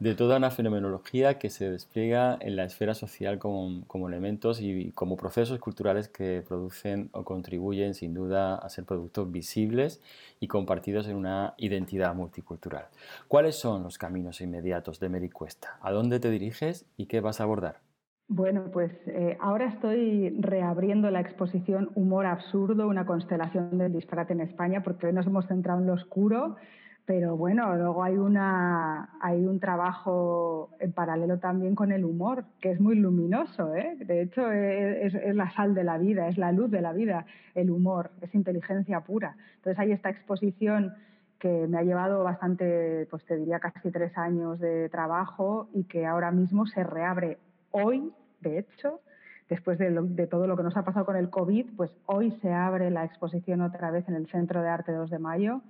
de 0.00 0.14
toda 0.14 0.38
una 0.38 0.50
fenomenología 0.50 1.38
que 1.38 1.50
se 1.50 1.70
despliega 1.70 2.36
en 2.40 2.56
la 2.56 2.64
esfera 2.64 2.94
social 2.94 3.38
como, 3.38 4.08
elementos 4.08 4.60
y 4.60 4.90
como 4.92 5.16
procesos 5.16 5.58
culturales 5.60 6.08
que 6.08 6.42
producen 6.46 7.10
o 7.12 7.24
contribuyen 7.24 7.94
sin 7.94 8.12
duda 8.12 8.56
a 8.56 8.68
ser 8.68 8.84
productos 8.84 9.30
visibles 9.30 10.00
y 10.40 10.48
compartidos 10.48 11.06
en 11.06 11.16
una 11.16 11.54
identidad 11.58 12.14
multicultural. 12.14 12.88
¿Cuáles 13.28 13.56
son 13.56 13.82
los 13.82 13.98
caminos 13.98 14.40
inmediatos 14.40 14.98
de 14.98 15.08
Mericuesta? 15.08 15.78
¿A 15.80 15.92
dónde 15.92 16.20
te 16.20 16.30
diriges 16.30 16.86
y 16.96 17.06
qué 17.06 17.20
vas 17.20 17.40
a 17.40 17.44
abordar? 17.44 17.80
Bueno, 18.28 18.70
pues 18.72 18.90
eh, 19.06 19.36
ahora 19.38 19.66
estoy 19.66 20.30
reabriendo 20.40 21.10
la 21.10 21.20
exposición 21.20 21.90
Humor 21.94 22.24
Absurdo, 22.24 22.88
una 22.88 23.04
constelación 23.04 23.76
del 23.76 23.92
disparate 23.92 24.32
en 24.32 24.40
España, 24.40 24.82
porque 24.82 25.06
hoy 25.06 25.12
nos 25.12 25.26
hemos 25.26 25.46
centrado 25.46 25.80
en 25.80 25.86
lo 25.86 25.92
oscuro, 25.92 26.56
pero 27.04 27.36
bueno, 27.36 27.76
luego 27.76 28.02
hay, 28.02 28.16
una, 28.16 29.10
hay 29.20 29.44
un 29.44 29.60
trabajo 29.60 30.70
en 30.80 30.92
paralelo 30.92 31.38
también 31.38 31.74
con 31.74 31.92
el 31.92 32.02
humor, 32.02 32.46
que 32.60 32.70
es 32.70 32.80
muy 32.80 32.96
luminoso. 32.96 33.74
¿eh? 33.74 33.98
De 34.00 34.22
hecho, 34.22 34.50
es, 34.50 35.14
es, 35.14 35.34
la 35.34 35.50
sal 35.50 35.74
de 35.74 35.84
la 35.84 35.98
vida, 35.98 36.26
es 36.28 36.38
la 36.38 36.50
luz 36.50 36.70
de 36.70 36.80
la 36.80 36.94
vida, 36.94 37.26
el 37.54 37.70
humor, 37.70 38.10
es 38.22 38.34
inteligencia 38.34 39.00
pura. 39.00 39.36
Entonces 39.56 39.78
hay 39.78 39.92
esta 39.92 40.08
exposición 40.08 40.94
que 41.38 41.66
me 41.68 41.76
ha 41.76 41.82
llevado 41.82 42.24
bastante, 42.24 43.06
pues 43.10 43.22
te 43.26 43.36
diría 43.36 43.60
casi 43.60 43.90
tres 43.90 44.16
años 44.16 44.58
de 44.60 44.88
trabajo 44.88 45.68
y 45.74 45.84
que 45.84 46.06
ahora 46.06 46.30
mismo 46.30 46.64
se 46.64 46.82
reabre 46.84 47.36
hoy, 47.74 48.12
de 48.40 48.60
hecho, 48.60 49.00
después 49.48 49.78
de, 49.78 50.26
todo 50.28 50.46
lo 50.46 50.56
que 50.56 50.62
nos 50.62 50.76
ha 50.76 50.84
pasado 50.84 51.04
con 51.04 51.16
el 51.16 51.28
COVID, 51.28 51.76
pues 51.76 51.90
hoy 52.06 52.30
se 52.40 52.52
abre 52.52 52.90
la 52.90 53.04
exposición 53.04 53.60
otra 53.60 53.90
vez 53.90 54.08
en 54.08 54.14
el 54.14 54.28
Centro 54.28 54.62
de 54.62 54.68
Arte 54.68 54.92
2 54.92 55.10
de 55.10 55.18
Mayo 55.18 55.60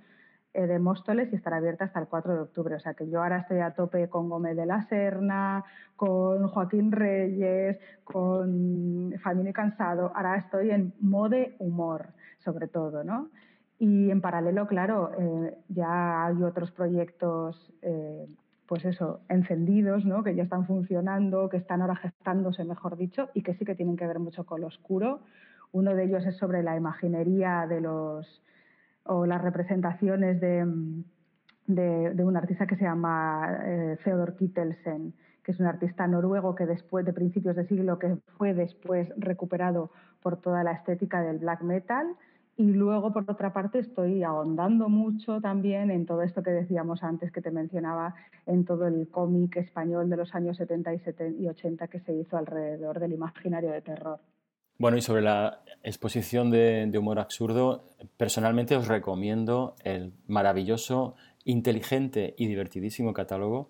eh, 0.53 0.67
de 0.67 0.77
Móstoles 0.77 1.33
y 1.33 1.35
estará 1.35 1.57
abierta 1.57 1.85
hasta 1.85 1.99
el 1.99 2.07
4 2.07 2.33
de 2.35 2.39
octubre. 2.41 2.75
O 2.75 2.79
sea 2.79 2.93
que 2.93 3.09
yo 3.09 3.23
ahora 3.23 3.39
estoy 3.39 3.59
a 3.59 3.71
tope 3.71 4.07
con 4.07 4.29
Gómez 4.29 4.55
de 4.55 4.67
la 4.67 4.83
Serna, 4.83 5.63
con 5.95 6.47
Joaquín 6.47 6.91
Reyes, 6.91 7.79
con 8.03 9.15
Famino 9.23 9.51
Cansado. 9.51 10.11
Ahora 10.15 10.37
estoy 10.37 10.69
en 10.69 10.93
mode 10.99 11.55
humor, 11.57 12.09
sobre 12.37 12.67
todo, 12.67 13.03
¿no? 13.03 13.29
Y 13.79 14.11
en 14.11 14.21
paralelo, 14.21 14.67
claro, 14.67 15.11
eh, 15.17 15.57
ya 15.69 16.27
hay 16.27 16.43
otros 16.43 16.71
proyectos 16.71 17.73
eh, 17.81 18.27
pues 18.67 18.85
eso, 18.85 19.21
encendidos, 19.29 20.05
¿no? 20.05 20.23
que 20.23 20.35
ya 20.35 20.43
están 20.43 20.65
funcionando, 20.65 21.49
que 21.49 21.57
están 21.57 21.81
ahora 21.81 21.95
gestándose, 21.95 22.63
mejor 22.63 22.97
dicho, 22.97 23.29
y 23.33 23.43
que 23.43 23.53
sí 23.55 23.65
que 23.65 23.75
tienen 23.75 23.97
que 23.97 24.07
ver 24.07 24.19
mucho 24.19 24.45
con 24.45 24.61
lo 24.61 24.67
oscuro. 24.67 25.21
Uno 25.71 25.93
de 25.93 26.05
ellos 26.05 26.25
es 26.25 26.37
sobre 26.37 26.63
la 26.63 26.75
imaginería 26.75 27.67
de 27.67 27.81
los 27.81 28.41
o 29.07 29.25
las 29.27 29.41
representaciones 29.41 30.41
de, 30.41 30.65
de, 31.67 32.23
un 32.23 32.37
artista 32.37 32.65
que 32.65 32.75
se 32.75 32.85
llama 32.85 33.59
eh, 33.63 33.97
Theodor 34.03 34.35
Kittelsen, 34.35 35.13
que 35.43 35.51
es 35.51 35.59
un 35.59 35.67
artista 35.67 36.07
noruego 36.07 36.55
que 36.55 36.65
después 36.65 37.05
de 37.05 37.13
principios 37.13 37.55
de 37.55 37.67
siglo 37.67 37.99
que 37.99 38.17
fue 38.37 38.55
después 38.55 39.07
recuperado 39.17 39.91
por 40.21 40.37
toda 40.37 40.63
la 40.63 40.71
estética 40.71 41.21
del 41.21 41.37
black 41.37 41.61
metal 41.61 42.15
y 42.57 42.63
luego, 42.63 43.11
por 43.11 43.29
otra 43.29 43.51
parte, 43.51 43.79
estoy 43.79 44.23
ahondando 44.23 44.87
mucho 44.87 45.41
también 45.41 45.91
en 45.91 46.05
todo 46.05 46.21
esto 46.21 46.41
que 46.41 46.51
decíamos 46.51 47.03
antes, 47.03 47.31
que 47.31 47.41
te 47.41 47.51
mencionaba, 47.51 48.15
en 48.45 48.63
todo 48.63 48.87
el 48.87 49.09
cómic 49.09 49.57
español 49.57 50.09
de 50.09 50.17
los 50.17 50.33
años 50.33 50.55
70 50.57 50.93
y 51.37 51.47
80 51.47 51.87
que 51.89 51.99
se 51.99 52.13
hizo 52.13 52.37
alrededor 52.37 52.99
del 52.99 53.11
imaginario 53.11 53.71
de 53.71 53.81
terror. 53.81 54.19
Bueno, 54.77 54.97
y 54.97 55.01
sobre 55.01 55.21
la 55.21 55.61
exposición 55.83 56.49
de, 56.49 56.91
humor 56.97 57.19
absurdo, 57.19 57.89
personalmente 58.17 58.75
os 58.75 58.87
recomiendo 58.87 59.75
el 59.83 60.13
maravilloso, 60.27 61.15
inteligente 61.43 62.35
y 62.37 62.47
divertidísimo 62.47 63.13
catálogo 63.13 63.69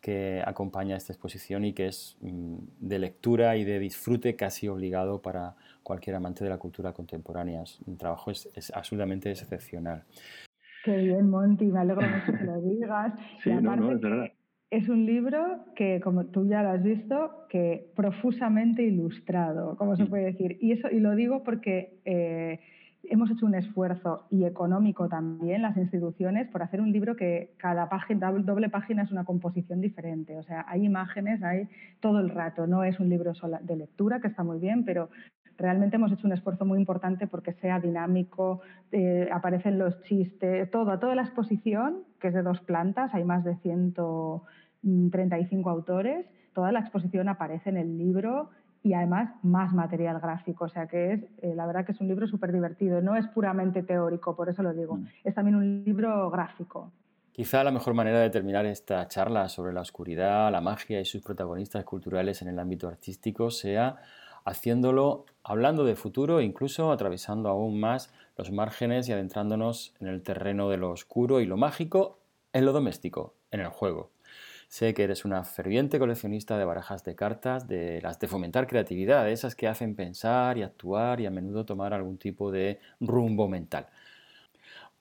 que 0.00 0.42
acompaña 0.44 0.96
esta 0.96 1.12
exposición 1.12 1.64
y 1.64 1.74
que 1.74 1.86
es 1.86 2.16
mm, 2.20 2.56
de 2.80 2.98
lectura 2.98 3.56
y 3.56 3.64
de 3.64 3.78
disfrute 3.78 4.36
casi 4.36 4.68
obligado 4.68 5.22
para 5.22 5.54
cualquier 5.82 6.16
amante 6.16 6.44
de 6.44 6.50
la 6.50 6.58
cultura 6.58 6.92
contemporánea. 6.92 7.62
Un 7.86 7.96
trabajo 7.96 8.30
es, 8.30 8.72
absolutamente 8.74 9.30
excepcional. 9.30 10.04
Qué 10.84 10.96
bien, 10.96 11.30
Monty, 11.30 11.66
me 11.66 11.80
alegro 11.80 12.08
mucho 12.08 12.38
que 12.38 12.44
lo 12.44 12.60
digas. 12.62 13.12
sí, 13.42 13.50
no, 13.50 13.76
no, 13.76 13.92
es 13.92 14.00
verdad. 14.00 14.32
Es 14.70 14.88
un 14.88 15.04
libro 15.04 15.66
que, 15.76 16.00
como 16.00 16.24
tú 16.26 16.48
ya 16.48 16.62
lo 16.62 16.70
has 16.70 16.82
visto, 16.82 17.46
que 17.50 17.92
profusamente 17.94 18.82
ilustrado, 18.82 19.76
como 19.76 19.96
se 19.96 20.04
mm. 20.04 20.08
puede 20.08 20.24
decir. 20.24 20.56
Y 20.62 20.72
eso 20.72 20.88
y 20.90 20.98
lo 20.98 21.14
digo 21.14 21.44
porque 21.44 22.00
eh, 22.06 22.58
hemos 23.04 23.30
hecho 23.30 23.46
un 23.46 23.54
esfuerzo 23.54 24.26
y 24.30 24.44
económico 24.44 25.08
también 25.08 25.62
las 25.62 25.76
instituciones 25.76 26.48
por 26.48 26.62
hacer 26.62 26.80
un 26.80 26.92
libro 26.92 27.16
que 27.16 27.52
cada 27.56 27.88
página, 27.88 28.32
doble 28.32 28.68
página 28.68 29.02
es 29.02 29.12
una 29.12 29.24
composición 29.24 29.80
diferente. 29.80 30.38
O 30.38 30.42
sea, 30.42 30.64
hay 30.68 30.84
imágenes, 30.84 31.42
hay 31.42 31.68
todo 32.00 32.20
el 32.20 32.30
rato. 32.30 32.66
No 32.66 32.84
es 32.84 32.98
un 33.00 33.08
libro 33.08 33.32
de 33.62 33.76
lectura, 33.76 34.20
que 34.20 34.28
está 34.28 34.44
muy 34.44 34.58
bien, 34.58 34.84
pero 34.84 35.10
realmente 35.62 35.96
hemos 35.96 36.12
hecho 36.12 36.26
un 36.26 36.34
esfuerzo 36.34 36.66
muy 36.66 36.78
importante 36.78 37.26
porque 37.26 37.54
sea 37.54 37.80
dinámico, 37.80 38.60
eh, 38.90 39.30
aparecen 39.32 39.78
los 39.78 40.02
chistes, 40.02 40.70
todo, 40.70 40.98
toda 40.98 41.14
la 41.14 41.22
exposición, 41.22 42.02
que 42.20 42.28
es 42.28 42.34
de 42.34 42.42
dos 42.42 42.60
plantas, 42.60 43.14
hay 43.14 43.24
más 43.24 43.44
de 43.44 43.56
135 43.56 45.70
autores, 45.70 46.26
toda 46.52 46.72
la 46.72 46.80
exposición 46.80 47.28
aparece 47.28 47.70
en 47.70 47.78
el 47.78 47.96
libro 47.96 48.50
y 48.82 48.94
además 48.94 49.30
más 49.42 49.72
material 49.72 50.18
gráfico. 50.20 50.64
O 50.64 50.68
sea 50.68 50.86
que 50.86 51.12
es, 51.12 51.22
eh, 51.42 51.54
la 51.54 51.66
verdad 51.66 51.86
que 51.86 51.92
es 51.92 52.00
un 52.00 52.08
libro 52.08 52.26
súper 52.26 52.52
divertido. 52.52 53.00
No 53.00 53.16
es 53.16 53.26
puramente 53.28 53.82
teórico, 53.82 54.34
por 54.34 54.48
eso 54.48 54.62
lo 54.62 54.74
digo. 54.74 54.96
Mm. 54.96 55.06
Es 55.24 55.34
también 55.34 55.54
un 55.54 55.84
libro 55.84 56.30
gráfico. 56.30 56.90
Quizá 57.32 57.64
la 57.64 57.70
mejor 57.70 57.94
manera 57.94 58.20
de 58.20 58.28
terminar 58.28 58.66
esta 58.66 59.08
charla 59.08 59.48
sobre 59.48 59.72
la 59.72 59.80
oscuridad, 59.80 60.52
la 60.52 60.60
magia 60.60 61.00
y 61.00 61.06
sus 61.06 61.22
protagonistas 61.22 61.82
culturales 61.84 62.42
en 62.42 62.48
el 62.48 62.58
ámbito 62.58 62.88
artístico 62.88 63.50
sea 63.50 63.96
haciéndolo 64.44 65.26
hablando 65.42 65.84
de 65.84 65.96
futuro 65.96 66.40
e 66.40 66.44
incluso 66.44 66.92
atravesando 66.92 67.48
aún 67.48 67.80
más 67.80 68.12
los 68.36 68.50
márgenes 68.50 69.08
y 69.08 69.12
adentrándonos 69.12 69.94
en 70.00 70.08
el 70.08 70.22
terreno 70.22 70.68
de 70.68 70.76
lo 70.76 70.90
oscuro 70.90 71.40
y 71.40 71.46
lo 71.46 71.56
mágico 71.56 72.18
en 72.52 72.64
lo 72.64 72.72
doméstico, 72.72 73.34
en 73.50 73.60
el 73.60 73.68
juego. 73.68 74.10
Sé 74.68 74.94
que 74.94 75.04
eres 75.04 75.26
una 75.26 75.44
ferviente 75.44 75.98
coleccionista 75.98 76.56
de 76.56 76.64
barajas 76.64 77.04
de 77.04 77.14
cartas, 77.14 77.68
de 77.68 78.00
las 78.00 78.18
de 78.18 78.26
fomentar 78.26 78.66
creatividad, 78.66 79.24
de 79.24 79.32
esas 79.32 79.54
que 79.54 79.68
hacen 79.68 79.94
pensar 79.94 80.56
y 80.56 80.62
actuar 80.62 81.20
y 81.20 81.26
a 81.26 81.30
menudo 81.30 81.66
tomar 81.66 81.92
algún 81.92 82.16
tipo 82.16 82.50
de 82.50 82.80
rumbo 82.98 83.48
mental. 83.48 83.88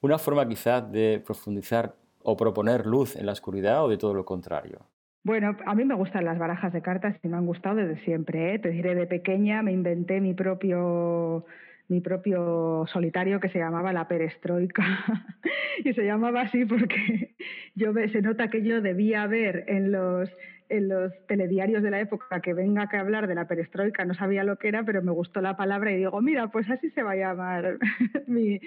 Una 0.01 0.17
forma 0.17 0.47
quizás 0.47 0.91
de 0.91 1.21
profundizar 1.25 1.95
o 2.23 2.35
proponer 2.35 2.85
luz 2.85 3.15
en 3.15 3.25
la 3.25 3.31
oscuridad 3.31 3.85
o 3.85 3.87
de 3.87 3.97
todo 3.97 4.13
lo 4.13 4.25
contrario. 4.25 4.85
Bueno, 5.23 5.55
a 5.65 5.75
mí 5.75 5.85
me 5.85 5.95
gustan 5.95 6.25
las 6.25 6.39
barajas 6.39 6.73
de 6.73 6.81
cartas 6.81 7.15
y 7.21 7.27
me 7.27 7.37
han 7.37 7.45
gustado 7.45 7.75
desde 7.75 8.03
siempre. 8.03 8.55
¿eh? 8.55 8.59
Te 8.59 8.69
diré, 8.69 8.95
de 8.95 9.05
pequeña 9.05 9.61
me 9.61 9.71
inventé 9.71 10.19
mi 10.19 10.33
propio 10.33 11.45
mi 11.87 11.99
propio 11.99 12.85
solitario 12.87 13.41
que 13.41 13.49
se 13.49 13.59
llamaba 13.59 13.91
La 13.91 14.07
Perestroika. 14.07 14.83
y 15.83 15.93
se 15.93 16.05
llamaba 16.05 16.41
así 16.41 16.65
porque 16.65 17.35
yo 17.75 17.93
se 17.93 18.21
nota 18.21 18.49
que 18.49 18.63
yo 18.63 18.81
debía 18.81 19.27
ver 19.27 19.65
en 19.67 19.91
los, 19.91 20.29
en 20.71 20.87
los 20.87 21.11
telediarios 21.27 21.83
de 21.83 21.91
la 21.91 21.99
época 21.99 22.39
que 22.39 22.53
venga 22.53 22.89
a 22.91 22.99
hablar 22.99 23.27
de 23.27 23.35
la 23.35 23.45
perestroika, 23.45 24.05
no 24.05 24.13
sabía 24.13 24.45
lo 24.45 24.55
que 24.55 24.69
era, 24.69 24.83
pero 24.83 25.03
me 25.03 25.11
gustó 25.11 25.41
la 25.41 25.57
palabra 25.57 25.91
y 25.91 25.97
digo, 25.97 26.21
mira, 26.21 26.47
pues 26.47 26.69
así 26.69 26.89
se 26.91 27.03
va 27.03 27.11
a 27.11 27.15
llamar 27.17 27.77
mi, 28.27 28.59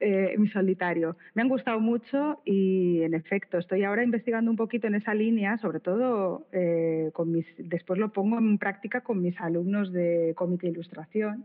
eh, 0.00 0.34
mi, 0.38 0.48
solitario. 0.48 1.16
Me 1.34 1.42
han 1.42 1.48
gustado 1.48 1.78
mucho 1.78 2.40
y 2.44 3.02
en 3.02 3.14
efecto 3.14 3.58
estoy 3.58 3.84
ahora 3.84 4.02
investigando 4.02 4.50
un 4.50 4.56
poquito 4.56 4.88
en 4.88 4.96
esa 4.96 5.14
línea, 5.14 5.56
sobre 5.58 5.78
todo 5.78 6.48
eh, 6.52 7.10
con 7.12 7.30
mis, 7.30 7.46
después 7.56 7.98
lo 8.00 8.12
pongo 8.12 8.38
en 8.38 8.58
práctica 8.58 9.02
con 9.02 9.22
mis 9.22 9.40
alumnos 9.40 9.92
de 9.92 10.32
cómic 10.36 10.64
e 10.64 10.68
ilustración 10.68 11.44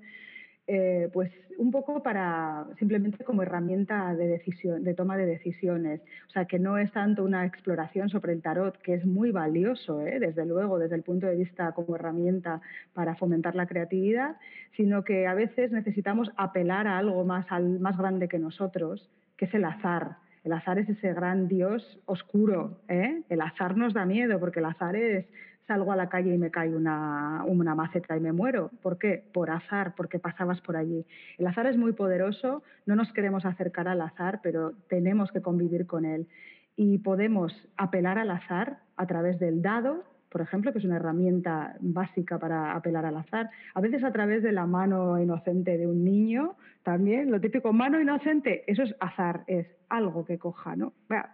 eh, 0.67 1.09
pues 1.13 1.31
un 1.57 1.71
poco 1.71 2.03
para 2.03 2.67
simplemente 2.77 3.23
como 3.23 3.41
herramienta 3.41 4.13
de 4.15 4.27
decisión, 4.27 4.83
de 4.83 4.93
toma 4.93 5.17
de 5.17 5.25
decisiones. 5.25 6.01
O 6.27 6.31
sea, 6.31 6.45
que 6.45 6.59
no 6.59 6.77
es 6.77 6.91
tanto 6.91 7.23
una 7.23 7.45
exploración 7.45 8.09
sobre 8.09 8.33
el 8.33 8.41
tarot, 8.41 8.77
que 8.81 8.93
es 8.93 9.05
muy 9.05 9.31
valioso, 9.31 10.01
¿eh? 10.01 10.19
desde 10.19 10.45
luego, 10.45 10.77
desde 10.77 10.95
el 10.95 11.03
punto 11.03 11.25
de 11.25 11.35
vista 11.35 11.71
como 11.71 11.95
herramienta 11.95 12.61
para 12.93 13.15
fomentar 13.15 13.55
la 13.55 13.65
creatividad, 13.65 14.35
sino 14.75 15.03
que 15.03 15.25
a 15.25 15.33
veces 15.33 15.71
necesitamos 15.71 16.31
apelar 16.35 16.85
a 16.85 16.97
algo 16.97 17.23
más, 17.25 17.45
al, 17.49 17.79
más 17.79 17.97
grande 17.97 18.27
que 18.27 18.37
nosotros, 18.37 19.09
que 19.37 19.45
es 19.45 19.53
el 19.53 19.65
azar. 19.65 20.17
El 20.43 20.53
azar 20.53 20.79
es 20.79 20.87
ese 20.89 21.13
gran 21.13 21.47
dios 21.47 21.99
oscuro. 22.05 22.81
¿eh? 22.87 23.23
El 23.29 23.41
azar 23.41 23.75
nos 23.75 23.93
da 23.93 24.05
miedo 24.05 24.39
porque 24.39 24.59
el 24.59 24.65
azar 24.65 24.95
es 24.95 25.25
salgo 25.67 25.91
a 25.91 25.95
la 25.95 26.09
calle 26.09 26.33
y 26.33 26.37
me 26.37 26.49
cae 26.49 26.75
una, 26.75 27.43
una 27.45 27.75
maceta 27.75 28.15
y 28.15 28.19
me 28.19 28.31
muero. 28.31 28.71
¿Por 28.81 28.97
qué? 28.97 29.23
Por 29.33 29.51
azar, 29.51 29.93
porque 29.95 30.17
pasabas 30.17 30.61
por 30.61 30.77
allí. 30.77 31.05
El 31.37 31.47
azar 31.47 31.67
es 31.67 31.77
muy 31.77 31.93
poderoso, 31.93 32.63
no 32.85 32.95
nos 32.95 33.11
queremos 33.13 33.45
acercar 33.45 33.87
al 33.87 34.01
azar, 34.01 34.39
pero 34.41 34.73
tenemos 34.89 35.31
que 35.31 35.41
convivir 35.41 35.85
con 35.85 36.05
él. 36.05 36.27
Y 36.75 36.99
podemos 36.99 37.53
apelar 37.75 38.17
al 38.17 38.31
azar 38.31 38.79
a 38.95 39.05
través 39.07 39.39
del 39.39 39.61
dado, 39.61 40.03
por 40.29 40.41
ejemplo, 40.41 40.71
que 40.71 40.79
es 40.79 40.85
una 40.85 40.97
herramienta 40.97 41.75
básica 41.79 42.37
para 42.37 42.75
apelar 42.75 43.05
al 43.05 43.17
azar, 43.17 43.49
a 43.73 43.81
veces 43.81 44.03
a 44.03 44.11
través 44.11 44.43
de 44.43 44.51
la 44.51 44.65
mano 44.65 45.19
inocente 45.19 45.77
de 45.77 45.87
un 45.87 46.03
niño, 46.03 46.55
también, 46.83 47.31
lo 47.31 47.41
típico, 47.41 47.73
mano 47.73 47.99
inocente, 47.99 48.63
eso 48.71 48.83
es 48.83 48.95
azar, 48.99 49.43
es 49.47 49.67
algo 49.89 50.25
que 50.25 50.37
coja, 50.37 50.75
¿no? 50.75 50.93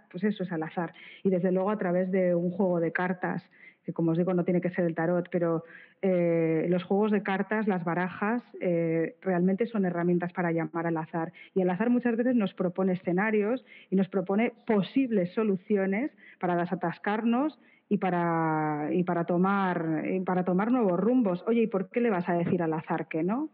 pues 0.09 0.23
eso 0.23 0.43
es 0.43 0.51
al 0.51 0.63
azar. 0.63 0.93
Y 1.23 1.29
desde 1.29 1.51
luego 1.51 1.69
a 1.69 1.77
través 1.77 2.11
de 2.11 2.33
un 2.33 2.51
juego 2.51 2.79
de 2.79 2.91
cartas 2.91 3.43
que 3.85 3.93
como 3.93 4.11
os 4.11 4.17
digo 4.17 4.33
no 4.33 4.43
tiene 4.43 4.61
que 4.61 4.69
ser 4.69 4.85
el 4.85 4.95
tarot, 4.95 5.29
pero 5.29 5.63
eh, 6.01 6.65
los 6.69 6.83
juegos 6.83 7.11
de 7.11 7.23
cartas, 7.23 7.67
las 7.67 7.83
barajas, 7.83 8.41
eh, 8.61 9.15
realmente 9.21 9.67
son 9.67 9.85
herramientas 9.85 10.31
para 10.33 10.51
llamar 10.51 10.87
al 10.87 10.97
azar. 10.97 11.33
Y 11.53 11.61
el 11.61 11.69
azar 11.69 11.89
muchas 11.89 12.15
veces 12.15 12.35
nos 12.35 12.53
propone 12.53 12.93
escenarios 12.93 13.63
y 13.89 13.95
nos 13.95 14.07
propone 14.07 14.53
posibles 14.65 15.33
soluciones 15.33 16.11
para 16.39 16.55
desatascarnos 16.55 17.59
y 17.89 17.97
para, 17.97 18.89
y 18.91 19.03
para, 19.03 19.25
tomar, 19.25 20.03
y 20.09 20.19
para 20.21 20.43
tomar 20.43 20.71
nuevos 20.71 20.99
rumbos. 20.99 21.43
Oye, 21.47 21.63
¿y 21.63 21.67
por 21.67 21.89
qué 21.89 22.01
le 22.01 22.09
vas 22.09 22.27
a 22.27 22.33
decir 22.33 22.61
al 22.63 22.73
azar 22.73 23.07
que 23.07 23.23
no? 23.23 23.49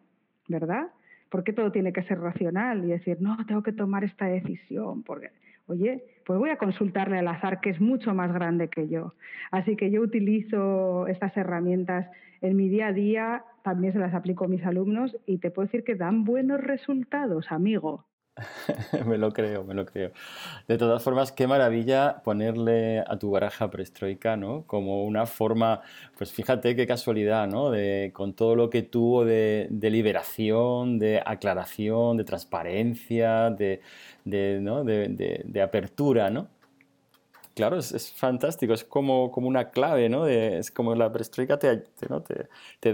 ¿Verdad? 0.48 0.88
¿Por 1.30 1.44
qué 1.44 1.54
todo 1.54 1.72
tiene 1.72 1.94
que 1.94 2.04
ser 2.04 2.20
racional 2.20 2.84
y 2.86 2.88
decir, 2.88 3.18
no, 3.20 3.38
tengo 3.46 3.62
que 3.64 3.74
tomar 3.74 4.04
esta 4.04 4.26
decisión? 4.26 5.04
Porque 5.04 5.32
oye, 5.68 6.04
pues 6.30 6.38
voy 6.38 6.52
a 6.52 6.58
consultarle 6.58 7.18
al 7.18 7.28
azar, 7.28 7.60
que 7.60 7.72
es 7.72 7.82
mucho 7.82 8.14
más 8.14 8.32
grande 8.32 8.68
que 8.68 8.88
yo. 8.88 9.16
Así 9.50 9.76
que 9.76 9.90
yo 9.90 10.02
utilizo 10.02 11.08
estas 11.08 11.36
herramientas 11.36 12.08
en 12.42 12.56
mi 12.56 12.70
día 12.70 12.90
a 12.90 12.94
día, 12.94 13.46
también 13.64 13.94
se 13.94 14.00
las 14.00 14.14
aplico 14.14 14.46
a 14.46 14.48
mis 14.48 14.64
alumnos 14.64 15.18
y 15.26 15.40
te 15.40 15.50
puedo 15.50 15.66
decir 15.66 15.84
que 15.84 15.96
dan 15.96 16.26
buenos 16.26 16.62
resultados, 16.62 17.52
amigo. 17.52 18.06
me 19.06 19.18
lo 19.18 19.32
creo, 19.32 19.64
me 19.64 19.74
lo 19.74 19.86
creo. 19.86 20.12
De 20.68 20.78
todas 20.78 21.04
formas, 21.04 21.32
qué 21.32 21.48
maravilla 21.48 22.22
ponerle 22.24 23.00
a 23.00 23.18
tu 23.18 23.32
baraja 23.32 23.70
preestroica, 23.70 24.38
¿no? 24.38 24.64
Como 24.66 25.06
una 25.06 25.26
forma, 25.26 25.82
pues 26.18 26.32
fíjate 26.32 26.76
qué 26.76 26.88
casualidad, 26.88 27.48
¿no? 27.48 27.72
De, 27.72 28.12
con 28.14 28.34
todo 28.34 28.56
lo 28.56 28.70
que 28.70 28.84
tuvo 28.84 29.26
de, 29.26 29.68
liberación, 29.82 31.00
de 31.00 31.22
aclaración, 31.26 32.18
de 32.18 32.24
transparencia, 32.24 33.50
de, 33.50 33.82
de, 34.26 35.62
apertura, 35.62 36.30
¿no? 36.30 36.48
Claro, 37.56 37.78
es, 37.78 38.14
fantástico, 38.14 38.74
es 38.74 38.84
como, 38.84 39.32
como 39.32 39.48
una 39.48 39.70
clave, 39.70 40.08
¿no? 40.08 40.28
es 40.28 40.72
como 40.72 40.96
la 40.96 41.12
preestroica 41.12 41.60
te, 41.60 41.84
¿no? 42.08 42.22
te, 42.22 42.48
te 42.80 42.94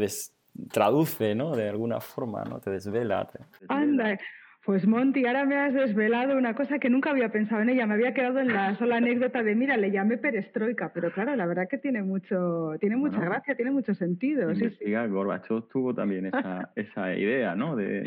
traduce, 0.69 1.35
¿no? 1.35 1.55
De 1.55 1.69
alguna 1.69 1.99
forma, 1.99 2.43
¿no? 2.45 2.59
Te 2.59 2.71
desvela. 2.71 3.29
Anda, 3.67 4.17
pues 4.65 4.87
Monty, 4.87 5.27
ahora 5.27 5.45
me 5.45 5.57
has 5.57 5.73
desvelado 5.75 6.35
una 6.35 6.55
cosa 6.55 6.79
que 6.79 6.89
nunca 6.89 7.11
había 7.11 7.29
pensado 7.29 7.61
en 7.61 7.69
ella. 7.69 7.85
Me 7.85 7.93
había 7.93 8.15
quedado 8.15 8.39
en 8.39 8.51
la 8.51 8.75
sola 8.75 8.97
anécdota 8.97 9.43
de, 9.43 9.53
mira, 9.53 9.77
le 9.77 9.91
llamé 9.91 10.17
perestroika, 10.17 10.91
pero 10.91 11.11
claro, 11.11 11.35
la 11.35 11.45
verdad 11.45 11.67
que 11.69 11.77
tiene 11.77 12.01
mucho, 12.01 12.71
tiene 12.79 12.97
mucha 12.97 13.19
gracia, 13.19 13.55
tiene 13.55 13.69
mucho 13.69 13.93
sentido. 13.93 14.51
Investiga, 14.51 15.05
sí, 15.05 15.11
Gorbachev 15.11 15.67
tuvo 15.67 15.93
también 15.93 16.25
esa, 16.25 16.71
esa 16.75 17.15
idea, 17.15 17.55
¿no? 17.55 17.75
de, 17.75 18.03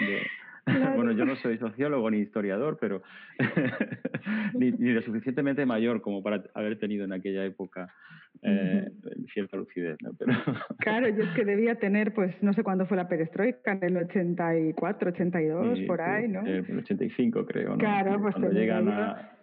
Bueno, 0.96 1.12
yo 1.12 1.24
no 1.24 1.36
soy 1.36 1.58
sociólogo 1.58 2.10
ni 2.10 2.18
historiador, 2.18 2.76
pero 2.80 3.02
ni, 4.54 4.72
lo 4.72 5.00
suficientemente 5.02 5.64
mayor 5.64 6.00
como 6.00 6.24
para 6.24 6.42
haber 6.54 6.78
tenido 6.78 7.04
en 7.04 7.12
aquella 7.12 7.44
época 7.44 7.94
eh, 8.42 8.90
cierta 9.32 9.56
lucidez. 9.56 9.96
¿no? 10.02 10.12
Pero... 10.18 10.32
claro, 10.78 11.08
yo 11.08 11.24
es 11.24 11.30
que 11.30 11.44
debía 11.44 11.76
tener, 11.76 12.12
pues 12.12 12.34
no 12.42 12.52
sé 12.52 12.62
cuándo 12.62 12.86
fue 12.86 12.96
la 12.96 13.08
perestroika, 13.08 13.72
en 13.72 13.84
el 13.84 13.96
84, 13.96 15.10
82, 15.10 15.80
por 15.86 16.00
ahí, 16.00 16.28
¿no? 16.28 16.46
Eh, 16.46 16.64
el 16.66 16.78
85 16.78 17.46
creo, 17.46 17.70
¿no? 17.70 17.78
Claro, 17.78 18.20
pues 18.20 18.34
Cuando 18.34 18.52
llegan 18.52 18.88
a 18.88 19.37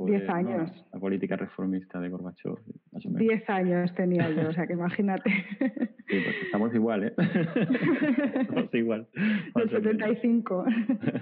Diez 0.00 0.28
años. 0.28 0.70
La 0.92 0.98
política 0.98 1.36
reformista 1.36 2.00
de 2.00 2.08
Gorbachev, 2.08 2.58
más 2.90 3.06
o 3.06 3.10
menos. 3.10 3.20
Diez 3.20 3.48
años 3.48 3.94
tenía 3.94 4.28
yo, 4.30 4.48
o 4.48 4.52
sea 4.52 4.66
que 4.66 4.72
imagínate. 4.72 5.30
Sí, 6.08 6.18
pues 6.24 6.36
estamos 6.44 6.74
igual, 6.74 7.04
¿eh? 7.04 7.14
estamos 8.40 8.74
igual. 8.74 9.06
Del 9.54 9.70
75. 9.70 10.64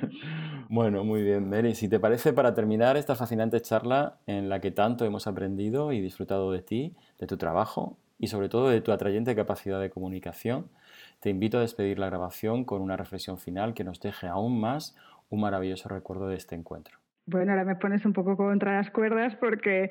bueno, 0.71 1.05
muy 1.05 1.23
bien, 1.23 1.51
Mary. 1.51 1.75
Si 1.75 1.91
te 1.91 2.01
parece, 2.01 2.33
para 2.33 2.55
terminar 2.55 2.97
esta 2.97 3.15
fascinante 3.15 3.61
charla 3.61 4.19
en 4.27 4.49
la 4.49 4.61
que 4.61 4.71
tanto 4.71 5.05
hemos 5.05 5.27
aprendido 5.27 5.93
y 5.93 6.01
disfrutado 6.01 6.51
de 6.51 6.63
ti, 6.63 6.97
de 7.19 7.27
tu 7.27 7.37
trabajo 7.37 7.99
y 8.19 8.29
sobre 8.29 8.49
todo 8.49 8.71
de 8.71 8.81
tu 8.81 8.93
atrayente 8.93 9.37
capacidad 9.37 9.79
de 9.79 9.91
comunicación, 9.91 10.69
te 11.21 11.29
invito 11.29 11.59
a 11.59 11.61
despedir 11.61 11.99
la 11.99 12.07
grabación 12.07 12.65
con 12.65 12.81
una 12.81 12.97
reflexión 12.97 13.37
final 13.37 13.75
que 13.75 13.85
nos 13.85 14.01
deje 14.01 14.27
aún 14.27 14.59
más 14.59 14.97
un 15.29 15.41
maravilloso 15.41 15.91
recuerdo 15.91 16.29
de 16.29 16.37
este 16.37 16.55
encuentro. 16.55 16.99
Bueno, 17.31 17.53
ahora 17.53 17.65
me 17.65 17.77
pones 17.77 18.07
un 18.07 18.15
poco 18.15 18.39
contra 18.39 18.79
las 18.81 18.91
cuerdas 18.91 19.37
porque 19.37 19.91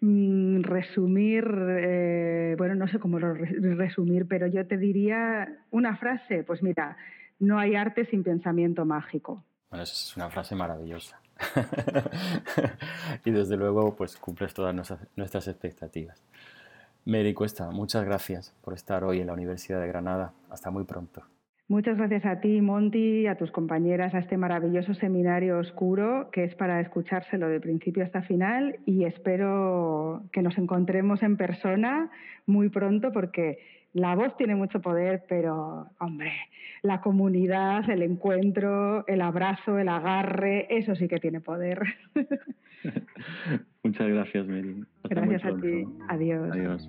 mm, 0.00 0.62
resumir, 0.62 1.44
eh, 1.68 2.54
bueno, 2.56 2.74
no 2.76 2.88
sé 2.88 2.98
cómo 2.98 3.18
resumir, 3.18 4.26
pero 4.26 4.46
yo 4.46 4.66
te 4.66 4.78
diría 4.78 5.48
una 5.70 5.98
frase, 5.98 6.44
pues 6.44 6.62
mira, 6.62 6.96
no 7.40 7.58
hay 7.58 7.74
arte 7.74 8.06
sin 8.06 8.22
pensamiento 8.22 8.86
mágico. 8.86 9.44
Bueno, 9.68 9.82
esa 9.82 9.92
es 9.92 10.16
una 10.16 10.30
frase 10.30 10.54
maravillosa. 10.54 11.20
y 13.26 13.30
desde 13.32 13.58
luego, 13.58 13.94
pues 13.94 14.16
cumples 14.16 14.54
todas 14.54 14.74
nuestras 15.14 15.46
expectativas. 15.46 16.24
Mary 17.04 17.34
Cuesta, 17.34 17.70
muchas 17.70 18.04
gracias 18.06 18.54
por 18.62 18.72
estar 18.72 19.04
hoy 19.04 19.20
en 19.20 19.26
la 19.26 19.34
Universidad 19.34 19.78
de 19.80 19.88
Granada. 19.88 20.32
Hasta 20.48 20.70
muy 20.70 20.84
pronto. 20.84 21.22
Muchas 21.68 21.98
gracias 21.98 22.24
a 22.24 22.40
ti, 22.40 22.62
Monty, 22.62 23.26
a 23.26 23.36
tus 23.36 23.50
compañeras, 23.50 24.14
a 24.14 24.20
este 24.20 24.38
maravilloso 24.38 24.94
seminario 24.94 25.58
oscuro 25.58 26.30
que 26.32 26.44
es 26.44 26.54
para 26.54 26.80
escuchárselo 26.80 27.46
de 27.48 27.60
principio 27.60 28.04
hasta 28.04 28.22
final 28.22 28.78
y 28.86 29.04
espero 29.04 30.22
que 30.32 30.40
nos 30.40 30.56
encontremos 30.56 31.22
en 31.22 31.36
persona 31.36 32.10
muy 32.46 32.70
pronto 32.70 33.12
porque 33.12 33.58
la 33.92 34.14
voz 34.14 34.34
tiene 34.38 34.54
mucho 34.54 34.80
poder, 34.80 35.24
pero, 35.28 35.88
hombre, 35.98 36.32
la 36.82 37.02
comunidad, 37.02 37.88
el 37.90 38.02
encuentro, 38.02 39.06
el 39.06 39.20
abrazo, 39.20 39.78
el 39.78 39.88
agarre, 39.88 40.66
eso 40.70 40.94
sí 40.94 41.06
que 41.06 41.18
tiene 41.18 41.40
poder. 41.40 41.82
Muchas 43.82 44.08
gracias, 44.08 44.46
Mary. 44.46 44.84
gracias 45.04 45.44
a 45.44 45.56
ti. 45.56 45.84
Adiós. 46.08 46.50
Adiós. 46.52 46.86